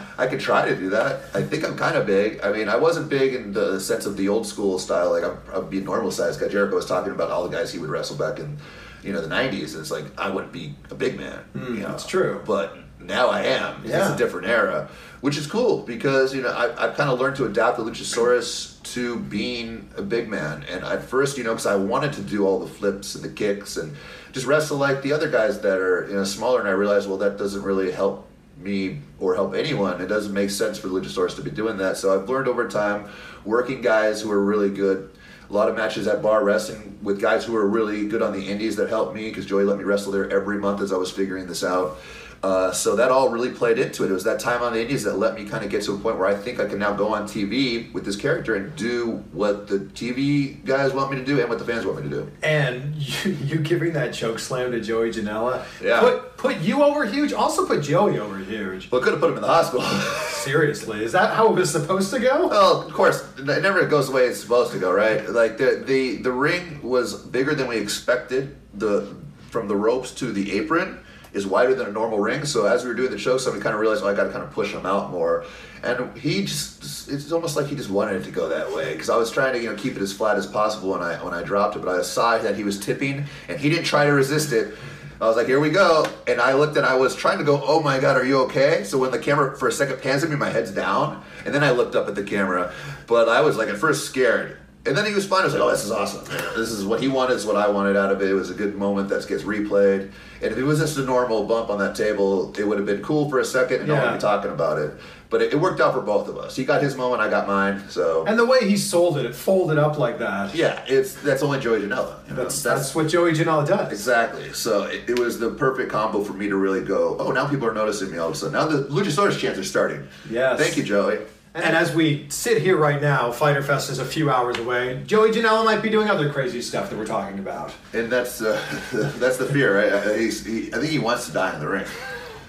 I 0.18 0.27
could 0.27 0.40
try 0.40 0.68
to 0.68 0.77
do 0.77 0.90
that. 0.90 1.22
I 1.35 1.42
think 1.42 1.64
I'm 1.64 1.77
kind 1.77 1.96
of 1.96 2.07
big. 2.07 2.40
I 2.42 2.53
mean, 2.53 2.68
I 2.68 2.77
wasn't 2.77 3.09
big 3.09 3.35
in 3.35 3.53
the 3.53 3.79
sense 3.81 4.07
of 4.07 4.16
the 4.16 4.29
old 4.29 4.46
school 4.46 4.79
style. 4.79 5.11
Like 5.11 5.25
I'm, 5.25 5.38
I'd 5.55 5.70
be 5.70 5.79
a 5.79 5.83
normal 5.83 6.11
size 6.11 6.37
guy. 6.37 6.48
Jericho 6.48 6.77
was 6.77 6.87
talking 6.87 7.12
about 7.12 7.31
all 7.31 7.46
the 7.46 7.55
guys 7.55 7.72
he 7.72 7.79
would 7.79 7.90
wrestle 7.90 8.16
back 8.16 8.38
in, 8.38 8.57
you 9.03 9.12
know, 9.12 9.20
the 9.20 9.35
'90s. 9.35 9.72
And 9.72 9.81
it's 9.81 9.90
like 9.90 10.05
I 10.18 10.31
wouldn't 10.31 10.53
be 10.53 10.75
a 10.90 10.94
big 10.94 11.18
man. 11.18 11.40
Hmm, 11.53 11.75
you 11.75 11.81
know, 11.83 11.88
that's 11.88 12.07
true. 12.07 12.42
But 12.46 12.77
now 13.06 13.28
I 13.28 13.42
am. 13.42 13.82
It's 13.84 13.92
a 14.14 14.16
different 14.16 14.46
era, 14.46 14.88
which 15.20 15.36
is 15.36 15.46
cool 15.46 15.82
because 15.82 16.34
you 16.34 16.42
know 16.42 16.50
I, 16.50 16.66
I've 16.84 16.96
kind 16.96 17.10
of 17.10 17.18
learned 17.20 17.36
to 17.36 17.46
adapt 17.46 17.78
the 17.78 17.84
Luchasaurus 17.84 18.82
to 18.94 19.18
being 19.18 19.88
a 19.96 20.02
big 20.02 20.28
man. 20.28 20.64
And 20.68 20.84
at 20.84 21.02
first, 21.02 21.38
you 21.38 21.44
know, 21.44 21.50
because 21.50 21.66
I 21.66 21.76
wanted 21.76 22.12
to 22.14 22.22
do 22.22 22.46
all 22.46 22.58
the 22.58 22.66
flips 22.66 23.14
and 23.14 23.24
the 23.24 23.28
kicks 23.28 23.76
and 23.76 23.96
just 24.32 24.46
wrestle 24.46 24.78
like 24.78 25.02
the 25.02 25.12
other 25.12 25.30
guys 25.30 25.60
that 25.60 25.78
are 25.78 26.06
you 26.08 26.14
know 26.14 26.24
smaller. 26.24 26.60
And 26.60 26.68
I 26.68 26.72
realized, 26.72 27.08
well, 27.08 27.18
that 27.18 27.38
doesn't 27.38 27.62
really 27.62 27.92
help 27.92 28.28
me 28.58 29.00
or 29.18 29.34
help 29.34 29.54
anyone. 29.54 30.00
It 30.00 30.06
doesn't 30.06 30.32
make 30.32 30.50
sense 30.50 30.78
for 30.78 30.88
the 30.88 30.94
Luchasaurus 30.94 31.36
to 31.36 31.42
be 31.42 31.50
doing 31.50 31.78
that. 31.78 31.96
So 31.96 32.14
I've 32.14 32.28
learned 32.28 32.48
over 32.48 32.68
time 32.68 33.08
working 33.44 33.82
guys 33.82 34.20
who 34.20 34.30
are 34.30 34.42
really 34.42 34.70
good. 34.70 35.10
A 35.48 35.52
lot 35.52 35.68
of 35.68 35.76
matches 35.76 36.06
at 36.06 36.22
bar 36.22 36.42
wrestling 36.42 36.98
with 37.02 37.20
guys 37.20 37.44
who 37.44 37.54
are 37.56 37.66
really 37.66 38.08
good 38.08 38.22
on 38.22 38.32
the 38.32 38.48
indies 38.48 38.76
that 38.76 38.88
helped 38.88 39.14
me 39.14 39.28
because 39.28 39.44
Joey 39.44 39.64
let 39.64 39.76
me 39.76 39.84
wrestle 39.84 40.12
there 40.12 40.30
every 40.30 40.56
month 40.58 40.80
as 40.80 40.92
I 40.92 40.96
was 40.96 41.10
figuring 41.10 41.46
this 41.46 41.62
out. 41.62 41.98
Uh, 42.42 42.72
so 42.72 42.96
that 42.96 43.12
all 43.12 43.28
really 43.28 43.50
played 43.50 43.78
into 43.78 44.02
it. 44.02 44.11
It 44.11 44.12
was 44.12 44.24
that 44.24 44.40
time 44.40 44.62
on 44.62 44.72
the 44.72 44.81
indies 44.83 45.05
that 45.05 45.16
let 45.16 45.37
me 45.37 45.44
kind 45.44 45.64
of 45.64 45.70
get 45.70 45.83
to 45.85 45.94
a 45.94 45.96
point 45.98 46.18
where 46.18 46.26
I 46.26 46.35
think 46.35 46.59
I 46.59 46.66
can 46.66 46.81
now 46.81 46.92
go 46.92 47.14
on 47.14 47.22
TV 47.22 47.92
with 47.92 48.05
this 48.05 48.16
character 48.16 48.57
and 48.57 48.74
do 48.74 49.22
what 49.33 49.68
the 49.68 49.78
TV 49.78 50.64
guys 50.64 50.92
want 50.92 51.12
me 51.12 51.18
to 51.18 51.24
do 51.24 51.38
and 51.38 51.48
what 51.48 51.61
the 51.61 51.64
fans 51.64 51.87
want 51.87 52.02
me 52.02 52.11
to 52.11 52.16
do. 52.16 52.31
And 52.42 52.96
you, 52.96 53.31
you 53.44 53.59
giving 53.59 53.92
that 53.92 54.12
choke 54.12 54.40
slam 54.40 54.72
to 54.72 54.81
Joey 54.81 55.11
Janela 55.12 55.64
Yeah. 55.81 56.00
put 56.00 56.37
put 56.37 56.59
you 56.59 56.83
over 56.83 57.05
huge. 57.05 57.33
Also 57.33 57.64
put 57.64 57.81
Joey 57.81 58.18
over 58.18 58.38
huge. 58.38 58.90
Well, 58.90 59.00
could 59.00 59.12
have 59.12 59.20
put 59.20 59.31
him 59.31 59.37
in 59.37 59.42
the 59.42 59.46
hospital. 59.46 59.87
Seriously, 60.28 61.05
is 61.05 61.12
that 61.12 61.35
how 61.35 61.46
it 61.48 61.55
was 61.55 61.70
supposed 61.70 62.12
to 62.12 62.18
go? 62.18 62.48
Well, 62.48 62.83
of 62.83 62.92
course, 62.92 63.24
it 63.38 63.44
never 63.62 63.87
goes 63.87 64.09
the 64.09 64.14
way 64.16 64.24
it's 64.26 64.40
supposed 64.40 64.72
to 64.72 64.81
go, 64.81 64.92
right? 64.92 65.28
Like 65.31 65.59
the 65.59 65.81
the 65.87 66.16
the 66.16 66.33
ring 66.33 66.81
was 66.83 67.14
bigger 67.14 67.55
than 67.55 67.68
we 67.68 67.76
expected. 67.78 68.57
The 68.74 69.14
from 69.50 69.68
the 69.68 69.76
ropes 69.76 70.11
to 70.16 70.33
the 70.33 70.52
apron 70.59 70.98
is 71.33 71.47
wider 71.47 71.75
than 71.75 71.87
a 71.87 71.92
normal 71.92 72.18
ring. 72.18 72.45
So 72.45 72.66
as 72.66 72.83
we 72.83 72.90
were 72.90 72.95
doing 72.95 73.11
the 73.11 73.18
show, 73.18 73.38
somebody 73.38 73.62
kind 73.62 73.75
of 73.75 73.81
realized, 73.81 74.05
oh, 74.05 74.09
I 74.09 74.14
got 74.14 74.25
to 74.25 74.31
kind 74.31 74.45
of 74.45 74.51
push 74.51 74.73
him 74.73 74.85
out 74.85 75.11
more. 75.11 75.45
And 75.83 76.16
he 76.16 76.45
just, 76.45 77.11
it's 77.11 77.33
almost 77.33 77.57
like 77.57 77.66
he 77.66 77.75
just 77.75 77.90
wanted 77.90 78.21
it 78.21 78.25
to 78.25 78.31
go 78.31 78.49
that 78.49 78.73
way. 78.73 78.92
Because 78.92 79.11
I 79.11 79.16
was 79.16 79.31
trying 79.31 79.55
to, 79.55 79.62
you 79.62 79.71
know, 79.71 79.77
keep 79.77 79.97
it 79.97 80.03
as 80.03 80.12
flat 80.12 80.37
as 80.37 80.47
possible 80.47 80.90
when 80.90 81.03
I 81.03 81.23
when 81.25 81.35
I 81.35 81.42
dropped 81.42 81.77
it, 81.77 81.81
but 81.81 81.88
I 81.88 82.03
saw 82.03 82.38
that 82.38 82.57
he 82.57 82.64
was 82.64 82.79
tipping, 82.79 83.25
and 83.49 83.59
he 83.59 83.68
didn't 83.68 83.85
try 83.85 84.05
to 84.07 84.12
resist 84.12 84.53
it. 84.53 84.75
I 85.21 85.27
was 85.27 85.37
like, 85.37 85.47
here 85.47 85.61
we 85.61 85.71
go. 85.71 86.05
And 86.27 86.40
I 86.40 86.55
looked 86.55 86.77
and 86.77 86.85
I 86.85 86.97
was 86.97 87.14
trying 87.14 87.38
to 87.38 87.45
go, 87.45 87.62
oh 87.64 87.81
my 87.81 88.01
God, 88.01 88.16
are 88.16 88.25
you 88.25 88.40
okay? 88.40 88.83
So 88.83 88.99
when 88.99 89.12
the 89.12 89.21
camera 89.21 89.57
for 89.57 89.68
a 89.68 89.73
second 89.73 90.03
pans 90.03 90.25
at 90.25 90.31
me, 90.31 90.35
my 90.35 90.51
head's 90.51 90.73
down. 90.73 91.23
And 91.45 91.55
then 91.55 91.62
I 91.62 91.71
looked 91.71 91.95
up 91.95 92.09
at 92.09 92.16
the 92.16 92.25
camera. 92.25 92.75
But 93.07 93.29
I 93.29 93.40
was 93.40 93.57
like 93.57 93.68
at 93.68 93.77
first 93.77 94.05
scared. 94.05 94.59
And 94.85 94.97
then 94.97 95.07
he 95.07 95.14
was 95.14 95.25
fine. 95.27 95.42
I 95.42 95.45
was 95.45 95.55
like, 95.55 95.62
oh, 95.62 95.71
this 95.71 95.85
is 95.85 95.92
awesome. 95.92 96.25
This 96.57 96.71
is 96.73 96.85
what 96.85 97.01
he 97.01 97.07
wanted, 97.07 97.35
This 97.35 97.42
is 97.42 97.47
what 97.47 97.55
I 97.57 97.68
wanted 97.71 97.97
out 97.97 98.11
of 98.11 98.21
it. 98.21 98.29
It 98.29 98.35
was 98.35 98.51
a 98.51 98.55
good 98.55 98.75
moment 98.75 99.09
that 99.11 99.27
gets 99.29 99.45
replayed. 99.45 100.11
And 100.42 100.51
if 100.51 100.59
it 100.59 100.64
was 100.64 100.81
just 100.81 100.99
a 100.99 101.03
normal 101.05 101.45
bump 101.45 101.71
on 101.71 101.79
that 101.79 101.95
table, 101.95 102.53
it 102.59 102.64
would 102.66 102.79
have 102.79 102.87
been 102.87 103.01
cool 103.01 103.31
for 103.31 103.38
a 103.38 103.45
second 103.45 103.79
and 103.81 103.88
no 103.88 103.95
one 103.95 104.03
Yeah. 104.03 104.11
would 104.11 104.16
be 104.18 104.21
talking 104.23 104.51
about 104.51 104.79
it. 104.79 104.92
But 105.31 105.40
it, 105.40 105.53
it 105.53 105.57
worked 105.61 105.81
out 105.81 105.95
for 105.95 106.01
both 106.01 106.27
of 106.29 106.37
us. 106.37 106.57
He 106.57 106.64
got 106.64 106.83
his 106.83 106.97
moment, 106.97 107.23
I 107.23 107.31
got 107.31 107.47
mine. 107.47 107.85
So 107.90 108.25
And 108.27 108.37
the 108.37 108.45
way 108.45 108.68
he 108.68 108.77
sold 108.77 109.18
it, 109.18 109.25
it 109.25 109.37
folded 109.37 109.79
up 109.79 109.99
like 109.99 110.18
that. 110.18 110.53
yeah, 110.53 110.83
it's 110.88 111.14
that's 111.14 111.45
only 111.45 111.61
Joey 111.61 111.81
Janela. 111.83 112.16
you 112.29 112.35
know? 112.35 112.42
That's 112.42 112.61
that's 112.61 112.92
what 112.92 113.07
Joey 113.07 113.33
Janela 113.35 113.64
does. 113.66 113.92
Exactly. 113.92 114.53
So 114.53 114.83
it, 114.83 115.09
it 115.09 115.18
was 115.18 115.38
the 115.38 115.51
perfect 115.51 115.92
combo 115.92 116.25
for 116.25 116.33
me 116.33 116.49
to 116.49 116.57
really 116.57 116.83
go, 116.83 117.16
oh, 117.21 117.31
now 117.31 117.47
people 117.49 117.68
are 117.68 117.73
noticing 117.73 118.11
me 118.11 118.18
all 118.18 118.29
of 118.31 118.35
a 118.35 118.37
sudden. 118.37 118.55
Now 118.55 118.66
the 118.66 118.83
Luchasaurus 118.92 119.38
chants 119.38 119.61
are 119.61 119.64
starting. 119.64 120.09
Yes. 120.29 120.59
Thank 120.61 120.77
you, 120.77 120.83
Joey. 120.83 121.18
And 121.54 121.76
as 121.76 121.94
we 121.94 122.26
sit 122.30 122.62
here 122.62 122.78
right 122.78 123.00
now, 123.00 123.30
Fyter 123.30 123.62
Fest 123.62 123.90
is 123.90 123.98
a 123.98 124.04
few 124.06 124.30
hours 124.30 124.58
away. 124.58 125.02
Joey 125.06 125.32
Janela 125.32 125.64
might 125.64 125.82
be 125.82 125.90
doing 125.90 126.08
other 126.08 126.32
crazy 126.32 126.62
stuff 126.62 126.88
that 126.88 126.98
we're 126.98 127.06
talking 127.06 127.38
about. 127.38 127.74
And 127.92 128.10
that's 128.10 128.40
uh, 128.40 128.58
that's 129.18 129.36
the 129.36 129.44
fear, 129.46 129.76
right? 129.76 129.92
Uh, 129.92 130.14
He's, 130.14 130.44
he, 130.46 130.68
I 130.68 130.78
think 130.78 130.90
he 130.90 130.98
wants 130.98 131.26
to 131.26 131.32
die 131.32 131.52
in 131.54 131.60
the 131.60 131.68
ring. 131.68 131.84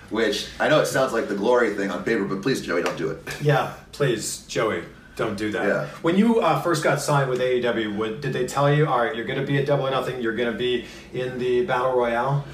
Which 0.09 0.47
I 0.59 0.69
know 0.69 0.79
it 0.79 0.85
sounds 0.85 1.11
like 1.11 1.27
the 1.27 1.35
glory 1.35 1.73
thing 1.73 1.91
on 1.91 2.03
paper, 2.03 2.23
but 2.23 2.41
please, 2.41 2.61
Joey, 2.61 2.83
don't 2.83 2.97
do 2.97 3.09
it. 3.09 3.21
Yeah, 3.41 3.73
please, 3.91 4.45
Joey, 4.47 4.83
don't 5.15 5.35
do 5.37 5.51
that. 5.51 5.67
Yeah. 5.67 5.87
When 6.01 6.17
you 6.17 6.39
uh, 6.39 6.61
first 6.61 6.83
got 6.83 7.01
signed 7.01 7.29
with 7.29 7.39
AEW, 7.39 7.97
what, 7.97 8.21
did 8.21 8.31
they 8.31 8.45
tell 8.45 8.71
you, 8.71 8.85
all 8.85 8.99
right, 8.99 9.15
you're 9.15 9.25
going 9.25 9.39
to 9.39 9.45
be 9.45 9.57
at 9.57 9.65
Double 9.65 9.87
or 9.87 9.91
Nothing, 9.91 10.21
you're 10.21 10.35
going 10.35 10.51
to 10.51 10.57
be 10.57 10.85
in 11.13 11.39
the 11.39 11.65
Battle 11.65 11.93
Royale? 11.93 12.45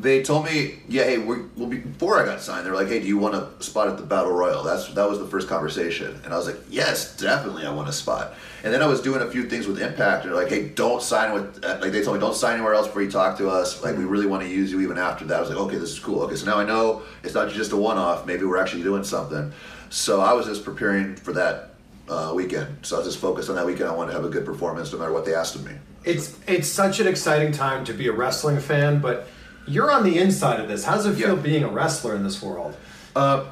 They 0.00 0.22
told 0.22 0.44
me, 0.44 0.78
yeah, 0.88 1.02
hey, 1.02 1.16
be, 1.16 1.78
before 1.78 2.22
I 2.22 2.24
got 2.24 2.40
signed, 2.40 2.64
they 2.64 2.70
were 2.70 2.76
like, 2.76 2.86
hey, 2.86 3.00
do 3.00 3.06
you 3.08 3.18
want 3.18 3.34
a 3.34 3.48
spot 3.60 3.88
at 3.88 3.96
the 3.96 4.04
Battle 4.04 4.30
Royal? 4.30 4.62
That's 4.62 4.86
that 4.94 5.08
was 5.08 5.18
the 5.18 5.26
first 5.26 5.48
conversation, 5.48 6.20
and 6.24 6.32
I 6.32 6.36
was 6.36 6.46
like, 6.46 6.58
yes, 6.70 7.16
definitely, 7.16 7.66
I 7.66 7.72
want 7.72 7.88
a 7.88 7.92
spot. 7.92 8.34
And 8.62 8.72
then 8.72 8.80
I 8.80 8.86
was 8.86 9.00
doing 9.02 9.22
a 9.22 9.30
few 9.30 9.48
things 9.48 9.66
with 9.66 9.82
Impact, 9.82 10.24
and 10.24 10.32
they're 10.32 10.40
like, 10.40 10.52
hey, 10.52 10.68
don't 10.68 11.02
sign 11.02 11.32
with, 11.32 11.64
uh, 11.64 11.78
like 11.80 11.90
they 11.90 12.02
told 12.02 12.16
me, 12.16 12.20
don't 12.20 12.36
sign 12.36 12.54
anywhere 12.54 12.74
else 12.74 12.86
before 12.86 13.02
you 13.02 13.10
talk 13.10 13.38
to 13.38 13.50
us. 13.50 13.82
Like 13.82 13.96
we 13.96 14.04
really 14.04 14.26
want 14.26 14.44
to 14.44 14.48
use 14.48 14.70
you 14.70 14.80
even 14.82 14.98
after 14.98 15.24
that. 15.24 15.36
I 15.36 15.40
was 15.40 15.48
like, 15.48 15.58
okay, 15.58 15.78
this 15.78 15.90
is 15.90 15.98
cool. 15.98 16.22
Okay, 16.22 16.36
so 16.36 16.46
now 16.46 16.58
I 16.58 16.64
know 16.64 17.02
it's 17.24 17.34
not 17.34 17.50
just 17.50 17.72
a 17.72 17.76
one-off. 17.76 18.24
Maybe 18.24 18.44
we're 18.44 18.58
actually 18.58 18.84
doing 18.84 19.02
something. 19.02 19.52
So 19.90 20.20
I 20.20 20.32
was 20.32 20.46
just 20.46 20.64
preparing 20.64 21.16
for 21.16 21.32
that 21.32 21.70
uh, 22.08 22.32
weekend. 22.36 22.68
So 22.82 22.96
I 22.96 22.98
was 23.00 23.08
just 23.08 23.18
focused 23.18 23.48
on 23.50 23.56
that 23.56 23.66
weekend. 23.66 23.88
I 23.88 23.94
wanted 23.94 24.12
to 24.12 24.16
have 24.16 24.24
a 24.24 24.30
good 24.30 24.44
performance, 24.44 24.92
no 24.92 24.98
matter 24.98 25.12
what 25.12 25.24
they 25.24 25.34
asked 25.34 25.56
of 25.56 25.64
me. 25.64 25.72
It's 26.04 26.38
it's 26.46 26.68
such 26.68 27.00
an 27.00 27.08
exciting 27.08 27.52
time 27.52 27.84
to 27.84 27.92
be 27.92 28.06
a 28.06 28.12
wrestling 28.12 28.60
fan, 28.60 29.00
but 29.00 29.26
you're 29.68 29.90
on 29.90 30.02
the 30.04 30.18
inside 30.18 30.60
of 30.60 30.68
this. 30.68 30.84
How 30.84 30.94
does 30.96 31.06
it 31.06 31.14
feel 31.14 31.36
Yeah. 31.36 31.42
being 31.42 31.64
a 31.64 31.68
wrestler 31.68 32.14
in 32.14 32.22
this 32.24 32.42
world? 32.42 32.76
Uh, 33.14 33.44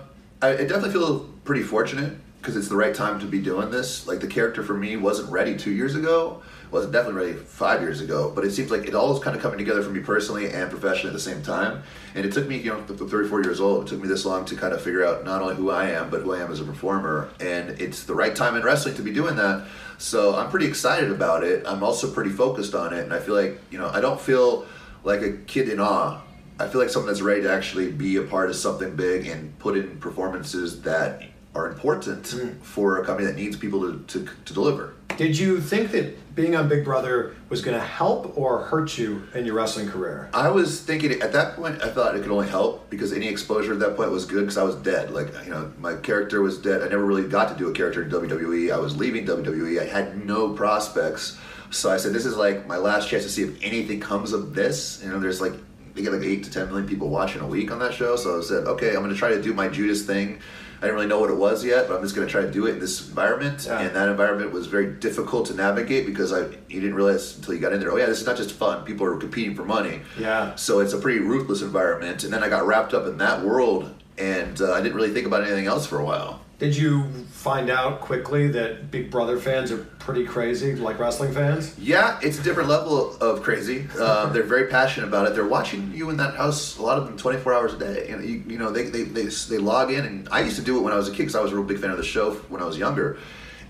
I, 0.42 0.48
I 0.50 0.57
definitely 0.59 0.90
feel 0.92 1.20
pretty 1.44 1.62
fortunate 1.62 2.14
because 2.40 2.57
it's 2.57 2.68
the 2.68 2.76
right 2.76 2.94
time 2.94 3.18
to 3.20 3.26
be 3.26 3.40
doing 3.40 3.70
this. 3.70 4.07
Like 4.07 4.20
the 4.20 4.26
character 4.26 4.62
for 4.62 4.74
me 4.74 4.96
wasn't 4.96 5.31
ready 5.31 5.57
two 5.57 5.72
years 5.72 5.96
ago, 5.96 6.42
wasn't 6.70 6.92
definitely 6.92 7.26
ready 7.33 7.38
five 7.38 7.81
years 7.81 8.00
ago. 8.00 8.31
But 8.35 8.44
it 8.44 8.52
seems 8.52 8.70
like 8.70 8.87
it 8.87 8.94
all 8.94 9.16
is 9.16 9.22
kind 9.22 9.35
of 9.37 9.42
coming 9.42 9.59
together 9.59 9.83
for 9.83 9.90
me 9.90 10.00
personally 10.00 10.50
and 10.50 10.70
professionally 10.70 11.09
at 11.09 11.12
the 11.14 11.18
same 11.20 11.42
time. 11.42 11.83
And 12.14 12.24
it 12.24 12.33
took 12.33 12.46
me, 12.46 12.59
you 12.59 12.70
know, 12.70 12.81
th- 12.83 12.98
34 13.00 13.42
years 13.42 13.61
old. 13.61 13.87
It 13.87 13.88
took 13.90 14.00
me 14.00 14.07
this 14.09 14.24
long 14.24 14.44
to 14.44 14.55
kind 14.57 14.72
of 14.72 14.81
figure 14.81 15.05
out 15.05 15.24
not 15.24 15.42
only 15.42 15.57
who 15.57 15.70
I 15.70 15.88
am, 15.90 16.09
but 16.11 16.22
who 16.22 16.35
I 16.35 16.40
am 16.40 16.52
as 16.52 16.61
a 16.61 16.64
performer. 16.64 17.29
And 17.40 17.70
it's 17.81 18.05
the 18.05 18.14
right 18.14 18.35
time 18.37 18.55
in 18.57 18.62
wrestling 18.62 18.94
to 18.96 19.02
be 19.02 19.12
doing 19.12 19.35
that. 19.37 19.66
So 19.98 20.37
I'm 20.37 20.50
pretty 20.50 20.66
excited 20.66 21.11
about 21.11 21.42
it. 21.42 21.64
I'm 21.66 21.83
also 21.83 22.11
pretty 22.12 22.31
focused 22.31 22.74
on 22.74 22.92
it, 22.92 23.02
and 23.02 23.12
I 23.14 23.18
feel 23.18 23.35
like 23.35 23.59
you 23.70 23.79
know 23.79 23.88
I 23.88 24.00
don't 24.00 24.20
feel 24.20 24.66
like 25.06 25.22
a 25.22 25.32
kid 25.46 25.68
in 25.70 25.80
awe 25.80 26.20
I 26.58 26.68
feel 26.68 26.80
like 26.80 26.88
someone 26.88 27.08
that's 27.08 27.20
ready 27.20 27.42
to 27.42 27.52
actually 27.52 27.92
be 27.92 28.16
a 28.16 28.22
part 28.22 28.48
of 28.48 28.56
something 28.56 28.96
big 28.96 29.26
and 29.26 29.58
put 29.58 29.76
in 29.76 29.98
performances 29.98 30.80
that 30.82 31.22
are 31.54 31.66
important 31.66 32.26
hmm. 32.28 32.60
for 32.62 32.98
a 32.98 33.04
company 33.04 33.26
that 33.26 33.36
needs 33.36 33.56
people 33.56 33.80
to, 33.80 34.02
to, 34.06 34.30
to 34.44 34.54
deliver. 34.54 34.94
Did 35.18 35.38
you 35.38 35.60
think 35.60 35.92
that 35.92 36.34
being 36.34 36.54
on 36.54 36.68
Big 36.68 36.84
Brother 36.84 37.34
was 37.48 37.62
going 37.62 37.78
to 37.78 37.84
help 37.84 38.36
or 38.36 38.58
hurt 38.64 38.98
you 38.98 39.22
in 39.34 39.46
your 39.46 39.54
wrestling 39.54 39.88
career? 39.88 40.28
I 40.34 40.50
was 40.50 40.80
thinking 40.80 41.12
at 41.22 41.32
that 41.32 41.56
point, 41.56 41.82
I 41.82 41.88
thought 41.90 42.14
it 42.14 42.22
could 42.22 42.30
only 42.30 42.48
help 42.48 42.90
because 42.90 43.12
any 43.12 43.26
exposure 43.26 43.72
at 43.72 43.78
that 43.78 43.96
point 43.96 44.10
was 44.10 44.26
good 44.26 44.40
because 44.40 44.58
I 44.58 44.62
was 44.62 44.76
dead. 44.76 45.10
Like, 45.12 45.28
you 45.44 45.50
know, 45.50 45.72
my 45.78 45.96
character 45.96 46.42
was 46.42 46.58
dead. 46.58 46.82
I 46.82 46.88
never 46.88 47.04
really 47.04 47.26
got 47.26 47.50
to 47.50 47.54
do 47.56 47.68
a 47.68 47.72
character 47.72 48.02
in 48.02 48.10
WWE. 48.10 48.72
I 48.72 48.78
was 48.78 48.96
leaving 48.96 49.26
WWE. 49.26 49.80
I 49.80 49.86
had 49.86 50.26
no 50.26 50.52
prospects. 50.52 51.38
So 51.76 51.90
I 51.90 51.98
said, 51.98 52.12
this 52.12 52.24
is 52.24 52.36
like 52.36 52.66
my 52.66 52.78
last 52.78 53.08
chance 53.08 53.24
to 53.24 53.30
see 53.30 53.42
if 53.42 53.62
anything 53.62 54.00
comes 54.00 54.32
of 54.32 54.54
this. 54.54 55.00
You 55.04 55.10
know, 55.10 55.20
there's 55.20 55.40
like, 55.40 55.52
they 55.94 56.02
get 56.02 56.12
like 56.12 56.22
8 56.22 56.44
to 56.44 56.50
10 56.50 56.68
million 56.68 56.88
people 56.88 57.08
watching 57.08 57.42
a 57.42 57.46
week 57.46 57.70
on 57.70 57.78
that 57.80 57.94
show. 57.94 58.16
So 58.16 58.38
I 58.38 58.42
said, 58.42 58.66
okay, 58.66 58.88
I'm 58.88 59.02
going 59.02 59.10
to 59.10 59.16
try 59.16 59.30
to 59.30 59.42
do 59.42 59.52
my 59.52 59.68
Judas 59.68 60.04
thing. 60.04 60.40
I 60.78 60.80
didn't 60.80 60.96
really 60.96 61.06
know 61.06 61.20
what 61.20 61.30
it 61.30 61.36
was 61.36 61.64
yet, 61.64 61.88
but 61.88 61.96
I'm 61.96 62.02
just 62.02 62.14
going 62.14 62.26
to 62.28 62.30
try 62.30 62.42
to 62.42 62.50
do 62.50 62.66
it 62.66 62.74
in 62.74 62.80
this 62.80 63.08
environment. 63.08 63.64
Yeah. 63.66 63.80
And 63.80 63.96
that 63.96 64.08
environment 64.08 64.52
was 64.52 64.66
very 64.66 64.92
difficult 64.94 65.46
to 65.46 65.54
navigate 65.54 66.04
because 66.04 66.34
I 66.34 66.40
you 66.68 66.80
didn't 66.80 66.94
realize 66.94 67.36
until 67.36 67.54
you 67.54 67.60
got 67.60 67.72
in 67.72 67.80
there. 67.80 67.92
Oh 67.92 67.96
yeah, 67.96 68.06
this 68.06 68.20
is 68.20 68.26
not 68.26 68.36
just 68.36 68.52
fun. 68.52 68.84
People 68.84 69.06
are 69.06 69.16
competing 69.16 69.54
for 69.54 69.64
money. 69.64 70.02
Yeah. 70.18 70.54
So 70.56 70.80
it's 70.80 70.92
a 70.92 70.98
pretty 70.98 71.20
ruthless 71.20 71.62
environment. 71.62 72.24
And 72.24 72.32
then 72.32 72.44
I 72.44 72.50
got 72.50 72.66
wrapped 72.66 72.92
up 72.92 73.06
in 73.06 73.16
that 73.18 73.42
world, 73.42 73.94
and 74.18 74.60
uh, 74.60 74.72
I 74.72 74.82
didn't 74.82 74.96
really 74.96 75.14
think 75.14 75.26
about 75.26 75.44
anything 75.44 75.66
else 75.66 75.86
for 75.86 75.98
a 75.98 76.04
while. 76.04 76.42
Did 76.58 76.74
you 76.74 77.04
find 77.28 77.68
out 77.68 78.00
quickly 78.00 78.48
that 78.48 78.90
Big 78.90 79.10
Brother 79.10 79.38
fans 79.38 79.70
are 79.70 79.76
pretty 79.98 80.24
crazy, 80.24 80.74
like 80.74 80.98
wrestling 80.98 81.34
fans? 81.34 81.78
Yeah, 81.78 82.18
it's 82.22 82.38
a 82.38 82.42
different 82.42 82.70
level 82.70 83.14
of 83.18 83.42
crazy. 83.42 83.86
Um, 84.00 84.32
they're 84.32 84.42
very 84.42 84.68
passionate 84.68 85.06
about 85.06 85.26
it. 85.26 85.34
They're 85.34 85.46
watching 85.46 85.92
you 85.92 86.08
in 86.08 86.16
that 86.16 86.34
house, 86.34 86.78
a 86.78 86.82
lot 86.82 86.96
of 86.96 87.06
them 87.06 87.18
24 87.18 87.52
hours 87.52 87.74
a 87.74 87.78
day. 87.78 88.08
You 88.08 88.16
know, 88.16 88.22
you, 88.22 88.44
you 88.48 88.58
know 88.58 88.70
they, 88.70 88.84
they, 88.84 89.02
they, 89.02 89.26
they 89.26 89.58
log 89.58 89.92
in, 89.92 90.06
and 90.06 90.28
I 90.30 90.40
used 90.40 90.56
to 90.56 90.62
do 90.62 90.78
it 90.78 90.80
when 90.80 90.94
I 90.94 90.96
was 90.96 91.08
a 91.08 91.10
kid 91.10 91.18
because 91.18 91.34
I 91.34 91.42
was 91.42 91.52
a 91.52 91.56
real 91.56 91.64
big 91.64 91.78
fan 91.78 91.90
of 91.90 91.98
the 91.98 92.04
show 92.04 92.32
when 92.48 92.62
I 92.62 92.64
was 92.64 92.78
younger. 92.78 93.18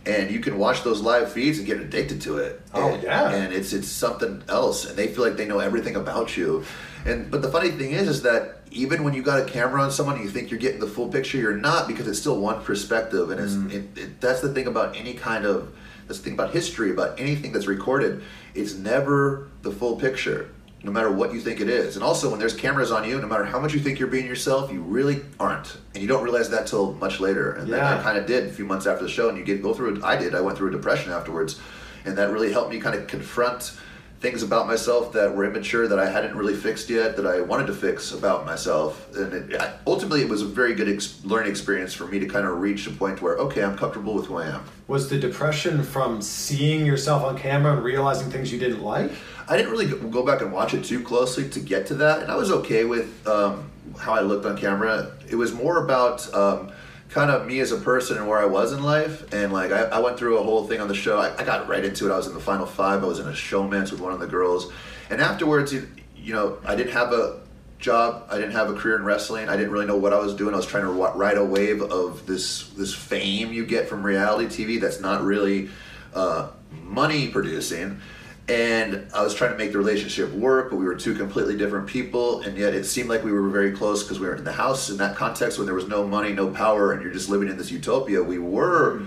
And 0.05 0.31
you 0.31 0.39
can 0.39 0.57
watch 0.57 0.85
those 0.85 1.01
live 1.01 1.33
feeds 1.33 1.59
and 1.59 1.67
get 1.67 1.81
addicted 1.81 2.21
to 2.23 2.39
it. 2.39 2.63
Oh, 2.73 2.95
and, 2.95 3.03
yeah. 3.03 3.31
And 3.31 3.53
it's 3.53 3.73
it's 3.73 3.89
something 3.89 4.45
else, 4.49 4.85
and 4.85 4.97
they 4.97 5.09
feel 5.09 5.25
like 5.25 5.37
they 5.37 5.47
know 5.47 5.59
everything 5.59 5.97
about 5.97 6.37
you. 6.37 6.65
And 7.07 7.31
but 7.31 7.43
the 7.43 7.51
funny 7.51 7.71
thing 7.71 7.93
is, 7.93 8.09
is 8.09 8.23
that 8.23 8.63
even 8.71 9.05
when 9.05 9.15
you 9.15 9.23
got 9.23 9.41
a 9.41 9.45
camera 9.45 9.81
on 9.81 9.91
someone, 9.91 10.17
and 10.17 10.25
you 10.25 10.31
think 10.31 10.51
you're 10.51 10.61
getting 10.61 10.81
the 10.81 10.87
full 10.89 11.09
picture. 11.09 11.39
You're 11.39 11.57
not 11.57 11.87
because 11.89 12.07
it's 12.09 12.19
still 12.19 12.39
one 12.41 12.63
perspective, 12.63 13.31
and 13.31 13.41
it's 13.41 13.55
Mm. 13.55 13.73
it, 13.73 13.99
it, 13.99 14.21
that's 14.21 14.41
the 14.41 14.53
thing 14.53 14.67
about 14.67 14.97
any 14.97 15.15
kind 15.15 15.47
of 15.47 15.69
that's 16.07 16.19
the 16.21 16.25
thing 16.25 16.35
about 16.35 16.51
history, 16.53 16.91
about 16.91 17.19
anything 17.19 17.53
that's 17.53 17.67
recorded. 17.67 18.23
It's 18.55 18.75
never 18.75 19.49
the 19.63 19.71
full 19.73 19.97
picture, 19.97 20.51
no 20.85 20.93
matter 20.93 21.11
what 21.11 21.33
you 21.35 21.41
think 21.41 21.61
it 21.61 21.69
is. 21.69 21.97
And 21.97 22.05
also, 22.05 22.31
when 22.31 22.39
there's 22.39 22.55
cameras 22.55 22.91
on 22.93 23.09
you, 23.09 23.21
no 23.21 23.27
matter 23.27 23.45
how 23.45 23.59
much 23.59 23.73
you 23.75 23.81
think 23.81 23.99
you're 23.99 24.09
being 24.09 24.27
yourself, 24.27 24.73
you 24.73 24.83
really 24.83 25.21
aren't, 25.41 25.79
and 25.95 26.03
you 26.03 26.09
don't 26.09 26.23
realize 26.23 26.49
that 26.51 26.67
till 26.67 26.93
much 26.95 27.19
later. 27.21 27.53
And 27.53 27.73
then 27.73 27.81
I 27.83 28.01
kind 28.03 28.19
of 28.19 28.27
did 28.27 28.47
a 28.47 28.51
few 28.53 28.65
months 28.65 28.87
after 28.87 29.05
the 29.05 29.11
show, 29.11 29.29
and 29.29 29.37
you 29.39 29.45
get 29.45 29.63
go 29.63 29.75
through. 29.75 29.97
it. 29.97 30.05
I 30.05 30.17
did. 30.17 30.35
I 30.35 30.41
went 30.41 30.57
through 30.59 30.69
a 30.69 30.73
depression 30.73 31.13
afterwards, 31.13 31.59
and 32.05 32.17
that 32.19 32.31
really 32.31 32.53
helped 32.53 32.71
me 32.71 32.79
kind 32.81 32.95
of 32.99 33.07
confront 33.07 33.73
things 34.21 34.43
about 34.43 34.67
myself 34.67 35.13
that 35.13 35.35
were 35.35 35.45
immature 35.45 35.87
that 35.89 35.99
I 35.99 36.09
hadn't 36.09 36.35
really 36.35 36.55
fixed 36.55 36.89
yet 36.89 37.17
that 37.17 37.27
I 37.27 37.41
wanted 37.41 37.67
to 37.67 37.75
fix 37.75 38.13
about 38.13 38.47
myself. 38.47 39.15
And 39.15 39.53
it, 39.53 39.61
ultimately, 39.87 40.23
it 40.23 40.29
was 40.29 40.43
a 40.43 40.47
very 40.47 40.75
good 40.75 40.89
ex- 40.89 41.23
learning 41.25 41.51
experience 41.51 41.93
for 41.93 42.07
me 42.07 42.19
to 42.19 42.27
kind 42.27 42.47
of 42.47 42.59
reach 42.59 42.87
a 42.87 42.91
point 42.91 43.21
where 43.21 43.37
okay, 43.37 43.63
I'm 43.63 43.77
comfortable 43.77 44.15
with 44.15 44.27
who 44.27 44.39
I 44.39 44.47
am. 44.47 44.65
Was 44.89 45.11
the 45.11 45.19
depression 45.19 45.83
from 45.83 46.23
seeing 46.23 46.87
yourself 46.87 47.23
on 47.25 47.37
camera 47.37 47.75
and 47.75 47.85
realizing 47.85 48.31
things 48.31 48.53
you 48.53 48.59
didn't 48.59 48.83
like? 48.83 49.11
I 49.49 49.57
didn't 49.57 49.71
really 49.71 49.87
go 50.11 50.25
back 50.25 50.41
and 50.41 50.53
watch 50.53 50.75
it 50.75 50.85
too 50.85 51.03
closely 51.03 51.49
to 51.51 51.61
get 51.61 51.87
to 51.89 51.95
that, 51.97 52.23
and 52.23 52.31
I 52.31 52.37
was 52.37 52.51
okay 52.51 52.85
with 52.85 53.27
um, 53.29 53.71
how 53.99 54.15
I 54.15 54.21
looked 54.21 54.47
on 54.47 54.57
camera. 54.57 55.13
It 55.29 55.37
was 55.37 55.53
more 55.53 55.85
about 55.85 56.33
um, 56.35 56.73
kind 57.09 57.31
of 57.31 57.47
me 57.47 57.61
as 57.61 57.73
a 57.73 57.77
person 57.77 58.17
and 58.17 58.29
where 58.29 58.39
I 58.39 58.47
was 58.47 58.73
in 58.73 58.83
life, 58.83 59.33
and 59.33 59.53
like 59.53 59.73
I, 59.73 59.85
I 59.85 59.99
went 60.01 60.19
through 60.19 60.39
a 60.39 60.43
whole 60.43 60.67
thing 60.67 60.81
on 60.81 60.89
the 60.89 60.95
show. 60.95 61.19
I, 61.19 61.37
I 61.37 61.45
got 61.45 61.69
right 61.69 61.85
into 61.85 62.09
it. 62.09 62.13
I 62.13 62.17
was 62.17 62.27
in 62.27 62.35
the 62.35 62.41
final 62.41 62.67
five. 62.67 63.03
I 63.03 63.07
was 63.07 63.19
in 63.19 63.27
a 63.27 63.33
showmance 63.33 63.91
with 63.91 64.01
one 64.01 64.13
of 64.13 64.21
the 64.21 64.27
girls, 64.27 64.73
and 65.11 65.21
afterwards, 65.21 65.73
you, 65.73 65.89
you 66.17 66.33
know, 66.33 66.59
I 66.65 66.75
didn't 66.75 66.93
have 66.93 67.13
a 67.13 67.41
job. 67.79 68.27
I 68.31 68.37
didn't 68.37 68.53
have 68.53 68.71
a 68.71 68.75
career 68.75 68.97
in 68.97 69.05
wrestling. 69.05 69.49
I 69.49 69.57
didn't 69.57 69.73
really 69.73 69.87
know 69.87 69.97
what 69.97 70.13
I 70.13 70.19
was 70.19 70.35
doing. 70.35 70.55
I 70.55 70.57
was 70.57 70.67
trying 70.67 70.85
to 70.85 70.91
ride 70.91 71.37
a 71.37 71.45
wave 71.45 71.83
of 71.83 72.27
this 72.27 72.69
this 72.71 72.95
fame 72.95 73.53
you 73.53 73.65
get 73.65 73.89
from 73.89 74.05
reality 74.05 74.47
TV 74.47 74.81
that's 74.81 75.01
not 75.01 75.23
really 75.23 75.71
uh, 76.15 76.49
money 76.83 77.29
producing. 77.29 78.01
And 78.49 79.09
I 79.13 79.25
was 79.25 79.35
trying 79.35 79.51
to 79.51 79.59
make 79.59 79.73
the 79.73 79.79
relationship 79.79 80.33
work, 80.33 80.71
but 80.71 80.77
we 80.77 80.85
were 80.85 80.95
two 80.95 81.15
completely 81.15 81.57
different 81.57 81.89
people, 81.89 82.43
and 82.43 82.57
yet 82.57 82.75
it 82.75 82.85
seemed 82.85 83.09
like 83.09 83.25
we 83.25 83.33
were 83.33 83.49
very 83.49 83.73
close 83.73 84.05
because 84.05 84.21
we 84.21 84.27
were 84.29 84.37
in 84.37 84.45
the 84.45 84.53
house 84.53 84.89
in 84.89 84.99
that 84.99 85.17
context 85.17 85.59
when 85.59 85.67
there 85.67 85.75
was 85.75 85.89
no 85.89 86.07
money, 86.07 86.33
no 86.33 86.49
power, 86.51 86.93
and 86.93 87.03
you're 87.03 87.13
just 87.13 87.29
living 87.29 87.49
in 87.49 87.57
this 87.57 87.73
utopia. 87.73 88.23
We 88.23 88.39
were 88.39 89.03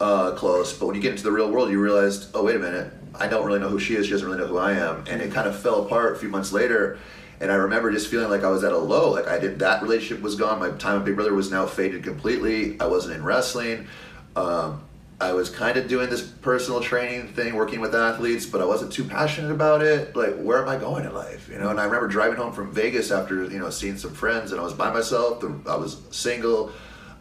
uh, 0.00 0.32
close, 0.32 0.72
but 0.78 0.86
when 0.86 0.94
you 0.94 1.02
get 1.02 1.10
into 1.10 1.24
the 1.24 1.32
real 1.32 1.50
world, 1.50 1.70
you 1.70 1.80
realized, 1.80 2.30
oh 2.34 2.44
wait 2.44 2.54
a 2.54 2.60
minute, 2.60 2.92
I 3.18 3.26
don't 3.26 3.44
really 3.44 3.58
know 3.58 3.68
who 3.68 3.80
she 3.80 3.96
is. 3.96 4.06
She 4.06 4.12
doesn't 4.12 4.26
really 4.26 4.38
know 4.38 4.46
who 4.46 4.58
I 4.58 4.72
am, 4.74 5.04
and 5.08 5.20
it 5.20 5.32
kind 5.32 5.48
of 5.48 5.58
fell 5.58 5.84
apart 5.84 6.14
a 6.14 6.18
few 6.18 6.28
months 6.28 6.52
later. 6.52 6.98
And 7.40 7.50
I 7.50 7.56
remember 7.56 7.90
just 7.90 8.08
feeling 8.08 8.30
like 8.30 8.44
I 8.44 8.48
was 8.48 8.62
at 8.62 8.72
a 8.72 8.78
low. 8.78 9.10
Like 9.10 9.26
I 9.26 9.40
did 9.40 9.58
that 9.58 9.82
relationship 9.82 10.22
was 10.22 10.36
gone. 10.36 10.60
My 10.60 10.70
time 10.70 10.94
with 10.94 11.04
Big 11.04 11.16
Brother 11.16 11.34
was 11.34 11.50
now 11.50 11.66
faded 11.66 12.04
completely. 12.04 12.78
I 12.78 12.86
wasn't 12.86 13.16
in 13.16 13.24
wrestling. 13.24 13.88
Um, 14.36 14.84
I 15.20 15.32
was 15.32 15.48
kind 15.48 15.76
of 15.76 15.88
doing 15.88 16.10
this 16.10 16.22
personal 16.22 16.80
training 16.80 17.28
thing, 17.28 17.54
working 17.54 17.80
with 17.80 17.94
athletes, 17.94 18.46
but 18.46 18.60
I 18.60 18.64
wasn't 18.64 18.92
too 18.92 19.04
passionate 19.04 19.52
about 19.52 19.80
it. 19.80 20.16
Like, 20.16 20.36
where 20.36 20.60
am 20.60 20.68
I 20.68 20.76
going 20.76 21.04
in 21.04 21.14
life? 21.14 21.48
You 21.48 21.58
know, 21.58 21.70
and 21.70 21.80
I 21.80 21.84
remember 21.84 22.08
driving 22.08 22.36
home 22.36 22.52
from 22.52 22.72
Vegas 22.72 23.10
after 23.10 23.44
you 23.44 23.58
know 23.58 23.70
seeing 23.70 23.96
some 23.96 24.12
friends, 24.12 24.50
and 24.52 24.60
I 24.60 24.64
was 24.64 24.74
by 24.74 24.92
myself. 24.92 25.44
I 25.66 25.76
was 25.76 26.02
single, 26.10 26.72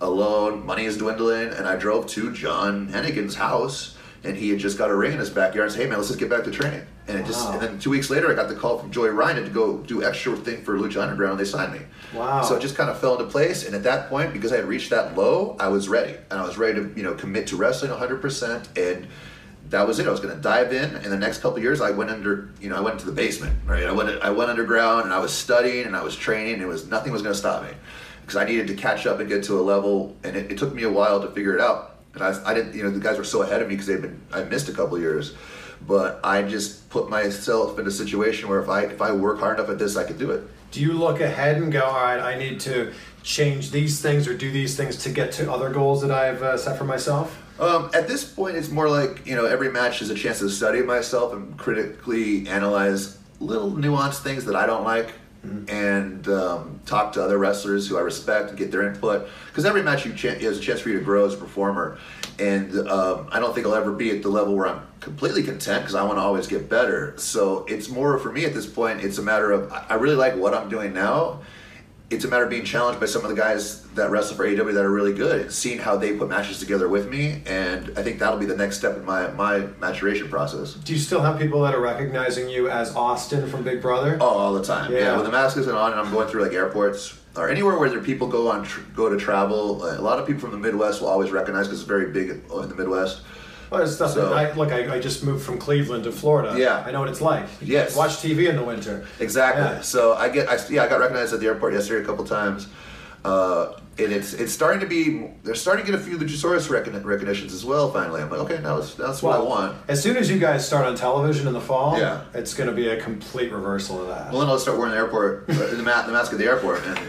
alone. 0.03 0.65
Money 0.65 0.85
is 0.85 0.97
dwindling, 0.97 1.49
and 1.49 1.67
I 1.67 1.75
drove 1.75 2.07
to 2.07 2.31
John 2.33 2.89
Hennigan's 2.89 3.35
house, 3.35 3.92
and 4.23 4.37
he 4.37 4.49
had 4.49 4.59
just 4.59 4.77
got 4.77 4.89
a 4.89 4.95
ring 4.95 5.11
in 5.11 5.19
his 5.19 5.29
backyard. 5.29 5.65
and 5.67 5.73
said, 5.73 5.81
"Hey 5.83 5.87
man, 5.89 5.97
let's 5.97 6.09
just 6.09 6.19
get 6.19 6.29
back 6.29 6.43
to 6.45 6.51
training." 6.51 6.85
And 7.07 7.17
it 7.19 7.25
just, 7.25 7.49
and 7.49 7.61
then 7.61 7.79
two 7.79 7.89
weeks 7.89 8.09
later, 8.09 8.31
I 8.31 8.33
got 8.33 8.47
the 8.47 8.55
call 8.55 8.79
from 8.79 8.89
Joey 8.89 9.09
Ryan 9.09 9.43
to 9.43 9.49
go 9.49 9.77
do 9.79 10.03
extra 10.03 10.37
thing 10.37 10.63
for 10.63 10.77
Lucha 10.77 11.01
Underground. 11.01 11.31
and 11.31 11.39
They 11.41 11.49
signed 11.51 11.73
me. 11.73 11.81
Wow. 12.13 12.41
So 12.43 12.55
it 12.55 12.61
just 12.61 12.75
kind 12.77 12.89
of 12.89 12.97
fell 12.97 13.13
into 13.17 13.29
place. 13.29 13.65
And 13.65 13.75
at 13.75 13.83
that 13.83 14.09
point, 14.09 14.31
because 14.31 14.53
I 14.53 14.55
had 14.55 14.65
reached 14.65 14.89
that 14.91 15.17
low, 15.17 15.57
I 15.59 15.67
was 15.67 15.89
ready, 15.89 16.15
and 16.31 16.39
I 16.39 16.45
was 16.45 16.57
ready 16.57 16.75
to 16.75 16.93
you 16.95 17.03
know 17.03 17.13
commit 17.15 17.47
to 17.47 17.57
wrestling 17.57 17.91
100. 17.91 18.21
percent 18.21 18.69
And 18.77 19.07
that 19.69 19.87
was 19.87 19.99
it. 19.99 20.07
I 20.07 20.11
was 20.11 20.19
going 20.19 20.35
to 20.35 20.41
dive 20.41 20.71
in. 20.71 20.95
In 20.97 21.09
the 21.09 21.17
next 21.17 21.39
couple 21.39 21.57
of 21.57 21.63
years, 21.63 21.81
I 21.81 21.91
went 21.91 22.09
under. 22.09 22.49
You 22.61 22.69
know, 22.69 22.75
I 22.77 22.79
went 22.81 22.93
into 22.93 23.05
the 23.07 23.11
basement. 23.11 23.57
Right. 23.65 23.83
I 23.83 23.91
went. 23.91 24.09
I 24.21 24.29
went 24.29 24.49
underground, 24.49 25.03
and 25.03 25.13
I 25.13 25.19
was 25.19 25.33
studying, 25.33 25.85
and 25.85 25.95
I 25.97 26.03
was 26.03 26.15
training. 26.15 26.53
And 26.53 26.61
it 26.61 26.67
was 26.67 26.87
nothing 26.87 27.11
was 27.11 27.21
going 27.21 27.33
to 27.33 27.39
stop 27.39 27.63
me 27.63 27.69
because 28.21 28.37
I 28.37 28.45
needed 28.45 28.67
to 28.67 28.75
catch 28.75 29.05
up 29.05 29.19
and 29.19 29.27
get 29.27 29.43
to 29.45 29.59
a 29.59 29.63
level. 29.63 30.15
And 30.23 30.37
it, 30.37 30.51
it 30.53 30.57
took 30.57 30.73
me 30.73 30.83
a 30.83 30.89
while 30.91 31.19
to 31.21 31.27
figure 31.31 31.53
it 31.55 31.59
out. 31.61 31.92
And 32.13 32.23
I, 32.23 32.39
I 32.45 32.53
didn't. 32.53 32.75
You 32.75 32.83
know, 32.83 32.89
the 32.89 32.99
guys 32.99 33.17
were 33.17 33.23
so 33.23 33.41
ahead 33.41 33.61
of 33.61 33.67
me 33.67 33.75
because 33.75 33.87
they've 33.87 34.01
been. 34.01 34.21
I 34.31 34.43
missed 34.43 34.69
a 34.69 34.73
couple 34.73 34.99
years. 34.99 35.33
But 35.85 36.19
I 36.23 36.43
just 36.43 36.89
put 36.89 37.09
myself 37.09 37.77
in 37.77 37.85
a 37.87 37.91
situation 37.91 38.47
where 38.47 38.61
if 38.61 38.69
I 38.69 38.83
if 38.83 39.01
I 39.01 39.11
work 39.11 39.39
hard 39.39 39.59
enough 39.59 39.69
at 39.69 39.79
this, 39.79 39.97
I 39.97 40.03
could 40.03 40.17
do 40.17 40.31
it. 40.31 40.43
Do 40.71 40.79
you 40.79 40.93
look 40.93 41.19
ahead 41.19 41.57
and 41.57 41.71
go, 41.71 41.81
all 41.83 41.93
right, 41.93 42.19
I 42.19 42.37
need 42.37 42.59
to 42.61 42.93
change 43.21 43.71
these 43.71 44.01
things 44.01 44.27
or 44.27 44.35
do 44.35 44.51
these 44.51 44.75
things 44.75 44.97
to 45.03 45.09
get 45.09 45.31
to 45.33 45.51
other 45.51 45.69
goals 45.69 46.01
that 46.01 46.11
I've 46.11 46.41
uh, 46.41 46.57
set 46.57 46.77
for 46.77 46.83
myself? 46.83 47.39
Um, 47.59 47.91
at 47.93 48.07
this 48.07 48.23
point, 48.23 48.57
it's 48.57 48.69
more 48.69 48.89
like 48.89 49.25
you 49.25 49.35
know 49.35 49.45
every 49.45 49.71
match 49.71 50.01
is 50.01 50.09
a 50.09 50.15
chance 50.15 50.39
to 50.39 50.49
study 50.49 50.81
myself 50.81 51.33
and 51.33 51.57
critically 51.57 52.47
analyze 52.47 53.17
little 53.39 53.71
nuanced 53.71 54.23
things 54.23 54.45
that 54.45 54.55
I 54.55 54.65
don't 54.65 54.83
like, 54.83 55.11
and 55.43 56.27
um, 56.27 56.79
talk 56.85 57.13
to 57.13 57.23
other 57.23 57.37
wrestlers 57.37 57.87
who 57.87 57.97
I 57.97 58.01
respect 58.01 58.49
and 58.49 58.57
get 58.57 58.71
their 58.71 58.87
input. 58.87 59.27
Because 59.47 59.65
every 59.65 59.83
match 59.83 60.05
you 60.05 60.13
chan 60.13 60.37
is 60.37 60.57
a 60.57 60.61
chance 60.61 60.79
for 60.79 60.89
you 60.89 60.99
to 60.99 61.05
grow 61.05 61.25
as 61.25 61.33
a 61.33 61.37
performer, 61.37 61.97
and 62.39 62.87
um, 62.87 63.27
I 63.31 63.39
don't 63.39 63.53
think 63.53 63.67
I'll 63.67 63.75
ever 63.75 63.91
be 63.91 64.15
at 64.15 64.23
the 64.23 64.29
level 64.29 64.55
where 64.55 64.67
I'm 64.67 64.81
completely 64.99 65.43
content 65.43 65.83
because 65.83 65.95
I 65.95 66.03
want 66.03 66.17
to 66.17 66.21
always 66.21 66.47
get 66.47 66.69
better. 66.69 67.13
So 67.17 67.65
it's 67.65 67.89
more 67.89 68.17
for 68.17 68.31
me 68.31 68.45
at 68.45 68.53
this 68.53 68.65
point. 68.65 69.01
It's 69.01 69.17
a 69.17 69.23
matter 69.23 69.51
of 69.51 69.71
I 69.71 69.95
really 69.95 70.15
like 70.15 70.35
what 70.35 70.53
I'm 70.53 70.69
doing 70.69 70.93
now 70.93 71.41
it's 72.13 72.25
a 72.25 72.27
matter 72.27 72.43
of 72.43 72.49
being 72.49 72.63
challenged 72.63 72.99
by 72.99 73.05
some 73.05 73.23
of 73.23 73.29
the 73.29 73.35
guys 73.35 73.81
that 73.95 74.09
wrestle 74.09 74.35
for 74.35 74.45
AEW 74.45 74.73
that 74.73 74.83
are 74.85 74.91
really 74.91 75.13
good 75.13 75.41
and 75.41 75.51
seeing 75.51 75.79
how 75.79 75.95
they 75.97 76.15
put 76.15 76.29
matches 76.29 76.59
together 76.59 76.87
with 76.87 77.09
me. 77.09 77.41
And 77.45 77.91
I 77.97 78.03
think 78.03 78.19
that'll 78.19 78.39
be 78.39 78.45
the 78.45 78.55
next 78.55 78.77
step 78.77 78.97
in 78.97 79.05
my, 79.05 79.27
my 79.31 79.67
maturation 79.79 80.29
process. 80.29 80.73
Do 80.75 80.93
you 80.93 80.99
still 80.99 81.21
have 81.21 81.39
people 81.39 81.61
that 81.63 81.73
are 81.75 81.81
recognizing 81.81 82.49
you 82.49 82.69
as 82.69 82.95
Austin 82.95 83.47
from 83.49 83.63
Big 83.63 83.81
Brother? 83.81 84.17
Oh, 84.21 84.25
all 84.25 84.53
the 84.53 84.63
time. 84.63 84.91
Yeah. 84.91 84.99
Yeah. 84.99 85.15
when 85.15 85.25
the 85.25 85.31
mask 85.31 85.57
isn't 85.57 85.75
on 85.75 85.91
and 85.91 85.99
I'm 85.99 86.11
going 86.11 86.27
through 86.27 86.43
like 86.43 86.53
airports 86.53 87.19
or 87.35 87.49
anywhere 87.49 87.77
where 87.77 87.89
there 87.89 87.99
people 87.99 88.27
go 88.27 88.49
on 88.49 88.63
tr- 88.63 88.81
go 88.95 89.09
to 89.09 89.17
travel, 89.17 89.83
a 89.85 90.01
lot 90.01 90.19
of 90.19 90.27
people 90.27 90.41
from 90.41 90.51
the 90.51 90.57
Midwest 90.57 91.01
will 91.01 91.09
always 91.09 91.31
recognize 91.31 91.67
because 91.67 91.79
it's 91.81 91.87
very 91.87 92.11
big 92.11 92.29
in 92.29 92.69
the 92.69 92.75
Midwest. 92.75 93.21
Well, 93.73 93.81
it's 93.83 93.97
So- 93.97 94.33
I, 94.33 94.51
look, 94.53 94.71
I, 94.71 94.95
I 94.95 94.99
just 94.99 95.23
moved 95.23 95.43
from 95.43 95.57
Cleveland 95.57 96.03
to 96.03 96.11
Florida. 96.11 96.53
Yeah. 96.59 96.83
I 96.85 96.91
know 96.91 96.99
what 96.99 97.09
it's 97.09 97.21
like. 97.21 97.45
Yes. 97.61 97.95
Watch 97.95 98.11
TV 98.17 98.47
in 98.49 98.55
the 98.55 98.63
winter. 98.63 99.05
Exactly. 99.19 99.63
Yeah. 99.63 99.81
So 99.81 100.13
I 100.13 100.29
get, 100.29 100.47
I, 100.47 100.57
yeah, 100.69 100.83
I 100.83 100.87
got 100.87 100.99
recognized 100.99 101.33
at 101.33 101.39
the 101.39 101.47
airport 101.47 101.73
yesterday 101.73 102.03
a 102.03 102.05
couple 102.05 102.23
times. 102.25 102.67
Uh, 103.25 103.79
and 103.97 104.11
it's 104.11 104.33
it's 104.33 104.51
starting 104.51 104.81
to 104.81 104.85
be 104.87 105.29
they're 105.43 105.55
starting 105.55 105.85
to 105.85 105.91
get 105.91 105.99
a 105.99 106.03
few 106.03 106.17
Luchasaurus 106.17 106.67
recogni- 106.67 107.05
recognitions 107.05 107.53
as 107.53 107.63
well. 107.63 107.89
Finally, 107.91 108.21
I'm 108.21 108.29
like, 108.29 108.39
okay, 108.41 108.59
now 108.61 108.79
that's, 108.79 108.95
that's 108.95 109.23
what 109.23 109.39
I 109.39 109.41
want. 109.41 109.77
As 109.87 110.01
soon 110.03 110.17
as 110.17 110.29
you 110.31 110.39
guys 110.39 110.65
start 110.67 110.85
on 110.85 110.95
television 110.95 111.47
in 111.47 111.53
the 111.53 111.61
fall, 111.61 111.97
Yeah. 111.97 112.25
it's 112.33 112.53
going 112.53 112.69
to 112.69 112.75
be 112.75 112.89
a 112.89 112.99
complete 113.01 113.51
reversal 113.51 114.01
of 114.01 114.07
that. 114.09 114.31
Well, 114.31 114.41
then 114.41 114.49
I'll 114.49 114.59
start 114.59 114.77
wearing 114.77 114.91
the 114.93 114.97
airport 114.97 115.45
uh, 115.49 115.53
the, 115.53 115.83
ma- 115.83 116.01
the 116.05 116.11
mask 116.11 116.33
at 116.33 116.39
the 116.39 116.45
airport, 116.45 116.81
and 116.85 116.99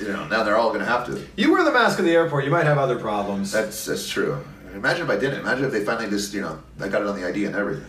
you 0.00 0.08
know 0.08 0.26
now 0.28 0.42
they're 0.42 0.56
all 0.56 0.68
going 0.68 0.80
to 0.80 0.86
have 0.86 1.04
to. 1.06 1.22
you 1.36 1.52
wear 1.52 1.64
the 1.64 1.72
mask 1.72 1.98
at 1.98 2.04
the 2.06 2.12
airport, 2.12 2.44
you 2.44 2.50
might 2.50 2.64
have 2.66 2.78
other 2.78 2.98
problems. 2.98 3.52
That's 3.52 3.84
that's 3.84 4.08
true. 4.08 4.42
Imagine 4.74 5.04
if 5.04 5.10
I 5.10 5.16
didn't. 5.18 5.40
Imagine 5.40 5.64
if 5.66 5.72
they 5.72 5.84
finally 5.84 6.08
just 6.10 6.32
you 6.34 6.40
know 6.40 6.58
I 6.80 6.88
got 6.88 7.02
it 7.02 7.08
on 7.08 7.20
the 7.20 7.26
ID 7.26 7.44
and 7.46 7.54
everything. 7.56 7.86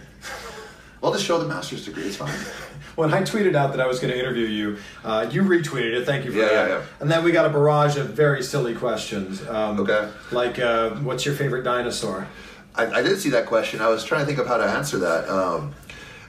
Well, 1.02 1.12
just 1.12 1.26
show 1.26 1.38
the 1.38 1.48
master's 1.48 1.84
degree. 1.86 2.04
It's 2.04 2.16
fine. 2.16 2.32
when 2.96 3.14
I 3.14 3.24
tweeted 3.24 3.56
out 3.56 3.72
that 3.72 3.82
I 3.82 3.88
was 3.88 4.00
going 4.00 4.14
to 4.14 4.18
interview 4.18 4.46
you, 4.46 4.78
uh, 5.04 5.28
you 5.30 5.42
retweeted 5.44 5.94
it. 6.00 6.06
Thank 6.06 6.24
you 6.24 6.32
for 6.32 6.38
Yeah, 6.38 6.46
that. 6.46 6.70
yeah, 6.70 6.76
yeah. 6.78 6.82
And 7.02 7.12
then 7.12 7.26
we 7.26 7.34
got 7.34 7.46
a 7.46 7.50
barrage 7.50 7.98
of 7.98 8.12
very 8.12 8.42
silly 8.42 8.74
questions. 8.74 9.46
Um, 9.50 9.80
Okay. 9.82 10.08
Like, 10.32 10.60
uh, 10.60 10.92
what's 11.02 11.26
your 11.26 11.36
favorite 11.36 11.64
dinosaur? 11.66 12.26
I, 12.74 12.86
I 12.86 13.02
did 13.02 13.20
see 13.20 13.30
that 13.32 13.48
question. 13.48 13.82
I 13.82 13.90
was 13.90 14.06
trying 14.06 14.22
to 14.22 14.26
think 14.26 14.40
of 14.40 14.48
how 14.48 14.56
to 14.56 14.64
answer 14.64 14.98
that. 15.00 15.28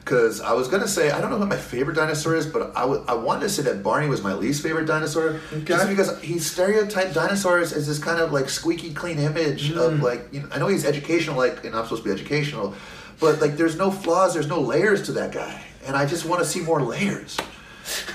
Because 0.04 0.42
I 0.42 0.52
was 0.52 0.68
gonna 0.68 0.86
say 0.86 1.10
I 1.10 1.20
don't 1.22 1.30
know 1.30 1.38
what 1.38 1.48
my 1.48 1.56
favorite 1.56 1.94
dinosaur 1.94 2.34
is, 2.36 2.46
but 2.46 2.76
I 2.76 2.80
w- 2.82 3.02
I 3.08 3.14
wanted 3.14 3.40
to 3.40 3.48
say 3.48 3.62
that 3.62 3.82
Barney 3.82 4.06
was 4.06 4.22
my 4.22 4.34
least 4.34 4.62
favorite 4.62 4.84
dinosaur, 4.86 5.40
just 5.64 5.88
because 5.88 6.20
he 6.20 6.38
stereotyped 6.38 7.14
dinosaurs 7.14 7.72
as 7.72 7.86
this 7.86 7.98
kind 7.98 8.20
of 8.20 8.30
like 8.30 8.50
squeaky 8.50 8.92
clean 8.92 9.18
image 9.18 9.70
of 9.72 10.00
like 10.02 10.28
you 10.30 10.42
know 10.42 10.48
I 10.52 10.58
know 10.58 10.66
he's 10.66 10.84
educational, 10.84 11.38
like 11.38 11.64
and 11.64 11.74
I'm 11.74 11.84
supposed 11.84 12.02
to 12.02 12.08
be 12.08 12.12
educational, 12.12 12.74
but 13.18 13.40
like 13.40 13.56
there's 13.56 13.76
no 13.76 13.90
flaws, 13.90 14.34
there's 14.34 14.46
no 14.48 14.60
layers 14.60 15.00
to 15.06 15.12
that 15.12 15.32
guy, 15.32 15.62
and 15.86 15.96
I 15.96 16.04
just 16.04 16.26
want 16.26 16.42
to 16.42 16.46
see 16.46 16.60
more 16.60 16.82
layers. 16.82 17.38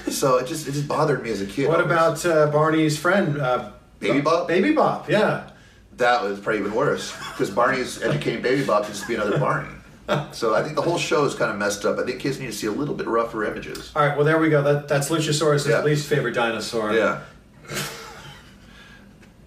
so 0.10 0.38
it 0.38 0.46
just 0.46 0.68
it 0.68 0.74
just 0.74 0.88
bothered 0.88 1.24
me 1.24 1.32
as 1.32 1.42
a 1.42 1.48
kid. 1.48 1.70
What 1.70 1.82
about 1.82 2.24
uh, 2.24 2.52
Barney's 2.52 3.00
friend? 3.00 3.42
Uh, 3.42 3.72
Baby 4.00 4.22
Bop? 4.22 4.48
Baby 4.48 4.74
Bop, 4.74 5.10
yeah. 5.10 5.50
That 5.98 6.24
was 6.24 6.40
probably 6.40 6.60
even 6.62 6.74
worse 6.76 7.12
because 7.32 7.50
Barney's 7.50 8.02
educating 8.04 8.44
Baby 8.44 8.64
Bop 8.64 8.86
to 8.86 8.92
just 8.92 9.08
be 9.08 9.16
another 9.16 9.40
Barney. 9.40 9.74
So 10.32 10.56
I 10.56 10.64
think 10.64 10.76
the 10.76 10.82
whole 10.82 10.98
show 10.98 11.26
is 11.26 11.36
kind 11.36 11.52
of 11.52 11.58
messed 11.58 11.86
up. 11.86 12.00
I 12.00 12.04
think 12.04 12.20
kids 12.20 12.40
need 12.40 12.48
to 12.48 12.52
see 12.54 12.68
a 12.68 12.72
little 12.72 12.96
bit 12.96 13.08
rougher 13.08 13.46
images. 13.46 13.92
All 13.96 14.06
right, 14.06 14.16
well, 14.16 14.26
there 14.26 14.40
we 14.40 14.50
go. 14.50 14.62
That, 14.64 14.88
that's 14.88 15.10
Luchasaurus' 15.10 15.68
Yeah. 15.68 15.84
least 15.84 16.08
favorite 16.08 16.34
dinosaur. 16.34 16.94
Yeah. 16.94 17.22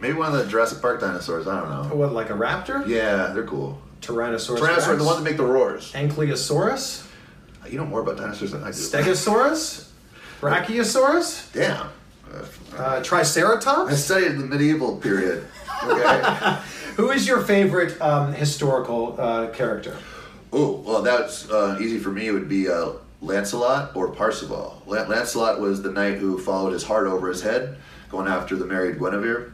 Maybe 0.00 0.14
one 0.14 0.32
of 0.32 0.38
the 0.38 0.50
Jurassic 0.50 0.80
Park 0.82 1.00
dinosaurs. 1.00 1.46
I 1.46 1.60
don't 1.60 1.70
know. 1.70 1.94
What, 1.96 2.12
like 2.12 2.30
a 2.30 2.34
raptor? 2.34 2.86
Yeah, 2.86 3.28
they're 3.32 3.46
cool. 3.46 3.80
Tyrannosaurus 4.00 4.58
Tyrannosaurus, 4.58 4.88
Rex? 4.88 4.98
the 4.98 5.04
ones 5.04 5.18
that 5.18 5.22
make 5.24 5.36
the 5.36 5.44
roars. 5.44 5.92
Ankylosaurus? 5.92 7.06
You 7.70 7.78
know 7.78 7.86
more 7.86 8.00
about 8.00 8.16
dinosaurs 8.16 8.50
than 8.50 8.62
I 8.64 8.66
do. 8.66 8.72
Stegosaurus? 8.72 9.88
Brachiosaurus? 10.40 11.52
Damn. 11.52 11.88
Uh, 12.76 13.02
Triceratops? 13.02 13.92
I 13.92 13.94
studied 13.94 14.32
the 14.38 14.44
medieval 14.44 14.96
period. 14.96 15.46
Okay. 15.84 16.58
Who 16.96 17.10
is 17.10 17.26
your 17.26 17.40
favorite 17.42 18.00
um, 18.02 18.32
historical 18.32 19.20
uh, 19.20 19.48
character? 19.50 19.96
Oh, 20.52 20.82
well, 20.84 21.00
that's 21.00 21.50
uh, 21.50 21.78
easy 21.80 21.98
for 21.98 22.10
me. 22.10 22.28
It 22.28 22.32
would 22.32 22.48
be 22.48 22.68
uh, 22.68 22.92
Lancelot 23.22 23.96
or 23.96 24.08
Parzival. 24.08 24.82
Lan- 24.86 25.08
Lancelot 25.08 25.60
was 25.60 25.80
the 25.80 25.90
knight 25.90 26.18
who 26.18 26.38
followed 26.38 26.74
his 26.74 26.82
heart 26.82 27.06
over 27.06 27.28
his 27.28 27.40
head, 27.40 27.78
going 28.10 28.28
after 28.28 28.54
the 28.56 28.66
married 28.66 28.98
Guinevere. 28.98 29.52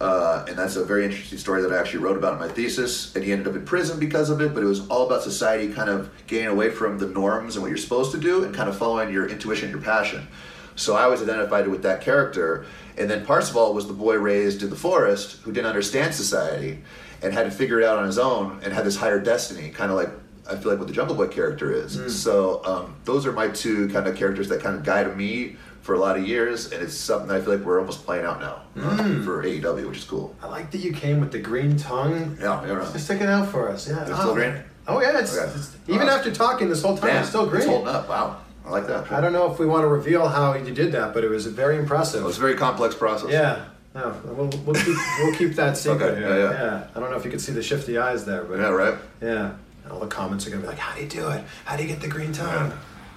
Uh, 0.00 0.46
and 0.48 0.56
that's 0.56 0.76
a 0.76 0.84
very 0.84 1.04
interesting 1.04 1.36
story 1.38 1.60
that 1.60 1.72
I 1.72 1.78
actually 1.78 2.04
wrote 2.04 2.16
about 2.16 2.34
in 2.34 2.38
my 2.38 2.48
thesis. 2.48 3.14
And 3.14 3.24
he 3.24 3.32
ended 3.32 3.48
up 3.48 3.56
in 3.56 3.64
prison 3.66 3.98
because 3.98 4.30
of 4.30 4.40
it, 4.40 4.54
but 4.54 4.62
it 4.62 4.66
was 4.66 4.86
all 4.88 5.06
about 5.06 5.22
society 5.22 5.70
kind 5.72 5.90
of 5.90 6.10
getting 6.26 6.46
away 6.46 6.70
from 6.70 6.98
the 6.98 7.08
norms 7.08 7.56
and 7.56 7.62
what 7.62 7.68
you're 7.68 7.76
supposed 7.76 8.12
to 8.12 8.18
do 8.18 8.44
and 8.44 8.54
kind 8.54 8.68
of 8.68 8.78
following 8.78 9.12
your 9.12 9.28
intuition, 9.28 9.70
your 9.70 9.80
passion. 9.80 10.28
So 10.76 10.94
I 10.94 11.08
was 11.08 11.20
identified 11.20 11.66
with 11.66 11.82
that 11.82 12.00
character. 12.00 12.64
And 12.96 13.10
then 13.10 13.26
Parzival 13.26 13.74
was 13.74 13.86
the 13.86 13.92
boy 13.92 14.14
raised 14.14 14.62
in 14.62 14.70
the 14.70 14.76
forest 14.76 15.40
who 15.42 15.52
didn't 15.52 15.66
understand 15.66 16.14
society 16.14 16.78
and 17.20 17.34
had 17.34 17.44
to 17.44 17.50
figure 17.50 17.80
it 17.80 17.84
out 17.84 17.98
on 17.98 18.06
his 18.06 18.18
own 18.18 18.60
and 18.62 18.72
had 18.72 18.84
this 18.84 18.96
higher 18.96 19.18
destiny, 19.18 19.70
kind 19.70 19.90
of 19.90 19.96
like 19.96 20.10
I 20.50 20.56
feel 20.56 20.70
like 20.70 20.78
what 20.78 20.88
the 20.88 20.94
Jungle 20.94 21.14
Book 21.16 21.30
character 21.32 21.72
is. 21.72 22.20
So 22.22 22.64
um, 22.64 22.96
those 23.04 23.26
are 23.26 23.32
my 23.32 23.48
two 23.48 23.88
kind 23.90 24.06
of 24.06 24.16
characters 24.16 24.48
that 24.48 24.60
kind 24.60 24.76
of 24.76 24.84
guided 24.84 25.16
me 25.16 25.56
for 25.82 25.94
a 25.94 25.98
lot 25.98 26.18
of 26.18 26.26
years, 26.28 26.72
and 26.72 26.82
it's 26.82 26.94
something 26.94 27.30
I 27.30 27.40
feel 27.40 27.54
like 27.56 27.64
we're 27.64 27.78
almost 27.80 28.04
playing 28.04 28.24
out 28.26 28.40
now 28.40 28.62
uh, 28.82 28.96
for 29.22 29.42
AEW, 29.42 29.88
which 29.88 29.98
is 29.98 30.04
cool. 30.04 30.34
I 30.42 30.46
like 30.46 30.70
that 30.72 30.78
you 30.78 30.92
came 30.92 31.20
with 31.20 31.32
the 31.32 31.38
green 31.38 31.76
tongue. 31.78 32.36
Yeah, 32.40 32.66
yeah. 32.66 32.90
Just 32.92 33.04
stick 33.06 33.20
it 33.20 33.28
out 33.28 33.48
for 33.48 33.68
us. 33.70 33.88
Yeah. 33.88 34.00
It's 34.02 34.10
still 34.18 34.30
oh. 34.30 34.34
green? 34.34 34.54
Oh 34.86 35.00
yeah, 35.00 35.18
it's, 35.18 35.36
Okay. 35.36 35.44
it's- 35.48 35.76
even 35.86 36.06
Wow. 36.06 36.16
after 36.16 36.30
talking 36.32 36.68
this 36.68 36.82
whole 36.82 36.96
time, 36.96 37.08
Damn, 37.10 37.20
it's 37.20 37.28
still 37.30 37.46
green. 37.46 37.62
It's 37.62 37.70
holding 37.70 37.88
up. 37.88 38.08
Wow, 38.08 38.36
I 38.66 38.70
like 38.70 38.86
that. 38.86 39.10
I 39.12 39.20
don't 39.20 39.32
know 39.32 39.50
if 39.50 39.58
we 39.58 39.66
want 39.66 39.82
to 39.82 39.86
reveal 39.88 40.28
how 40.28 40.54
you 40.54 40.74
did 40.74 40.92
that, 40.92 41.14
but 41.14 41.24
it 41.24 41.28
was 41.30 41.46
very 41.46 41.76
impressive. 41.76 42.22
It 42.22 42.26
was 42.26 42.36
a 42.38 42.40
very 42.40 42.54
complex 42.56 42.94
process. 42.94 43.30
Yeah. 43.30 43.64
No, 43.94 44.14
we'll, 44.24 44.48
we'll 44.66 44.74
keep 44.76 44.96
we'll 45.18 45.34
keep 45.34 45.54
that 45.56 45.76
secret. 45.84 46.02
Okay, 46.12 46.20
here. 46.20 46.38
yeah, 46.38 46.50
yeah. 46.52 46.86
I 46.94 47.00
don't 47.00 47.10
know 47.10 47.16
if 47.16 47.24
you 47.24 47.30
can 47.30 47.40
see 47.40 47.52
the 47.52 47.62
shifty 47.62 47.96
eyes 47.98 48.24
there, 48.26 48.44
but 48.44 48.58
Yeah, 48.58 48.68
right. 48.68 48.94
Yeah. 49.22 49.52
And 49.88 49.94
all 49.94 50.00
the 50.00 50.06
comments 50.06 50.46
are 50.46 50.50
gonna 50.50 50.60
be 50.60 50.68
like, 50.68 50.76
"How 50.78 50.94
do 50.94 51.00
you 51.02 51.08
do 51.08 51.28
it? 51.30 51.42
How 51.64 51.74
do 51.74 51.82
you 51.82 51.88
get 51.88 52.00
the 52.02 52.08
green 52.08 52.30
tongue?" 52.30 52.72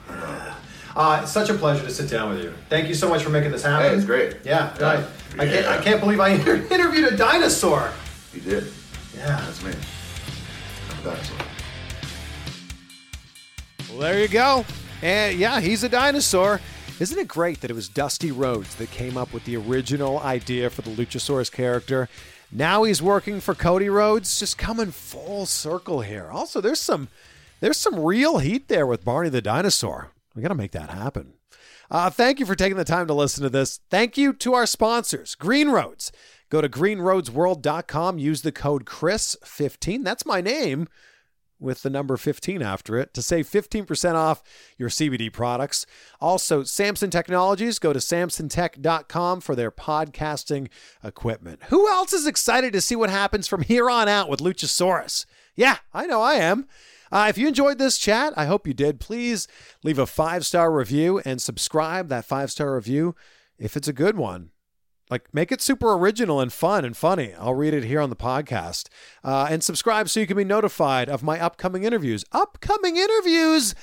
Yeah. 0.10 0.54
Uh, 0.96 1.20
it's 1.22 1.32
such 1.34 1.50
a 1.50 1.54
pleasure 1.54 1.84
to 1.86 1.92
sit 1.94 2.10
down 2.10 2.30
with 2.34 2.44
you. 2.44 2.54
Thank 2.70 2.88
you 2.88 2.96
so 2.96 3.10
much 3.10 3.24
for 3.24 3.30
making 3.30 3.52
this 3.52 3.64
happen. 3.64 3.90
Hey, 3.90 3.96
it's 3.96 4.06
great. 4.06 4.38
Yeah, 4.46 4.74
Yeah. 4.80 4.86
right. 4.94 5.06
I 5.38 5.46
can't 5.48 5.68
I 5.68 5.82
can't 5.82 6.00
believe 6.00 6.22
I 6.22 6.30
inter- 6.30 6.66
interviewed 6.72 7.12
a 7.12 7.18
dinosaur. 7.18 7.92
You 8.34 8.40
did. 8.40 8.72
Yeah. 9.18 9.42
That's 9.46 9.62
me. 9.64 9.72
I'm 10.92 11.00
a 11.00 11.04
dinosaur. 11.12 11.38
Well, 13.90 14.00
there 14.00 14.22
you 14.22 14.28
go. 14.30 14.66
And 15.02 15.38
yeah, 15.38 15.60
he's 15.60 15.84
a 15.84 15.90
dinosaur. 15.90 16.62
Isn't 17.02 17.18
it 17.20 17.28
great 17.28 17.60
that 17.62 17.72
it 17.72 17.74
was 17.74 17.90
Dusty 17.90 18.32
Rhodes 18.32 18.76
that 18.76 18.92
came 18.92 19.18
up 19.18 19.34
with 19.34 19.44
the 19.44 19.58
original 19.58 20.20
idea 20.20 20.70
for 20.70 20.82
the 20.84 20.92
Luchasaurus 20.92 21.52
character? 21.52 22.08
Now 22.52 22.84
he's 22.84 23.02
working 23.02 23.40
for 23.40 23.56
Cody 23.56 23.90
Rhodes, 23.90 24.40
just 24.40 24.58
coming 24.58 24.92
full 24.92 25.46
circle 25.46 26.02
here. 26.02 26.30
Also, 26.30 26.60
there's 26.60 26.82
some 26.82 27.08
there's 27.62 27.78
some 27.78 28.00
real 28.00 28.40
heat 28.40 28.68
there 28.68 28.86
with 28.86 29.06
Barney 29.06 29.30
the 29.30 29.42
dinosaur. 29.42 30.12
We 30.36 30.42
got 30.42 30.50
to 30.50 30.56
make 30.56 30.72
that 30.72 30.90
happen. 30.90 31.34
Uh, 31.90 32.10
thank 32.10 32.40
you 32.40 32.46
for 32.46 32.56
taking 32.56 32.78
the 32.78 32.84
time 32.84 33.08
to 33.08 33.14
listen 33.14 33.44
to 33.44 33.50
this. 33.50 33.80
Thank 33.90 34.18
you 34.18 34.34
to 34.34 34.54
our 34.54 34.66
sponsors, 34.66 35.36
Green 35.36 35.70
Roads. 35.70 36.12
Go 36.50 36.60
to 36.60 36.68
greenroadsworld.com, 36.68 38.20
use 38.20 38.42
the 38.42 38.52
code 38.52 38.86
CHRIS15. 38.86 40.04
That's 40.04 40.26
my 40.26 40.42
name 40.42 40.88
with 41.62 41.84
the 41.84 41.90
number 41.90 42.18
15 42.18 42.62
after 42.62 42.98
it 42.98 43.14
to 43.14 43.22
save 43.22 43.48
15% 43.48 44.16
off 44.16 44.44
your 44.78 44.90
CBD 44.90 45.32
products. 45.32 45.86
Also, 46.20 46.64
Samson 46.64 47.10
Technologies, 47.10 47.80
go 47.80 47.94
to 47.94 48.00
samsontech.com 48.00 49.42
for 49.42 49.56
their 49.56 49.72
podcasting 49.72 50.70
equipment. 51.04 51.64
Who 51.70 51.90
else 51.90 52.14
is 52.14 52.28
excited 52.28 52.74
to 52.74 52.82
see 52.82 52.96
what 52.96 53.10
happens 53.10 53.48
from 53.48 53.62
here 53.62 53.90
on 53.90 54.10
out 54.10 54.30
with 54.30 54.40
Luchasaurus? 54.40 55.26
Yeah, 55.56 55.78
I 55.94 56.08
know 56.08 56.22
I 56.22 56.36
am. 56.36 56.68
Uh, 57.12 57.28
if 57.30 57.38
you 57.38 57.48
enjoyed 57.48 57.78
this 57.78 57.98
chat, 57.98 58.34
I 58.38 58.46
hope 58.46 58.66
you 58.66 58.74
did. 58.74 59.00
Please 59.00 59.48
leave 59.84 60.00
a 60.00 60.06
five 60.06 60.46
star 60.46 60.72
review 60.72 61.22
and 61.26 61.42
subscribe 61.42 62.08
that 62.08 62.26
five 62.26 62.52
star 62.52 62.76
review 62.76 63.16
if 63.60 63.76
it's 63.76 63.88
a 63.88 63.94
good 63.94 64.18
one. 64.18 64.52
Like, 65.12 65.32
make 65.34 65.52
it 65.52 65.62
super 65.62 65.94
original 65.94 66.40
and 66.40 66.52
fun 66.52 66.86
and 66.86 66.96
funny. 66.96 67.34
I'll 67.38 67.54
read 67.54 67.74
it 67.74 67.84
here 67.84 68.00
on 68.00 68.10
the 68.10 68.16
podcast. 68.16 68.88
Uh, 69.24 69.48
and 69.50 69.62
subscribe 69.62 70.08
so 70.08 70.22
you 70.22 70.26
can 70.26 70.38
be 70.38 70.46
notified 70.46 71.10
of 71.10 71.22
my 71.22 71.38
upcoming 71.38 71.84
interviews. 71.84 72.24
Upcoming 72.32 72.96
interviews 72.96 73.76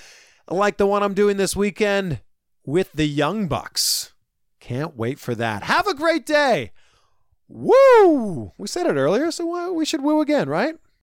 like 0.50 0.78
the 0.78 0.86
one 0.86 1.02
I'm 1.02 1.12
doing 1.12 1.36
this 1.36 1.54
weekend 1.54 2.22
with 2.64 2.90
the 2.94 3.06
Young 3.06 3.46
Bucks. 3.46 4.14
Can't 4.58 4.96
wait 4.96 5.18
for 5.18 5.34
that. 5.34 5.64
Have 5.64 5.86
a 5.86 5.94
great 5.94 6.24
day. 6.24 6.72
Woo! 7.46 8.52
We 8.58 8.66
said 8.66 8.86
it 8.86 8.96
earlier, 8.96 9.30
so 9.30 9.72
we 9.72 9.84
should 9.84 10.02
woo 10.02 10.22
again, 10.22 10.48
right? 10.48 10.76